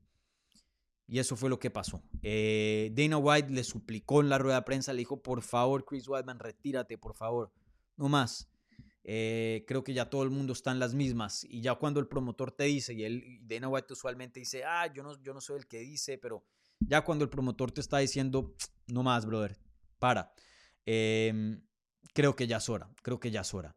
y 1.07 1.19
eso 1.19 1.35
fue 1.35 1.49
lo 1.49 1.59
que 1.59 1.71
pasó. 1.71 2.03
Eh, 2.21 2.91
Dana 2.93 3.17
White 3.17 3.49
le 3.51 3.63
suplicó 3.63 4.21
en 4.21 4.29
la 4.29 4.37
rueda 4.37 4.57
de 4.57 4.61
prensa, 4.63 4.93
le 4.93 4.99
dijo, 4.99 5.23
por 5.23 5.41
favor, 5.41 5.85
Chris 5.85 6.07
Whiteman, 6.07 6.39
retírate, 6.39 6.97
por 6.97 7.15
favor 7.15 7.51
no 7.99 8.07
más. 8.07 8.49
Eh, 9.03 9.63
creo 9.67 9.83
que 9.83 9.93
ya 9.93 10.09
todo 10.09 10.23
el 10.23 10.29
mundo 10.29 10.53
está 10.53 10.71
en 10.71 10.79
las 10.79 10.93
mismas. 10.93 11.45
Y 11.49 11.61
ya 11.61 11.75
cuando 11.75 11.99
el 11.99 12.07
promotor 12.07 12.51
te 12.51 12.65
dice, 12.65 12.93
y 12.93 13.03
él, 13.03 13.39
Dana 13.41 13.69
White 13.69 13.93
usualmente 13.93 14.39
dice, 14.39 14.63
ah, 14.63 14.91
yo 14.93 15.03
no, 15.03 15.21
yo 15.21 15.33
no 15.33 15.41
soy 15.41 15.57
el 15.57 15.67
que 15.67 15.79
dice, 15.79 16.17
pero 16.17 16.45
ya 16.79 17.03
cuando 17.03 17.23
el 17.23 17.29
promotor 17.29 17.71
te 17.71 17.81
está 17.81 17.99
diciendo, 17.99 18.55
no 18.87 19.03
más, 19.03 19.25
brother, 19.25 19.57
para. 19.99 20.33
Em, 20.85 21.61
creo 22.13 22.35
que 22.35 22.47
ya 22.47 22.57
es 22.57 22.69
hora, 22.69 22.89
creo 23.01 23.19
que 23.19 23.31
ya 23.31 23.41
es 23.41 23.53
hora. 23.53 23.75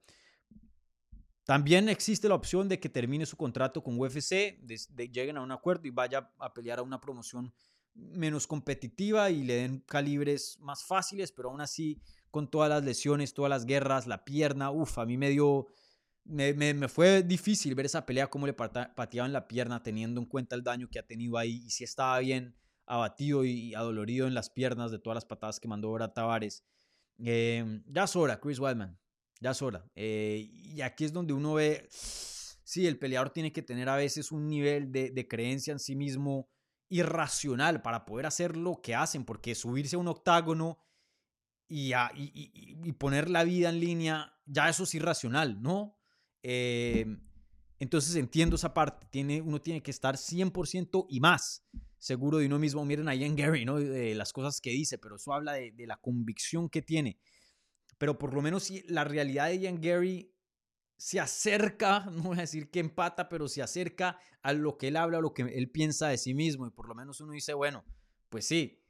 También 1.44 1.88
existe 1.88 2.28
la 2.28 2.36
opción 2.36 2.68
de 2.68 2.78
que 2.78 2.88
termine 2.88 3.26
su 3.26 3.36
contrato 3.36 3.82
con 3.82 3.98
UFC, 3.98 4.58
de, 4.60 5.08
lleguen 5.08 5.36
a 5.36 5.42
un 5.42 5.50
acuerdo 5.50 5.88
y 5.88 5.90
vaya 5.90 6.32
a 6.38 6.54
pelear 6.54 6.78
a 6.78 6.82
una 6.82 7.00
promoción 7.00 7.52
menos 7.94 8.46
competitiva 8.46 9.30
y 9.30 9.42
le 9.42 9.54
den 9.54 9.80
calibres 9.80 10.56
más 10.60 10.84
fáciles, 10.84 11.32
pero 11.32 11.50
aún 11.50 11.60
así 11.60 12.00
con 12.33 12.51
todas 12.51 12.70
las 12.70 12.83
lesiones, 12.83 13.35
todas 13.35 13.51
las 13.51 13.66
guerras, 13.66 14.07
la 14.09 14.24
pierna, 14.24 14.70
uff, 14.70 14.99
a 14.99 15.05
mí 15.05 15.18
me 15.18 15.28
dio, 15.28 15.66
me, 16.24 16.89
fue 16.89 17.22
difícil 17.22 17.74
ver 17.74 17.87
esa 17.87 18.07
pelea, 18.07 18.28
cómo 18.28 18.47
le 18.47 18.55
pateaban 18.55 19.35
la 19.35 19.47
pierna, 19.47 19.83
teniendo 19.83 20.18
en 20.18 20.26
cuenta 20.26 20.57
el 20.57 20.64
daño 20.64 20.89
que 20.91 20.99
ha 20.99 21.07
tenido 21.07 21.37
ahí, 21.37 21.62
y 21.66 21.70
si 21.70 21.85
estaba 21.85 22.18
bien 22.20 22.57
abatido 22.87 23.45
y 23.45 23.74
adolorido 23.74 24.26
en 24.26 24.35
las 24.35 24.49
piernas 24.49 24.91
de 24.91 24.99
todas 24.99 25.14
las 25.14 25.26
patadas 25.26 25.61
que 25.61 25.68
mandó 25.68 25.89
ahora 25.89 26.12
Tavares. 26.12 26.64
Em, 27.18 27.85
ya 27.87 28.05
es 28.05 28.16
hora, 28.16 28.41
Chris 28.41 28.59
Weidman, 28.59 28.99
ya 29.41 29.51
es 29.51 29.61
hora. 29.61 29.85
Eh, 29.95 30.49
y 30.51 30.80
aquí 30.80 31.05
es 31.05 31.12
donde 31.12 31.35
uno 31.35 31.55
ve, 31.55 31.87
sí, 31.91 32.87
el 32.87 32.99
peleador 32.99 33.28
tiene 33.28 33.53
que 33.53 33.62
tener 33.62 33.91
a 33.91 33.97
veces 33.97 34.33
un 34.33 34.49
nivel 34.49 34.91
de 34.91 35.28
creencia 35.28 35.72
en 35.72 35.78
sí 35.78 35.95
mismo 35.95 36.49
irracional 36.89 37.83
para 37.83 38.07
poder 38.07 38.24
hacer 38.24 38.57
lo 38.57 38.80
que 38.80 38.95
hacen, 38.95 39.26
porque 39.26 39.55
subirse 39.55 39.97
a 39.97 39.99
un 39.99 40.09
octágono 40.09 40.78
y, 41.74 42.92
poner 42.92 43.30
la 43.30 43.44
vida 43.44 43.70
en 43.70 43.80
línea, 43.80 44.34
ya 44.46 44.68
eso 44.68 44.84
es 44.84 44.94
irracional, 44.94 45.62
¿no? 45.62 45.98
Em, 46.42 47.20
entonces 47.78 48.14
entiendo 48.16 48.56
esa 48.56 48.74
parte, 48.74 49.06
tiene, 49.10 49.40
uno 49.40 49.60
tiene 49.60 49.82
que 49.82 49.90
estar 49.90 50.16
100% 50.16 51.06
y 51.08 51.20
más 51.20 51.64
seguro 51.98 52.38
de 52.38 52.46
uno 52.46 52.58
mismo. 52.58 52.84
Miren 52.84 53.08
a 53.08 53.14
Ian 53.14 53.36
Gary, 53.36 53.64
¿no? 53.64 53.78
De 53.78 54.14
las 54.14 54.32
cosas 54.32 54.60
que 54.60 54.70
dice, 54.70 54.98
pero 54.98 55.16
eso 55.16 55.32
habla 55.32 55.54
de, 55.54 55.72
la 55.86 55.96
convicción 55.96 56.68
que 56.68 56.82
tiene. 56.82 57.18
Pero 57.98 58.18
por 58.18 58.34
lo 58.34 58.42
menos 58.42 58.64
si 58.64 58.82
la 58.88 59.04
realidad 59.04 59.48
de 59.48 59.60
Ian 59.60 59.80
Gary 59.80 60.34
se 60.96 61.20
acerca, 61.20 62.00
no 62.12 62.22
voy 62.24 62.38
a 62.38 62.42
decir 62.42 62.70
que 62.70 62.80
empata, 62.80 63.28
pero 63.28 63.48
se 63.48 63.62
acerca 63.62 64.18
a 64.42 64.52
lo 64.52 64.76
que 64.76 64.88
él 64.88 64.96
habla, 64.96 65.18
a 65.18 65.22
lo 65.22 65.32
que 65.32 65.42
él 65.42 65.70
piensa 65.70 66.08
de 66.08 66.18
sí 66.18 66.34
mismo. 66.34 66.66
Y 66.66 66.70
por 66.70 66.88
lo 66.88 66.94
menos 66.94 67.20
uno 67.20 67.32
dice, 67.32 67.54
bueno, 67.54 67.84
pues 68.28 68.46
sí, 68.46 68.82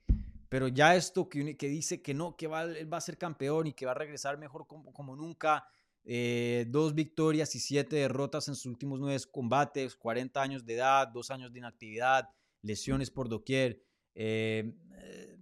pero 0.52 0.68
ya 0.68 0.94
esto 0.94 1.30
que, 1.30 1.56
dice 1.56 2.02
que 2.02 2.12
no, 2.12 2.36
que 2.36 2.46
va, 2.46 2.64
él 2.64 2.92
va 2.92 2.98
a 2.98 3.00
ser 3.00 3.16
campeón 3.16 3.68
y 3.68 3.72
que 3.72 3.86
va 3.86 3.92
a 3.92 3.94
regresar 3.94 4.36
mejor 4.36 4.66
como, 4.66 4.92
como 4.92 5.16
nunca, 5.16 5.66
eh, 6.04 6.66
dos 6.68 6.94
victorias 6.94 7.54
y 7.54 7.58
siete 7.58 7.96
derrotas 7.96 8.48
en 8.48 8.54
sus 8.54 8.66
últimos 8.66 9.00
nueve 9.00 9.18
combates, 9.30 9.96
40 9.96 10.42
años 10.42 10.66
de 10.66 10.74
edad, 10.74 11.08
dos 11.08 11.30
años 11.30 11.54
de 11.54 11.60
inactividad, 11.60 12.28
lesiones 12.60 13.10
por 13.10 13.30
doquier. 13.30 13.82
Eh, 14.14 14.74
eh, 14.98 15.38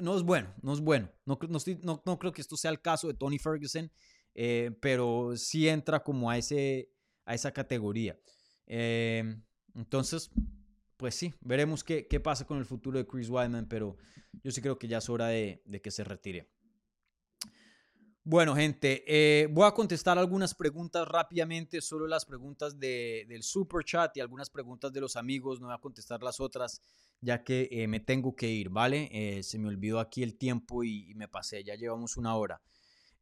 no 0.00 0.16
es 0.16 0.24
bueno, 0.24 0.52
no 0.60 0.72
es 0.72 0.80
bueno. 0.80 1.08
No, 1.24 1.38
no, 1.48 2.02
no, 2.04 2.18
creo 2.18 2.32
que 2.32 2.40
esto 2.40 2.56
sea 2.56 2.72
el 2.72 2.80
caso 2.80 3.06
de 3.06 3.14
Tony 3.14 3.38
Ferguson, 3.38 3.88
pero 4.80 5.36
sí 5.36 5.68
entra 5.68 6.02
como 6.02 6.28
a, 6.28 6.38
ese, 6.38 6.90
a 7.24 7.34
esa 7.34 7.52
categoría. 7.52 8.18
entonces, 8.66 10.28
pues 11.02 11.16
sí, 11.16 11.34
veremos 11.40 11.82
qué, 11.82 12.06
qué, 12.06 12.20
pasa 12.20 12.46
con 12.46 12.58
el 12.58 12.64
futuro 12.64 12.96
de 12.96 13.04
Chris 13.04 13.28
Weidman, 13.28 13.66
pero 13.66 13.96
yo 14.44 14.52
sí 14.52 14.62
creo 14.62 14.78
que 14.78 14.86
ya 14.86 14.98
es 14.98 15.08
hora 15.08 15.26
de, 15.26 15.60
que 15.82 15.90
se 15.90 16.04
retire. 16.04 16.48
Bueno, 18.22 18.54
gente, 18.54 19.02
eh, 19.08 19.48
voy 19.48 19.66
a 19.66 19.72
contestar 19.72 20.16
algunas 20.16 20.54
preguntas 20.54 21.08
rápidamente, 21.08 21.80
solo 21.80 22.06
las 22.06 22.24
preguntas 22.24 22.78
de, 22.78 23.24
del 23.28 23.42
super 23.42 23.84
chat 23.84 24.16
y 24.16 24.20
algunas 24.20 24.48
preguntas 24.48 24.92
de 24.92 25.00
los 25.00 25.16
amigos, 25.16 25.58
no 25.58 25.66
voy 25.66 25.74
a 25.74 25.78
contestar 25.78 26.22
las 26.22 26.38
otras, 26.38 26.80
ya 27.20 27.42
que 27.42 27.68
eh, 27.72 27.88
me 27.88 27.98
tengo 27.98 28.36
que 28.36 28.48
ir, 28.48 28.68
¿vale? 28.68 29.08
Eh, 29.10 29.42
se 29.42 29.58
me 29.58 29.66
olvidó 29.66 29.98
aquí 29.98 30.22
el 30.22 30.38
tiempo 30.38 30.84
y, 30.84 31.12
me 31.16 31.26
pasé, 31.26 31.64
ya 31.64 31.74
llevamos 31.74 32.16
una 32.16 32.36
hora. 32.36 32.62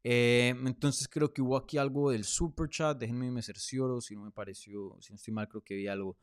entonces 0.03 1.07
creo 1.07 1.33
que 1.33 1.41
hubo 1.41 1.57
aquí 1.57 1.79
algo 1.79 2.11
del 2.11 2.25
super 2.25 2.69
chat, 2.69 2.95
déjenme 2.99 3.31
me 3.31 3.41
cercioro, 3.41 4.01
si 4.01 4.15
no 4.15 4.21
me 4.21 4.31
pareció, 4.31 4.97
si 5.01 5.13
no 5.13 5.15
estoy 5.15 5.33
mal, 5.33 5.47
creo 5.47 5.63
que 5.63 5.73
vi 5.73 5.87
algo. 5.87 6.15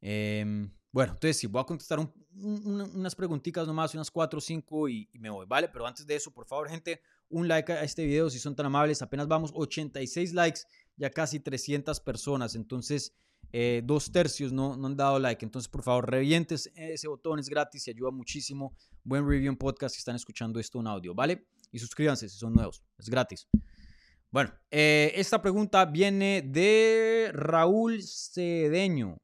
Em, 0.00 0.72
bueno, 0.92 1.12
entonces 1.12 1.36
sí, 1.36 1.46
voy 1.46 1.60
a 1.60 1.64
contestar 1.64 1.98
unas 2.32 3.14
preguntitas 3.14 3.66
nomás, 3.66 3.94
unas 3.94 4.10
4 4.10 4.38
o 4.38 4.40
5 4.40 4.88
y, 4.88 5.08
me 5.14 5.30
voy, 5.30 5.46
¿vale? 5.46 5.68
Pero 5.68 5.86
antes 5.86 6.06
de 6.06 6.16
eso, 6.16 6.32
por 6.32 6.46
favor, 6.46 6.68
gente, 6.68 7.00
un 7.28 7.46
like 7.46 7.72
a 7.72 7.84
este 7.84 8.04
video 8.04 8.30
si 8.30 8.38
son 8.38 8.56
tan 8.56 8.66
amables. 8.66 9.02
Apenas 9.02 9.28
vamos 9.28 9.52
86 9.54 10.32
likes, 10.34 10.60
ya 10.96 11.10
casi 11.10 11.40
300 11.40 12.00
personas. 12.00 12.54
Entonces, 12.54 13.14
eh, 13.52 13.82
dos 13.84 14.10
tercios 14.12 14.52
no, 14.52 14.76
no 14.76 14.86
han 14.86 14.96
dado 14.96 15.18
like. 15.18 15.44
Entonces, 15.44 15.68
por 15.68 15.82
favor, 15.82 16.10
revientes 16.10 16.70
ese 16.74 17.08
botón, 17.08 17.38
es 17.38 17.48
gratis 17.48 17.86
y 17.88 17.90
ayuda 17.90 18.10
muchísimo. 18.10 18.74
Buen 19.04 19.28
review 19.28 19.50
en 19.50 19.56
podcast 19.56 19.94
si 19.94 19.98
están 19.98 20.16
escuchando 20.16 20.58
esto 20.60 20.80
en 20.80 20.86
audio, 20.86 21.14
¿vale? 21.14 21.46
Y 21.70 21.78
suscríbanse 21.78 22.28
si 22.28 22.38
son 22.38 22.54
nuevos, 22.54 22.82
es 22.98 23.08
gratis. 23.08 23.46
Bueno, 24.30 24.52
eh, 24.70 25.12
esta 25.14 25.40
pregunta 25.40 25.84
viene 25.86 26.42
de 26.42 27.30
Raúl 27.32 28.02
Cedeño. 28.02 29.16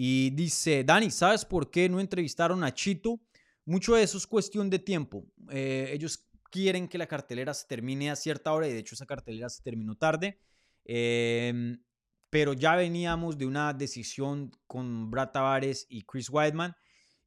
Y 0.00 0.30
dice, 0.30 0.84
Dani, 0.84 1.10
¿sabes 1.10 1.44
por 1.44 1.72
qué 1.72 1.88
no 1.88 1.98
entrevistaron 1.98 2.62
a 2.62 2.72
Chito? 2.72 3.18
Mucho 3.64 3.96
de 3.96 4.04
eso 4.04 4.16
es 4.16 4.28
cuestión 4.28 4.70
de 4.70 4.78
tiempo. 4.78 5.26
Eh, 5.50 5.90
ellos 5.92 6.24
quieren 6.52 6.86
que 6.86 6.98
la 6.98 7.08
cartelera 7.08 7.52
se 7.52 7.66
termine 7.66 8.08
a 8.08 8.14
cierta 8.14 8.52
hora 8.52 8.68
y 8.68 8.72
de 8.72 8.78
hecho 8.78 8.94
esa 8.94 9.06
cartelera 9.06 9.48
se 9.48 9.60
terminó 9.60 9.96
tarde. 9.96 10.38
Em, 10.84 11.82
pero 12.30 12.52
ya 12.52 12.76
veníamos 12.76 13.38
de 13.38 13.46
una 13.46 13.72
decisión 13.72 14.52
con 14.68 15.10
Brad 15.10 15.30
Tavares 15.32 15.84
y 15.90 16.02
Chris 16.02 16.30
Weidman. 16.30 16.76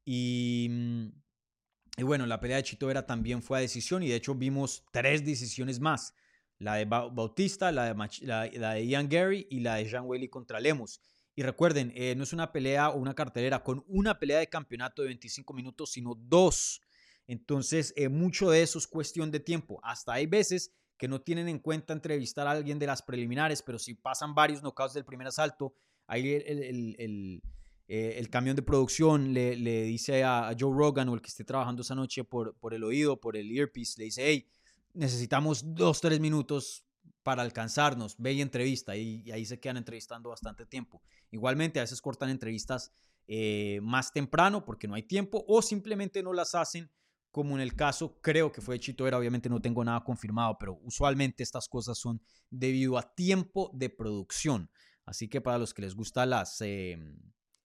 Y, 0.05 0.69
mm, 0.71 2.05
bueno, 2.05 2.25
la 2.25 2.39
pelea 2.39 2.55
de 2.55 2.63
Chito 2.63 2.87
Vera 2.87 3.05
también 3.05 3.43
fue 3.43 3.57
a 3.57 3.61
decisión 3.61 4.01
y 4.01 4.07
de 4.07 4.15
hecho 4.15 4.33
vimos 4.33 4.85
tres 4.93 5.25
decisiones 5.25 5.81
más. 5.81 6.15
La 6.57 6.75
de 6.75 6.85
Bautista, 6.85 7.69
la 7.69 7.93
de, 7.93 8.87
Ian 8.87 9.09
Gary 9.09 9.45
y 9.49 9.59
la 9.59 9.75
de 9.75 9.89
Jean 9.89 10.05
Whaley 10.05 10.29
contra 10.29 10.61
Lemus. 10.61 11.01
Y 11.35 11.43
recuerden, 11.43 11.93
eh, 11.95 12.13
no 12.15 12.23
es 12.23 12.33
una 12.33 12.51
pelea 12.51 12.89
o 12.89 12.97
una 12.97 13.13
cartelera 13.13 13.63
con 13.63 13.83
una 13.87 14.19
pelea 14.19 14.39
de 14.39 14.47
campeonato 14.47 15.01
de 15.01 15.09
25 15.09 15.53
minutos, 15.53 15.91
sino 15.91 16.15
dos. 16.15 16.81
Entonces, 17.27 17.93
eh, 17.95 18.09
mucho 18.09 18.49
de 18.49 18.61
eso 18.61 18.77
es 18.77 18.87
cuestión 18.87 19.31
de 19.31 19.39
tiempo. 19.39 19.79
Hasta 19.83 20.13
hay 20.13 20.25
veces 20.25 20.73
que 20.97 21.07
no 21.07 21.21
tienen 21.21 21.47
en 21.47 21.59
cuenta 21.59 21.93
entrevistar 21.93 22.47
a 22.47 22.51
alguien 22.51 22.77
de 22.77 22.87
las 22.87 23.01
preliminares, 23.01 23.61
pero 23.61 23.79
si 23.79 23.93
pasan 23.93 24.35
varios 24.35 24.61
knockouts 24.61 24.93
del 24.93 25.05
primer 25.05 25.27
asalto, 25.27 25.73
ahí 26.05 26.33
el, 26.45 27.41
eh, 27.87 28.27
camión 28.29 28.55
de 28.55 28.61
producción 28.61 29.33
le, 29.33 29.55
dice 29.55 30.23
a, 30.23 30.55
Joe 30.59 30.75
Rogan 30.75 31.09
o 31.09 31.15
el 31.15 31.21
que 31.21 31.29
esté 31.29 31.43
trabajando 31.43 31.81
esa 31.81 31.95
noche 31.95 32.23
por, 32.23 32.55
por 32.55 32.73
el 32.73 32.83
oído, 32.83 33.19
por 33.19 33.35
el 33.35 33.51
earpiece, 33.57 33.95
le 33.97 34.05
dice, 34.05 34.23
hey, 34.25 34.47
necesitamos 34.93 35.73
dos, 35.73 36.01
tres 36.01 36.19
minutos 36.19 36.85
para 37.23 37.41
alcanzarnos, 37.41 38.15
ve 38.17 38.33
y 38.33 38.41
entrevista, 38.41 38.95
y, 38.95 39.29
ahí 39.31 39.45
se 39.45 39.59
quedan 39.59 39.77
entrevistando 39.77 40.29
bastante 40.29 40.65
tiempo. 40.65 41.01
Igualmente, 41.31 41.79
a 41.79 41.83
veces 41.83 42.01
cortan 42.01 42.29
entrevistas 42.29 42.91
eh, 43.27 43.79
más 43.81 44.11
temprano 44.11 44.65
porque 44.65 44.87
no 44.87 44.95
hay 44.95 45.03
tiempo 45.03 45.43
o 45.47 45.61
simplemente 45.61 46.23
no 46.23 46.33
las 46.33 46.55
hacen, 46.55 46.89
como 47.31 47.55
en 47.55 47.61
el 47.61 47.75
caso, 47.75 48.19
creo 48.21 48.51
que 48.51 48.59
fue 48.59 48.75
de 48.75 48.79
Chito 48.79 49.05
Vera, 49.05 49.17
obviamente 49.17 49.47
no 49.47 49.61
tengo 49.61 49.85
nada 49.85 50.03
confirmado, 50.03 50.57
pero 50.59 50.79
usualmente 50.83 51.43
estas 51.43 51.69
cosas 51.69 51.97
son 51.97 52.21
debido 52.49 52.97
a 52.97 53.15
tiempo 53.15 53.71
de 53.73 53.89
producción. 53.89 54.69
Así 55.05 55.29
que 55.29 55.39
para 55.39 55.57
los 55.57 55.73
que 55.73 55.81
les 55.81 55.95
gustan 55.95 56.31
las, 56.31 56.59
eh, 56.61 56.97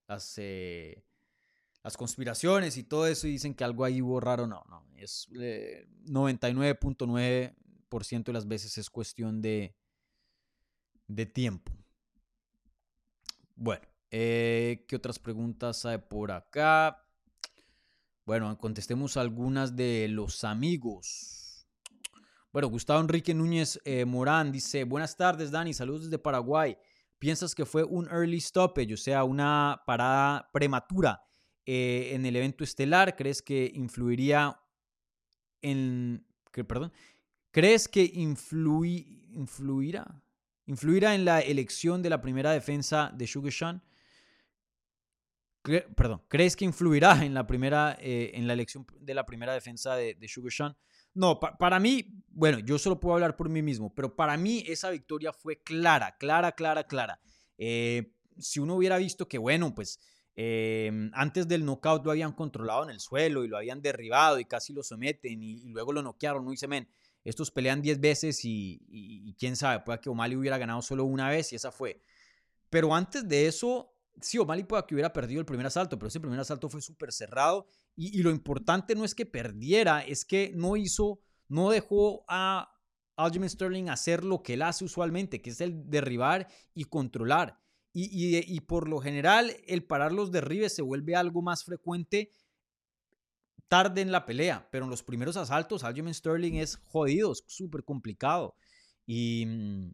las, 0.07 0.35
eh, 0.37 1.03
las 1.83 1.97
conspiraciones 1.97 2.77
y 2.77 2.83
todo 2.83 3.07
eso 3.07 3.27
y 3.27 3.31
dicen 3.31 3.53
que 3.53 3.65
algo 3.65 3.83
ahí 3.83 4.01
hubo 4.01 4.21
raro, 4.21 4.47
no, 4.47 4.63
no, 4.69 4.85
es 4.95 5.27
99.9 5.29 7.53
de 7.89 8.33
las 8.33 8.47
veces 8.47 8.77
es 8.77 8.89
cuestión 8.89 9.41
de, 9.41 9.75
de 11.07 11.25
tiempo. 11.25 11.71
Bueno, 13.55 13.87
eh, 14.11 14.85
¿qué 14.87 14.95
otras 14.95 15.19
preguntas 15.19 15.85
hay 15.85 15.97
por 15.97 16.31
acá? 16.31 17.03
Bueno, 18.25 18.57
contestemos 18.57 19.17
algunas 19.17 19.75
de 19.75 20.07
los 20.09 20.43
amigos. 20.43 21.67
Bueno, 22.51 22.67
Gustavo 22.69 22.99
Enrique 22.99 23.33
Núñez 23.33 23.79
eh, 23.85 24.05
Morán 24.05 24.51
dice, 24.51 24.83
buenas 24.83 25.15
tardes 25.15 25.51
Dani, 25.51 25.73
saludos 25.73 26.03
desde 26.05 26.19
Paraguay. 26.19 26.77
¿Piensas 27.19 27.55
que 27.55 27.65
fue 27.65 27.83
un 27.83 28.07
early 28.09 28.39
stoppage, 28.39 28.93
o 28.93 28.97
sea, 28.97 29.23
una 29.23 29.81
parada 29.87 30.49
prematura 30.53 31.23
eh, 31.65 32.11
en 32.13 32.25
el 32.25 32.35
evento 32.35 32.63
estelar? 32.63 33.15
¿Crees 33.15 33.41
que 33.41 33.71
influiría 33.73 34.59
en... 35.61 36.27
Que, 36.51 36.63
perdón, 36.63 36.91
¿Crees 37.57 37.87
que 37.87 38.03
influirá? 38.13 40.05
¿Influirá 40.67 41.15
en 41.15 41.25
la 41.25 41.39
elección 41.39 42.03
de 42.03 42.11
la 42.11 42.21
primera 42.21 42.51
defensa 42.51 43.11
de 43.15 43.25
Sugar 43.25 43.81
Perdón, 45.63 46.21
¿crees 46.27 46.55
que 46.55 46.65
influirá 46.65 47.25
en 47.25 47.33
la, 47.33 47.47
primera, 47.47 47.97
eh, 47.99 48.29
en 48.35 48.45
la 48.45 48.53
elección 48.53 48.85
de 48.99 49.13
la 49.15 49.25
primera 49.25 49.55
defensa 49.55 49.95
de, 49.95 50.13
de 50.13 50.27
Sugar 50.27 50.77
No, 51.15 51.39
para 51.39 51.79
mí, 51.79 52.21
bueno, 52.27 52.59
yo 52.59 52.77
solo 52.77 52.99
puedo 52.99 53.15
hablar 53.15 53.35
por 53.35 53.49
mí 53.49 53.63
mismo, 53.63 53.91
pero 53.91 54.15
para 54.15 54.37
mí 54.37 54.63
esa 54.67 54.91
victoria 54.91 55.33
fue 55.33 55.63
clara, 55.63 56.15
clara, 56.19 56.51
clara, 56.51 56.83
clara. 56.83 57.19
Eh, 57.57 58.13
si 58.37 58.59
uno 58.59 58.75
hubiera 58.75 58.99
visto 58.99 59.27
que, 59.27 59.39
bueno, 59.39 59.73
pues 59.73 59.99
eh, 60.35 61.09
antes 61.13 61.47
del 61.47 61.65
knockout 61.65 62.05
lo 62.05 62.11
habían 62.11 62.33
controlado 62.33 62.83
en 62.83 62.91
el 62.91 62.99
suelo 62.99 63.43
y 63.43 63.47
lo 63.47 63.57
habían 63.57 63.81
derribado 63.81 64.37
y 64.37 64.45
casi 64.45 64.71
lo 64.71 64.83
someten 64.83 65.41
y, 65.41 65.63
luego 65.69 65.91
lo 65.91 66.03
noquearon, 66.03 66.45
no 66.45 66.51
dice, 66.51 66.67
men, 66.67 66.87
estos 67.27 67.51
pelean 67.51 67.81
10 67.81 67.99
veces 67.99 68.39
y, 68.43 69.35
quién 69.37 69.57
sabe, 69.57 69.83
puede 69.83 69.99
que 69.99 70.09
O'Malley 70.09 70.37
hubiera 70.37 70.57
ganado 70.57 70.81
solo 70.81 71.03
una 71.03 71.29
vez 71.29 71.51
y 71.51 71.57
esa 71.57 71.73
fue. 71.73 72.01
Pero 72.69 72.95
antes 72.95 73.27
de 73.27 73.47
eso, 73.47 73.93
sí, 74.21 74.37
O'Malley 74.37 74.63
puede 74.63 74.85
que 74.87 74.95
hubiera 74.95 75.11
perdido 75.11 75.41
el 75.41 75.45
primer 75.45 75.65
asalto, 75.65 75.99
pero 75.99 76.07
ese 76.07 76.21
primer 76.21 76.39
asalto 76.39 76.69
fue 76.69 76.81
súper 76.81 77.11
cerrado 77.11 77.67
y, 77.97 78.23
lo 78.23 78.31
importante 78.31 78.95
no 78.95 79.03
es 79.03 79.13
que 79.13 79.25
perdiera, 79.25 80.01
es 80.01 80.23
que 80.23 80.53
no 80.55 80.77
hizo, 80.77 81.19
no 81.49 81.69
dejó 81.69 82.23
a 82.29 82.71
Aljamain 83.17 83.49
Sterling 83.49 83.89
hacer 83.89 84.23
lo 84.23 84.41
que 84.41 84.53
él 84.53 84.61
hace 84.61 84.85
usualmente, 84.85 85.41
que 85.41 85.49
es 85.49 85.59
el 85.59 85.89
derribar 85.89 86.47
y 86.73 86.85
controlar. 86.85 87.59
Y, 87.91 88.37
y, 88.37 88.59
por 88.61 88.87
lo 88.87 88.99
general, 88.99 89.53
el 89.65 89.83
parar 89.83 90.13
los 90.13 90.31
derribes 90.31 90.75
se 90.75 90.83
vuelve 90.83 91.15
algo 91.15 91.41
más 91.41 91.63
frecuente 91.63 92.31
tarde 93.67 94.01
en 94.01 94.11
la 94.11 94.25
pelea, 94.25 94.67
pero 94.71 94.85
en 94.85 94.91
los 94.91 95.03
primeros 95.03 95.37
asaltos 95.37 95.83
Aljamain 95.83 96.13
Sterling 96.13 96.55
es 96.55 96.77
jodido, 96.77 97.31
es 97.31 97.43
súper 97.47 97.83
complicado. 97.83 98.55
Mm, 99.07 99.89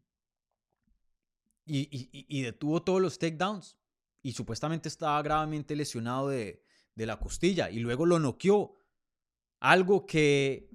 y, 1.65 2.25
y, 2.27 2.41
detuvo 2.41 2.83
todos 2.83 3.01
los 3.01 3.17
takedowns. 3.19 3.77
Y 4.21 4.33
supuestamente 4.33 4.89
estaba 4.89 5.21
gravemente 5.21 5.75
lesionado 5.75 6.29
de, 6.29 6.63
de 6.95 7.05
la 7.05 7.19
costilla. 7.19 7.69
Y 7.69 7.79
luego 7.79 8.05
lo 8.05 8.19
noqueó. 8.19 8.75
Algo 9.59 10.05
que 10.05 10.69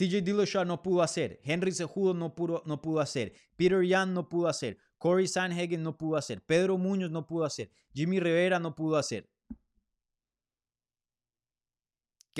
TJ 0.00 0.22
Dillashaw 0.22 0.64
no 0.64 0.82
pudo 0.82 1.02
hacer. 1.02 1.40
Henry 1.44 1.72
Cejudo 1.72 2.14
no 2.14 2.34
pudo, 2.34 2.62
no 2.64 2.80
pudo 2.80 3.00
hacer. 3.00 3.34
Peter 3.56 3.82
Yan 3.82 4.14
no 4.14 4.28
pudo 4.28 4.48
hacer. 4.48 4.78
Corey 4.96 5.28
Sanhagen 5.28 5.82
no 5.82 5.96
pudo 5.98 6.16
hacer. 6.16 6.42
Pedro 6.42 6.78
Muñoz 6.78 7.10
no 7.10 7.26
pudo 7.26 7.44
hacer. 7.44 7.70
Jimmy 7.92 8.18
Rivera 8.18 8.58
no 8.58 8.74
pudo 8.74 8.96
hacer. 8.96 9.28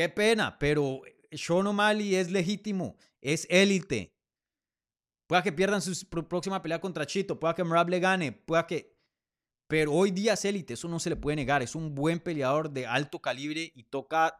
Qué 0.01 0.09
pena, 0.09 0.59
pero 0.59 1.03
Sean 1.30 1.66
O'Malley 1.66 2.14
es 2.14 2.30
legítimo, 2.30 2.96
es 3.20 3.46
élite. 3.51 4.16
Pueda 5.26 5.42
que 5.42 5.53
pierdan 5.53 5.82
su 5.82 6.09
próxima 6.09 6.62
pelea 6.62 6.80
contra 6.80 7.05
Chito, 7.05 7.38
pueda 7.38 7.55
que 7.55 7.64
Merab 7.64 7.90
le 7.90 8.01
gane, 8.01 8.32
pueda 8.32 8.66
que... 8.66 8.96
Pero 9.66 9.92
hoy 9.92 10.11
día 10.11 10.32
es 10.32 10.44
élite, 10.46 10.72
eso 10.72 10.88
no 10.88 10.98
se 11.01 11.11
le 11.11 11.16
puede 11.16 11.36
negar. 11.36 11.61
Es 11.61 11.74
un 11.74 11.94
buen 11.94 12.18
peleador 12.18 12.70
de 12.70 12.86
alto 12.86 13.20
calibre 13.20 13.72
y 13.74 13.82
toca, 13.82 14.34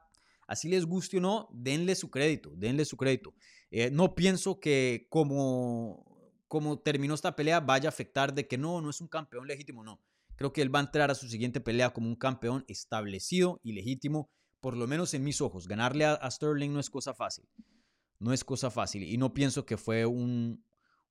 así 0.47 0.71
les 0.71 0.87
guste 0.87 1.19
o 1.19 1.21
no, 1.21 1.51
denle 1.53 1.95
su 1.95 2.11
crédito, 2.11 2.55
denle 2.57 2.87
su 2.87 2.97
crédito. 2.97 3.35
Eh, 3.71 3.91
no 3.91 4.15
pienso 4.15 4.61
que 4.61 5.09
como, 5.11 6.33
como 6.49 6.79
terminó 6.79 7.13
esta 7.13 7.37
pelea 7.37 7.61
vaya 7.61 7.91
a 7.91 7.93
afectar 7.93 8.33
de 8.33 8.49
que 8.49 8.57
no, 8.57 8.81
no 8.81 8.89
es 8.89 9.03
un 9.03 9.09
campeón 9.09 9.47
legítimo, 9.47 9.85
no. 9.85 10.01
Creo 10.37 10.55
que 10.55 10.63
él 10.63 10.75
va 10.75 10.79
a 10.79 10.85
entrar 10.85 11.11
a 11.11 11.15
su 11.15 11.29
siguiente 11.29 11.61
pelea 11.61 11.91
como 11.91 12.09
un 12.09 12.17
campeón 12.17 12.65
establecido 12.67 13.61
y 13.63 13.73
legítimo 13.73 14.31
por 14.61 14.77
lo 14.77 14.87
menos 14.87 15.15
en 15.15 15.25
mis 15.25 15.41
ojos, 15.41 15.67
ganarle 15.67 16.05
a, 16.05 16.31
Sterling 16.31 16.71
no 16.73 16.81
es 16.81 16.91
cosa 16.91 17.15
fácil. 17.15 17.49
No 18.19 18.33
es 18.33 18.45
cosa 18.45 18.71
fácil. 18.71 19.03
Y 19.03 19.17
no 19.17 19.33
pienso 19.33 19.65
que 19.65 19.77
fue 19.77 20.05
un, 20.05 20.65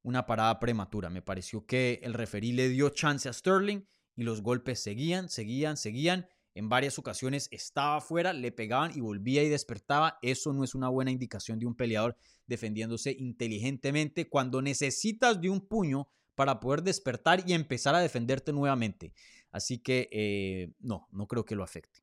una 0.04 0.26
parada 0.26 0.60
prematura. 0.60 1.10
Me 1.10 1.22
pareció 1.22 1.66
que 1.66 2.00
el 2.04 2.14
referí 2.14 2.52
le 2.52 2.70
dio 2.70 2.90
chance 2.90 3.28
a 3.28 3.34
Sterling 3.34 3.82
y 4.16 4.24
los 4.24 4.42
golpes 4.42 4.80
seguían, 4.80 5.30
seguían, 5.30 5.78
seguían. 5.78 6.28
En 6.54 6.70
varias 6.70 7.00
ocasiones 7.00 7.48
estaba 7.52 7.98
afuera, 7.98 8.34
le 8.34 8.52
pegaban 8.52 8.92
y 8.96 9.02
volvía 9.02 9.44
y 9.44 9.50
despertaba. 9.50 10.20
Eso 10.22 10.54
no 10.54 10.64
es 10.64 10.76
una 10.76 10.90
buena 10.90 11.12
indicación 11.12 11.58
de 11.58 11.66
un 11.66 11.76
peleador 11.76 12.16
defendiéndose 12.46 13.16
inteligentemente 13.18 14.30
cuando 14.30 14.62
necesitas 14.62 15.40
de 15.42 15.50
un 15.50 15.62
puño 15.62 16.10
para 16.36 16.60
poder 16.60 16.84
despertar 16.84 17.44
y 17.48 17.54
empezar 17.54 17.96
a 17.96 18.00
defenderte 18.00 18.54
nuevamente. 18.54 19.14
Así 19.52 19.80
que 19.80 20.10
eh, 20.12 20.72
no, 20.80 21.08
no 21.12 21.28
creo 21.28 21.46
que 21.46 21.56
lo 21.56 21.64
afecte. 21.64 22.02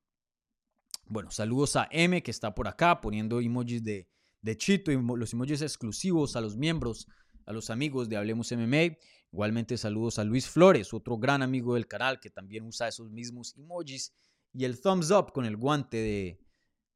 Bueno, 1.09 1.31
saludos 1.31 1.77
a 1.77 1.89
M 1.91 2.23
que 2.23 2.31
está 2.31 2.55
por 2.55 2.67
acá 2.67 3.01
poniendo 3.01 3.41
emojis 3.41 3.83
de, 3.83 4.09
de 4.43 4.57
Chito 4.57 4.91
los 4.93 5.33
emojis 5.33 5.63
exclusivos 5.63 6.37
a 6.37 6.41
los 6.41 6.57
miembros, 6.57 7.07
a 7.45 7.53
los 7.53 7.71
amigos 7.71 8.09
de 8.09 8.17
Hablemos 8.17 8.51
MMA. 8.53 8.97
Igualmente 9.33 9.77
saludos 9.77 10.19
a 10.19 10.25
Luis 10.25 10.49
Flores, 10.49 10.93
otro 10.93 11.17
gran 11.19 11.43
amigo 11.43 11.75
del 11.75 11.87
canal 11.87 12.19
que 12.21 12.31
también 12.31 12.65
usa 12.65 12.89
esos 12.89 13.11
mismos 13.11 13.55
emojis. 13.57 14.13
Y 14.53 14.65
el 14.65 14.81
thumbs 14.81 15.11
up 15.11 15.33
con 15.33 15.45
el 15.45 15.57
guante 15.57 15.99
de, 15.99 16.41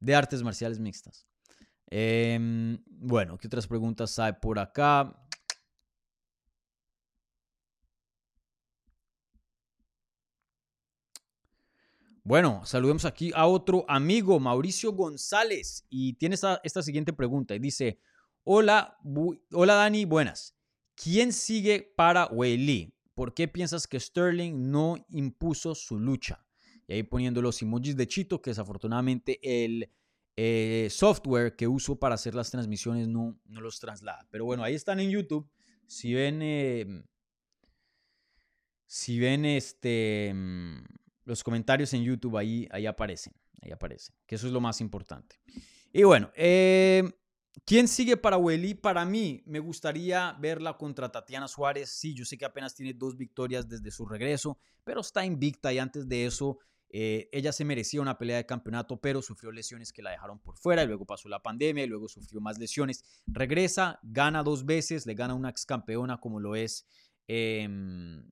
de 0.00 0.14
artes 0.14 0.42
marciales 0.42 0.80
mixtas. 0.80 1.26
Em, 1.86 2.82
bueno, 2.86 3.36
¿qué 3.36 3.46
otras 3.46 3.66
preguntas 3.66 4.18
hay 4.18 4.32
por 4.40 4.58
acá? 4.58 5.16
Bueno, 12.22 12.62
saludemos 12.66 13.06
aquí 13.06 13.32
a 13.34 13.46
otro 13.46 13.84
amigo, 13.88 14.38
Mauricio 14.38 14.92
González, 14.92 15.86
y 15.88 16.14
tiene 16.14 16.34
esta, 16.34 16.82
siguiente 16.82 17.12
pregunta 17.12 17.54
y 17.54 17.58
dice, 17.58 17.98
hola, 18.44 18.98
hola 19.52 19.74
Dani, 19.74 20.04
buenas. 20.04 20.54
¿Quién 20.94 21.32
sigue 21.32 21.94
para 21.96 22.26
Wei 22.26 22.92
¿Por 23.14 23.32
qué 23.32 23.48
piensas 23.48 23.86
que 23.86 23.98
Sterling 23.98 24.70
no 24.70 24.96
impuso 25.08 25.74
su 25.74 25.98
lucha? 25.98 26.44
Y 26.86 26.94
ahí 26.94 27.02
poniendo 27.02 27.40
los 27.40 27.60
emojis 27.62 27.96
de 27.96 28.06
Chito, 28.06 28.42
que 28.42 28.50
desafortunadamente 28.50 29.38
el 29.42 29.90
eh, 30.36 30.88
software 30.90 31.56
que 31.56 31.68
uso 31.68 31.98
para 31.98 32.16
hacer 32.16 32.34
las 32.34 32.50
transmisiones 32.50 33.08
no, 33.08 33.38
no, 33.46 33.60
los 33.60 33.80
traslada. 33.80 34.26
Pero 34.30 34.44
bueno, 34.44 34.62
ahí 34.62 34.74
están 34.74 35.00
en 35.00 35.10
YouTube. 35.10 35.48
Si 35.86 36.12
ven, 36.12 36.42
em, 36.42 37.04
si 38.86 39.18
ven 39.18 39.44
este, 39.44 40.28
em, 40.28 40.84
los 41.30 41.44
comentarios 41.44 41.94
en 41.94 42.02
YouTube 42.02 42.36
ahí, 42.36 42.68
ahí 42.70 42.86
aparecen, 42.86 43.32
ahí 43.62 43.70
aparecen, 43.70 44.14
que 44.26 44.34
eso 44.34 44.46
es 44.46 44.52
lo 44.52 44.60
más 44.60 44.80
importante. 44.80 45.40
Y 45.92 46.02
bueno, 46.02 46.30
eh, 46.34 47.08
¿Quién 47.64 47.88
sigue 47.88 48.16
para 48.16 48.36
Weili? 48.36 48.74
Para 48.74 49.04
mí, 49.04 49.42
me 49.46 49.58
gustaría 49.58 50.36
verla 50.40 50.76
contra 50.76 51.10
Tatiana 51.10 51.48
Suárez. 51.48 51.90
Sí, 51.90 52.14
yo 52.14 52.24
sé 52.24 52.38
que 52.38 52.44
apenas 52.44 52.74
tiene 52.74 52.94
dos 52.94 53.16
victorias 53.16 53.68
desde 53.68 53.90
su 53.90 54.06
regreso, 54.06 54.58
pero 54.84 55.00
está 55.00 55.24
invicta 55.24 55.72
y 55.72 55.78
antes 55.78 56.08
de 56.08 56.26
eso, 56.26 56.58
eh, 56.88 57.28
ella 57.32 57.52
se 57.52 57.64
merecía 57.64 58.00
una 58.00 58.18
pelea 58.18 58.36
de 58.38 58.46
campeonato, 58.46 59.00
pero 59.00 59.20
sufrió 59.20 59.52
lesiones 59.52 59.92
que 59.92 60.02
la 60.02 60.10
dejaron 60.10 60.40
por 60.40 60.56
fuera 60.58 60.82
y 60.82 60.86
luego 60.86 61.06
pasó 61.06 61.28
la 61.28 61.42
pandemia 61.42 61.84
y 61.84 61.86
luego 61.88 62.08
sufrió 62.08 62.40
más 62.40 62.58
lesiones. 62.58 63.04
Regresa, 63.26 63.98
gana 64.02 64.42
dos 64.42 64.64
veces, 64.64 65.06
le 65.06 65.14
gana 65.14 65.34
una 65.34 65.50
ex 65.50 65.66
campeona 65.66 66.18
como 66.18 66.40
lo 66.40 66.54
es 66.56 66.86
em, 67.26 68.30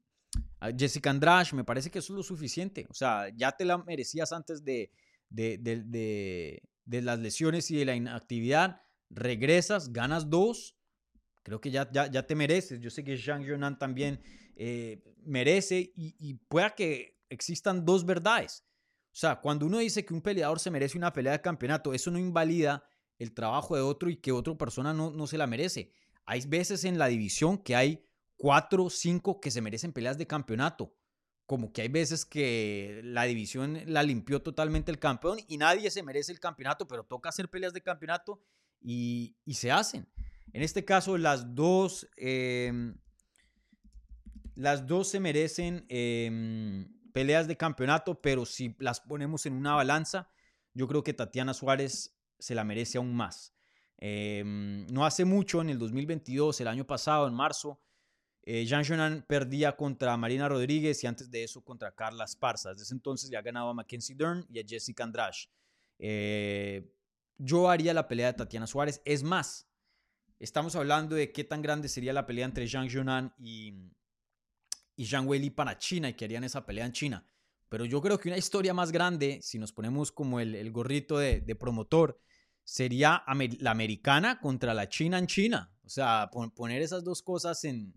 Jessica 0.76 1.10
Andrade. 1.10 1.48
Me 1.52 1.64
parece 1.64 1.90
que 1.90 1.98
eso 2.00 2.12
es 2.12 2.16
lo 2.16 2.22
suficiente. 2.22 2.86
O 2.90 2.94
sea, 2.94 3.28
ya 3.36 3.52
te 3.52 3.64
la 3.64 3.78
merecías 3.78 4.32
antes 4.32 4.64
de, 4.64 4.90
de, 5.28 5.58
de 6.84 7.02
las 7.02 7.18
lesiones 7.18 7.70
y 7.70 7.76
de 7.76 7.84
la 7.84 7.94
inactividad 7.94 8.82
regresas, 9.10 9.92
ganas 9.92 10.28
dos, 10.28 10.76
creo 11.42 11.60
que 11.60 11.70
ya, 11.70 11.90
ya, 11.90 12.10
ya 12.10 12.26
te 12.26 12.34
mereces. 12.34 12.80
Yo 12.80 12.90
sé 12.90 13.04
que 13.04 13.16
Zhang 13.16 13.44
Yunan 13.44 13.78
también 13.78 14.20
eh, 14.56 15.02
merece 15.24 15.92
y, 15.96 16.14
y 16.18 16.34
pueda 16.34 16.74
que 16.74 17.18
existan 17.28 17.84
dos 17.84 18.04
verdades. 18.04 18.64
O 19.12 19.16
sea, 19.20 19.40
cuando 19.40 19.66
uno 19.66 19.78
dice 19.78 20.04
que 20.04 20.14
un 20.14 20.22
peleador 20.22 20.60
se 20.60 20.70
merece 20.70 20.98
una 20.98 21.12
pelea 21.12 21.32
de 21.32 21.40
campeonato, 21.40 21.92
eso 21.92 22.10
no 22.10 22.18
invalida 22.18 22.84
el 23.18 23.32
trabajo 23.32 23.74
de 23.74 23.82
otro 23.82 24.10
y 24.10 24.16
que 24.16 24.30
otra 24.30 24.56
persona 24.56 24.92
no, 24.92 25.10
no 25.10 25.26
se 25.26 25.38
la 25.38 25.46
merece. 25.46 25.92
Hay 26.24 26.42
veces 26.46 26.84
en 26.84 26.98
la 26.98 27.08
división 27.08 27.58
que 27.58 27.74
hay 27.74 28.04
cuatro 28.38 28.88
cinco 28.88 29.40
que 29.40 29.50
se 29.50 29.60
merecen 29.60 29.92
peleas 29.92 30.16
de 30.16 30.26
campeonato. 30.26 30.94
Como 31.44 31.72
que 31.72 31.82
hay 31.82 31.88
veces 31.88 32.24
que 32.24 33.00
la 33.04 33.24
división 33.24 33.80
la 33.86 34.02
limpió 34.02 34.40
totalmente 34.40 34.90
el 34.90 34.98
campeón 34.98 35.38
y 35.48 35.58
nadie 35.58 35.90
se 35.90 36.02
merece 36.02 36.32
el 36.32 36.40
campeonato, 36.40 36.86
pero 36.86 37.04
toca 37.04 37.28
hacer 37.28 37.50
peleas 37.50 37.72
de 37.72 37.82
campeonato 37.82 38.40
y, 38.80 39.36
se 39.52 39.70
hacen. 39.70 40.08
En 40.52 40.62
este 40.62 40.84
caso, 40.84 41.18
las 41.18 41.54
dos, 41.54 42.08
em, 42.16 42.96
las 44.54 44.86
dos 44.86 45.08
se 45.08 45.20
merecen 45.20 45.84
em, 45.88 46.88
peleas 47.12 47.48
de 47.48 47.56
campeonato, 47.56 48.20
pero 48.20 48.46
si 48.46 48.76
las 48.78 49.00
ponemos 49.00 49.46
en 49.46 49.54
una 49.54 49.74
balanza, 49.74 50.30
yo 50.74 50.86
creo 50.86 51.02
que 51.02 51.14
Tatiana 51.14 51.54
Suárez 51.54 52.14
se 52.38 52.54
la 52.54 52.64
merece 52.64 52.98
aún 52.98 53.14
más. 53.14 53.54
Em, 53.96 54.86
no 54.88 55.04
hace 55.04 55.24
mucho, 55.24 55.60
en 55.60 55.70
el 55.70 55.78
2022, 55.78 56.60
el 56.60 56.68
año 56.68 56.86
pasado, 56.86 57.26
en 57.26 57.34
marzo, 57.34 57.80
eh, 58.50 58.64
Jean 58.64 59.26
perdía 59.28 59.76
contra 59.76 60.16
Marina 60.16 60.48
Rodríguez 60.48 61.04
y 61.04 61.06
antes 61.06 61.30
de 61.30 61.44
eso 61.44 61.60
contra 61.60 61.92
Carla 61.94 62.24
Esparza. 62.24 62.72
Desde 62.72 62.94
entonces 62.94 63.28
ya 63.28 63.40
ha 63.40 63.42
ganado 63.42 63.68
a 63.68 63.74
Mackenzie 63.74 64.16
Dern 64.16 64.46
y 64.48 64.58
a 64.58 64.64
Jessica 64.66 65.04
Andrade. 65.04 65.36
Eh, 65.98 66.90
yo 67.36 67.68
haría 67.68 67.92
la 67.92 68.08
pelea 68.08 68.28
de 68.28 68.38
Tatiana 68.38 68.66
Suárez. 68.66 69.02
Es 69.04 69.22
más, 69.22 69.68
estamos 70.38 70.76
hablando 70.76 71.14
de 71.14 71.30
qué 71.30 71.44
tan 71.44 71.60
grande 71.60 71.90
sería 71.90 72.14
la 72.14 72.24
pelea 72.24 72.46
entre 72.46 72.66
Zhang 72.66 72.88
Yunan 72.88 73.34
y, 73.38 73.74
y 74.96 75.04
Zhang 75.04 75.28
Weili 75.28 75.50
para 75.50 75.76
China 75.76 76.08
y 76.08 76.14
que 76.14 76.24
harían 76.24 76.44
esa 76.44 76.64
pelea 76.64 76.86
en 76.86 76.92
China. 76.92 77.26
Pero 77.68 77.84
yo 77.84 78.00
creo 78.00 78.18
que 78.18 78.30
una 78.30 78.38
historia 78.38 78.72
más 78.72 78.92
grande, 78.92 79.40
si 79.42 79.58
nos 79.58 79.72
ponemos 79.72 80.10
como 80.10 80.40
el, 80.40 80.72
gorrito 80.72 81.18
de, 81.18 81.42
promotor, 81.54 82.18
sería 82.64 83.22
la 83.60 83.72
americana 83.72 84.40
contra 84.40 84.72
la 84.72 84.88
china 84.88 85.18
en 85.18 85.26
China. 85.26 85.70
O 85.84 85.90
sea, 85.90 86.30
poner 86.56 86.80
esas 86.80 87.04
dos 87.04 87.20
cosas 87.20 87.62
en 87.64 87.92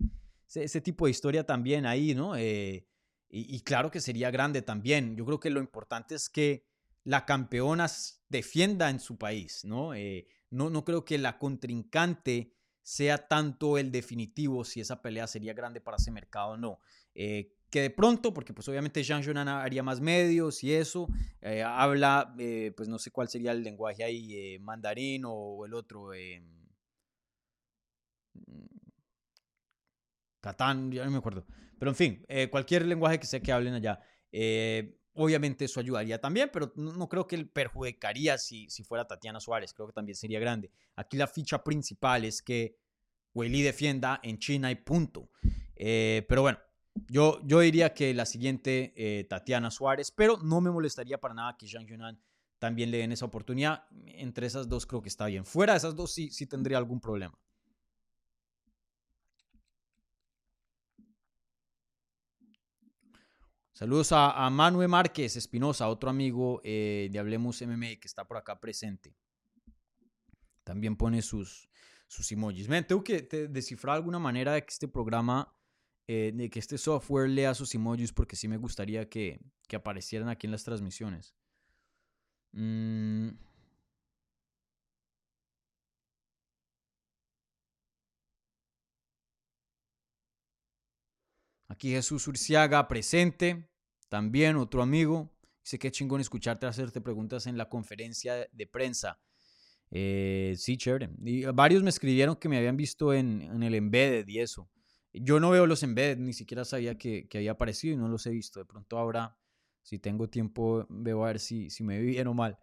ese, 0.55 0.81
tipo 0.81 1.05
de 1.05 1.11
historia 1.11 1.45
también 1.45 1.85
ahí, 1.85 2.13
¿no? 2.13 2.35
Eh, 2.35 2.87
y, 3.29 3.61
claro 3.61 3.89
que 3.89 4.01
sería 4.01 4.29
grande 4.29 4.61
también. 4.61 5.15
Yo 5.15 5.25
creo 5.25 5.39
que 5.39 5.49
lo 5.49 5.61
importante 5.61 6.15
es 6.15 6.29
que 6.29 6.65
la 7.05 7.25
campeona 7.25 7.89
defienda 8.27 8.89
en 8.89 8.99
su 8.99 9.17
país, 9.17 9.63
¿no? 9.63 9.93
Eh, 9.93 10.27
no, 10.49 10.69
no 10.69 10.83
creo 10.83 11.05
que 11.05 11.17
la 11.17 11.37
contrincante 11.37 12.53
sea 12.81 13.29
tanto 13.29 13.77
el 13.77 13.89
definitivo 13.89 14.65
si 14.65 14.81
esa 14.81 15.01
pelea 15.01 15.27
sería 15.27 15.53
grande 15.53 15.79
para 15.79 15.95
ese 15.95 16.11
mercado 16.11 16.51
o 16.51 16.57
no. 16.57 16.79
Eh, 17.15 17.53
que 17.69 17.81
de 17.81 17.89
pronto, 17.89 18.33
porque 18.33 18.53
pues 18.53 18.67
obviamente 18.67 19.01
Jean 19.01 19.23
Jonan 19.23 19.47
haría 19.47 19.81
más 19.81 20.01
medios 20.01 20.61
y 20.61 20.73
eso, 20.73 21.07
habla, 21.65 22.35
pues 22.75 22.89
no 22.89 22.99
sé 22.99 23.11
cuál 23.11 23.29
sería 23.29 23.53
el 23.53 23.63
lenguaje 23.63 24.03
ahí, 24.03 24.59
mandarín 24.59 25.23
o 25.25 25.65
el 25.65 25.73
otro, 25.73 26.11
Catán, 30.41 30.91
ya 30.91 31.05
no 31.05 31.11
me 31.11 31.17
acuerdo. 31.17 31.45
Pero 31.79 31.91
en 31.91 31.95
fin, 31.95 32.25
cualquier 32.49 32.85
lenguaje 32.85 33.19
que 33.19 33.25
sea 33.25 33.39
que 33.39 33.51
hablen 33.51 33.73
allá. 33.73 33.99
Obviamente 35.13 35.65
eso 35.65 35.79
ayudaría 35.79 36.21
también, 36.21 36.49
pero 36.53 36.71
no, 36.75 37.09
creo 37.09 37.27
que 37.27 37.35
él 37.35 37.49
perjudicaría 37.49 38.37
si, 38.37 38.69
si 38.69 38.83
fuera 38.83 39.05
Tatiana 39.05 39.41
Suárez. 39.41 39.73
Creo 39.73 39.87
que 39.87 39.93
también 39.93 40.15
sería 40.15 40.39
grande. 40.39 40.71
Aquí 40.95 41.17
la 41.17 41.27
ficha 41.27 41.63
principal 41.63 42.23
es 42.23 42.41
que 42.41 42.77
Weili 43.33 43.61
defienda 43.61 44.19
en 44.23 44.39
China 44.39 44.71
y 44.71 44.75
punto. 44.75 45.29
Eh, 45.75 46.25
pero 46.29 46.43
bueno, 46.43 46.59
yo, 47.07 47.41
yo 47.43 47.59
diría 47.59 47.93
que 47.93 48.13
la 48.13 48.25
siguiente, 48.25 48.93
eh, 48.95 49.25
Tatiana 49.25 49.69
Suárez, 49.69 50.11
pero 50.11 50.37
no 50.37 50.61
me 50.61 50.71
molestaría 50.71 51.19
para 51.19 51.33
nada 51.33 51.57
que 51.57 51.67
Zhang 51.67 51.87
Yunan 51.87 52.21
también 52.59 52.89
le 52.89 52.99
den 52.99 53.11
esa 53.11 53.25
oportunidad. 53.25 53.83
Entre 54.05 54.47
esas 54.47 54.69
dos 54.69 54.85
creo 54.85 55.01
que 55.01 55.09
está 55.09 55.25
bien. 55.25 55.43
Fuera 55.43 55.73
de 55.73 55.77
esas 55.77 55.95
dos 55.95 56.13
sí, 56.13 56.29
sí 56.31 56.45
tendría 56.47 56.77
algún 56.77 57.01
problema. 57.01 57.37
Saludos 63.74 64.11
a, 64.11 64.49
Manuel 64.49 64.89
Márquez 64.89 65.38
Espinosa, 65.38 65.88
otro 65.88 66.09
amigo 66.09 66.61
eh, 66.63 67.09
de 67.11 67.19
Hablemos 67.19 67.61
MMA 67.61 67.99
que 67.99 68.07
está 68.07 68.26
por 68.26 68.38
acá 68.38 68.59
presente. 68.59 69.15
También 70.63 70.95
pone 70.95 71.22
sus, 71.22 71.69
sus 72.07 72.30
emojis. 72.32 72.67
Tengo 72.88 73.03
que 73.03 73.22
descifrar 73.49 73.95
alguna 73.95 74.19
manera 74.19 74.53
de 74.53 74.61
que 74.63 74.72
este 74.72 74.89
programa, 74.89 75.55
eh, 76.07 76.34
de 76.36 76.49
que 76.49 76.59
este 76.59 76.78
software 76.78 77.30
lea 77.30 77.53
sus 77.53 77.74
emojis 77.74 78.11
porque 78.11 78.36
sí 78.36 78.47
me 78.47 78.57
gustaría 78.57 79.09
que, 79.09 79.39
aparecieran 79.74 80.28
aquí 80.28 80.47
en 80.47 80.51
las 80.51 80.65
transmisiones. 80.65 81.34
Mm. 82.51 83.30
Jesús 91.89 92.27
Urciaga 92.27 92.88
presente. 92.88 93.67
También 94.09 94.55
otro 94.55 94.82
amigo 94.82 95.32
dice 95.63 95.79
que 95.79 95.91
chingón 95.91 96.21
escucharte 96.21 96.65
hacerte 96.65 97.01
preguntas 97.01 97.47
en 97.47 97.57
la 97.57 97.69
conferencia 97.69 98.47
de 98.51 98.67
prensa. 98.67 99.19
Eh, 99.89 100.53
sí, 100.57 100.77
chévere. 100.77 101.09
Y 101.23 101.43
varios 101.45 101.84
me 101.84 101.89
escribieron 101.89 102.36
que 102.36 102.49
me 102.49 102.57
habían 102.57 102.77
visto 102.77 103.13
en, 103.13 103.63
el 103.63 103.75
Embedded 103.75 104.27
y 104.27 104.39
eso. 104.39 104.69
Yo 105.13 105.39
no 105.39 105.49
veo 105.49 105.67
los 105.67 105.84
Embedded, 105.84 106.17
ni 106.17 106.34
siquiera 106.34 106.63
sabía 106.63 106.97
que, 106.97 107.27
había 107.34 107.51
aparecido 107.51 107.93
y 107.93 107.97
no 107.97 108.07
los 108.07 108.25
he 108.25 108.32
visto. 108.32 108.59
De 108.59 108.65
pronto 108.65 108.97
ahora, 108.97 109.38
si 109.82 109.99
tengo 109.99 110.29
tiempo, 110.29 110.86
veo 110.89 111.23
a 111.23 111.27
ver 111.27 111.39
si, 111.39 111.69
si 111.69 111.84
me 111.84 111.99
vi 111.99 112.07
bien 112.07 112.27
o 112.27 112.34
mal. 112.34 112.57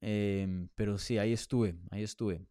Em, 0.00 0.68
pero 0.74 0.98
sí, 0.98 1.18
ahí 1.18 1.32
estuve, 1.32 1.76
ahí 1.90 2.02
estuve. 2.02 2.46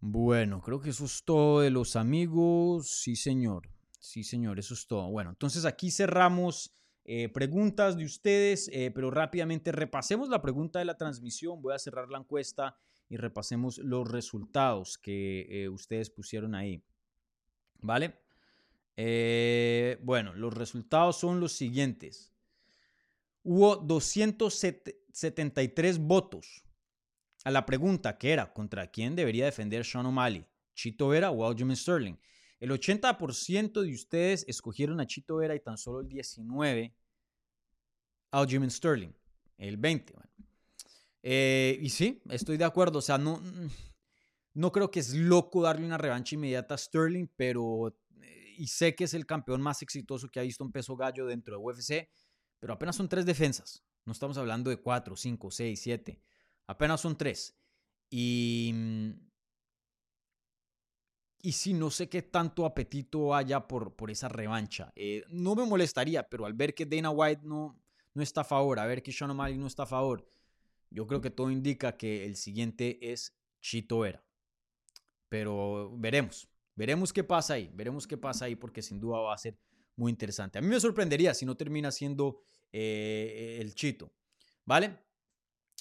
Bueno, 0.00 0.60
creo 0.62 0.80
que 0.80 0.90
eso 0.90 1.04
es 1.04 1.22
todo 1.24 1.60
de 1.60 1.70
los 1.70 1.94
amigos. 1.94 2.88
Sí, 2.88 3.14
señor. 3.16 3.68
Sí, 3.98 4.24
señor, 4.24 4.58
eso 4.58 4.72
es 4.72 4.86
todo. 4.86 5.10
Bueno, 5.10 5.28
entonces 5.30 5.66
aquí 5.66 5.90
cerramos 5.90 6.74
eh, 7.04 7.28
preguntas 7.28 7.98
de 7.98 8.06
ustedes, 8.06 8.70
eh, 8.72 8.90
pero 8.94 9.10
rápidamente 9.10 9.72
repasemos 9.72 10.30
la 10.30 10.40
pregunta 10.40 10.78
de 10.78 10.86
la 10.86 10.96
transmisión. 10.96 11.60
Voy 11.60 11.74
a 11.74 11.78
cerrar 11.78 12.08
la 12.08 12.16
encuesta 12.16 12.78
y 13.10 13.18
repasemos 13.18 13.76
los 13.78 14.10
resultados 14.10 14.96
que 14.96 15.46
eh, 15.50 15.68
ustedes 15.68 16.08
pusieron 16.08 16.54
ahí. 16.54 16.82
¿Vale? 17.80 18.22
bueno, 20.02 20.34
los 20.34 20.52
resultados 20.52 21.16
son 21.16 21.40
los 21.40 21.52
siguientes. 21.52 22.34
Hubo 23.42 23.76
273 23.76 25.98
votos 25.98 26.64
a 27.44 27.50
la 27.50 27.64
pregunta 27.66 28.18
que 28.18 28.32
era 28.32 28.52
contra 28.52 28.90
quién 28.90 29.16
debería 29.16 29.44
defender 29.44 29.84
Sean 29.84 30.06
O'Malley, 30.06 30.46
Chito 30.74 31.08
Vera 31.08 31.30
o 31.30 31.46
Aljamain 31.46 31.76
Sterling. 31.76 32.16
El 32.60 32.70
80% 32.72 33.80
de 33.80 33.94
ustedes 33.94 34.44
escogieron 34.46 35.00
a 35.00 35.06
Chito 35.06 35.36
Vera 35.36 35.54
y 35.54 35.60
tan 35.60 35.78
solo 35.78 36.00
el 36.00 36.08
19% 36.08 36.92
a 38.32 38.46
Jim 38.46 38.68
Sterling. 38.68 39.12
El 39.56 39.80
20%. 39.80 40.14
Eh, 41.22 41.78
y 41.80 41.90
sí, 41.90 42.22
estoy 42.30 42.56
de 42.56 42.64
acuerdo. 42.64 42.98
O 42.98 43.02
sea, 43.02 43.18
no, 43.18 43.42
no 44.54 44.72
creo 44.72 44.90
que 44.90 45.00
es 45.00 45.14
loco 45.14 45.62
darle 45.62 45.86
una 45.86 45.98
revancha 45.98 46.34
inmediata 46.34 46.74
a 46.74 46.78
Sterling, 46.78 47.28
pero. 47.36 47.96
Y 48.56 48.66
sé 48.66 48.94
que 48.94 49.04
es 49.04 49.14
el 49.14 49.24
campeón 49.24 49.62
más 49.62 49.80
exitoso 49.80 50.28
que 50.28 50.38
ha 50.38 50.42
visto 50.42 50.62
un 50.62 50.70
peso 50.70 50.94
gallo 50.94 51.24
dentro 51.24 51.56
de 51.56 51.62
UFC, 51.62 52.10
pero 52.58 52.74
apenas 52.74 52.94
son 52.94 53.08
tres 53.08 53.24
defensas. 53.24 53.82
No 54.04 54.12
estamos 54.12 54.36
hablando 54.36 54.68
de 54.68 54.76
cuatro, 54.76 55.16
cinco, 55.16 55.50
seis, 55.50 55.80
siete. 55.80 56.20
Apenas 56.70 57.00
son 57.00 57.16
tres. 57.16 57.56
Y 58.10 58.72
y 61.42 61.52
sí, 61.52 61.72
no 61.72 61.90
sé 61.90 62.08
qué 62.08 62.22
tanto 62.22 62.66
apetito 62.66 63.34
haya 63.34 63.66
por, 63.66 63.96
por 63.96 64.10
esa 64.10 64.28
revancha. 64.28 64.92
Eh, 64.94 65.24
no 65.30 65.54
me 65.54 65.64
molestaría, 65.64 66.28
pero 66.28 66.44
al 66.44 66.52
ver 66.52 66.74
que 66.74 66.84
Dana 66.84 67.10
White 67.10 67.42
no, 67.44 67.80
no 68.12 68.22
está 68.22 68.42
a 68.42 68.44
favor, 68.44 68.78
a 68.78 68.86
ver 68.86 69.02
que 69.02 69.12
Sean 69.12 69.30
O'Malley 69.30 69.56
no 69.56 69.66
está 69.66 69.84
a 69.84 69.86
favor, 69.86 70.26
Yo 70.90 71.06
creo 71.06 71.20
que 71.20 71.30
todo 71.30 71.50
indica 71.50 71.96
que 71.96 72.26
el 72.26 72.36
siguiente 72.36 73.12
es 73.12 73.34
Chito 73.60 74.00
Vera. 74.00 74.22
Pero 75.28 75.96
veremos, 75.96 76.48
veremos 76.74 77.12
qué 77.12 77.24
pasa 77.24 77.54
ahí, 77.54 77.70
veremos 77.72 78.06
qué 78.06 78.18
pasa 78.18 78.46
ahí 78.46 78.56
porque 78.56 78.82
sin 78.82 79.00
duda 79.00 79.20
va 79.20 79.32
a 79.32 79.38
ser 79.38 79.56
muy 79.96 80.10
interesante. 80.10 80.58
A 80.58 80.62
mí 80.62 80.68
me 80.68 80.80
sorprendería 80.80 81.32
si 81.32 81.46
no 81.46 81.56
termina 81.56 81.90
siendo 81.90 82.42
eh, 82.72 83.58
el 83.60 83.74
Chito, 83.74 84.12
¿vale? 84.66 84.98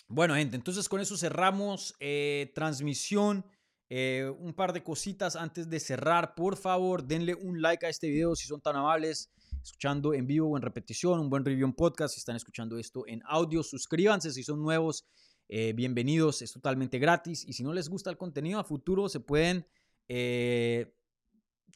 Bueno, 0.07 0.35
gente, 0.35 0.55
entonces 0.55 0.89
con 0.89 1.01
eso 1.01 1.17
cerramos 1.17 1.95
eh, 1.99 2.51
transmisión. 2.55 3.45
Eh, 3.91 4.31
un 4.39 4.53
par 4.53 4.71
de 4.71 4.83
cositas 4.83 5.35
antes 5.35 5.67
de 5.67 5.79
cerrar. 5.79 6.35
Por 6.35 6.57
favor, 6.57 7.03
denle 7.03 7.33
un 7.33 7.59
like 7.59 7.87
a 7.87 7.89
este 7.89 8.07
video 8.07 8.35
si 8.35 8.47
son 8.47 8.61
tan 8.61 8.75
amables 8.75 9.31
escuchando 9.63 10.13
en 10.13 10.27
vivo 10.27 10.47
o 10.47 10.57
en 10.57 10.61
repetición, 10.61 11.19
un 11.19 11.29
buen 11.29 11.43
review 11.43 11.65
en 11.65 11.73
podcast, 11.73 12.13
si 12.13 12.19
están 12.19 12.35
escuchando 12.35 12.77
esto 12.77 13.03
en 13.07 13.21
audio, 13.25 13.63
suscríbanse 13.63 14.31
si 14.31 14.43
son 14.43 14.61
nuevos, 14.61 15.05
eh, 15.47 15.73
bienvenidos, 15.73 16.43
es 16.43 16.53
totalmente 16.53 16.99
gratis 16.99 17.43
y 17.45 17.53
si 17.53 17.63
no 17.63 17.73
les 17.73 17.89
gusta 17.89 18.11
el 18.11 18.17
contenido 18.17 18.59
a 18.59 18.63
futuro 18.63 19.09
se 19.09 19.19
pueden 19.19 19.65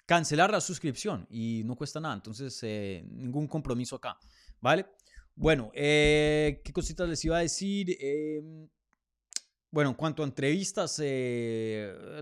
cancelar 0.06 0.52
la 0.52 0.62
suscripción 0.62 1.28
y 1.30 1.64
no 1.66 1.76
cuesta 1.76 2.00
nada, 2.00 2.16
entonces 2.16 2.64
ningún 3.10 3.48
compromiso 3.48 3.96
acá, 3.96 4.18
¿vale? 4.62 4.86
Bueno, 5.36 5.72
¿qué 5.74 6.72
cositas 6.74 7.10
les 7.10 7.24
iba 7.26 7.38
a 7.38 7.42
decir? 7.42 7.98
Em, 8.00 8.70
bueno, 9.72 9.92
en 9.92 9.96
cuanto 9.96 10.24
a 10.24 10.26
entrevistas, 10.26 10.98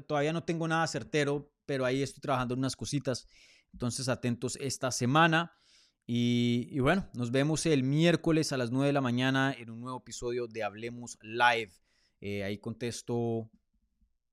todavía 0.08 0.34
no 0.34 0.44
tengo 0.44 0.68
nada 0.68 0.88
certero, 0.88 1.52
pero 1.66 1.86
ahí 1.86 2.02
estoy 2.02 2.22
trabajando 2.22 2.54
en 2.54 2.60
unas 2.60 2.76
cositas. 2.76 3.28
Entonces, 3.74 4.10
atentos 4.10 4.58
esta 4.62 4.92
semana. 4.92 5.54
Y, 6.14 6.80
bueno, 6.80 7.08
nos 7.14 7.32
vemos 7.32 7.66
el 7.66 7.84
miércoles 7.84 8.52
a 8.52 8.58
las 8.58 8.72
9 8.72 8.88
de 8.88 8.94
la 8.94 9.02
mañana 9.02 9.56
en 9.58 9.70
un 9.70 9.80
nuevo 9.80 10.00
episodio 10.00 10.48
de 10.48 10.64
Hablemos 10.64 11.18
Live. 11.22 11.72
Eh, 12.20 12.44
ahí 12.44 12.58
contesto 12.58 13.50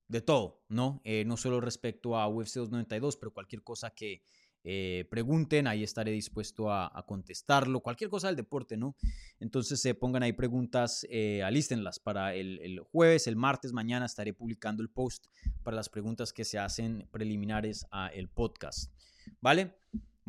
de 0.09 0.21
todo, 0.21 0.65
¿no? 0.69 1.01
Eh, 1.05 1.25
no 1.25 1.37
solo 1.37 1.61
respecto 1.61 2.17
a 2.17 2.27
UFC 2.27 2.57
292, 2.57 3.17
pero 3.17 3.33
cualquier 3.33 3.63
cosa 3.63 3.91
que 3.91 4.23
eh, 4.65 5.07
pregunten, 5.11 5.67
ahí 5.67 5.83
estaré 5.83 6.13
dispuesto 6.13 6.73
a, 6.73 7.05
contestarlo. 7.07 7.81
Cualquier 7.81 8.11
cosa 8.11 8.27
del 8.27 8.37
deporte, 8.37 8.77
¿no? 8.77 8.97
Entonces 9.41 9.81
se 9.81 9.95
pongan 9.95 10.23
ahí 10.23 10.33
preguntas, 10.33 11.07
alístenlas 11.45 11.99
para 11.99 12.35
el, 12.35 12.81
jueves, 12.81 13.27
el 13.27 13.37
martes, 13.37 13.73
mañana 13.73 14.07
estaré 14.07 14.33
publicando 14.33 14.83
el 14.83 14.91
post 14.91 15.27
para 15.63 15.77
las 15.77 15.89
preguntas 15.89 16.33
que 16.33 16.45
se 16.45 16.59
hacen 16.59 17.09
preliminares 17.11 17.87
a 17.91 18.09
el 18.09 18.29
podcast. 18.29 18.93
¿Vale? 19.41 19.75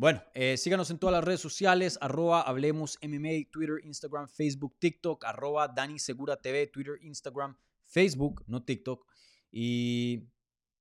Bueno, 0.00 0.22
eh, 0.32 0.56
síganos 0.56 0.90
en 0.90 0.98
todas 0.98 1.12
las 1.12 1.22
redes 1.22 1.42
sociales, 1.42 1.98
arroba 2.00 2.40
Hablemos 2.40 2.98
Twitter, 3.50 3.80
Instagram, 3.84 4.28
Facebook, 4.28 4.74
TikTok, 4.78 5.26
arroba 5.26 5.68
Dani 5.68 5.98
Segura 5.98 6.36
Twitter, 6.36 6.98
Instagram, 7.02 7.54
Facebook, 7.84 8.42
no 8.46 8.62
TikTok. 8.62 9.06
Y, 9.52 10.30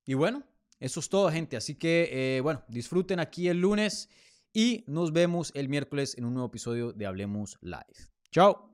y 0.05 0.13
bueno, 0.13 0.45
eso 0.79 0.99
es 0.99 1.09
todo, 1.09 1.31
gente. 1.31 1.57
Así 1.57 1.75
que, 1.75 2.09
eh, 2.11 2.41
bueno, 2.41 2.63
disfruten 2.67 3.19
aquí 3.19 3.47
el 3.47 3.59
lunes 3.59 4.09
y 4.53 4.83
nos 4.87 5.11
vemos 5.11 5.51
el 5.55 5.69
miércoles 5.69 6.17
en 6.17 6.25
un 6.25 6.33
nuevo 6.33 6.47
episodio 6.47 6.93
de 6.93 7.05
Hablemos 7.05 7.57
Live. 7.61 8.09
Chao. 8.31 8.68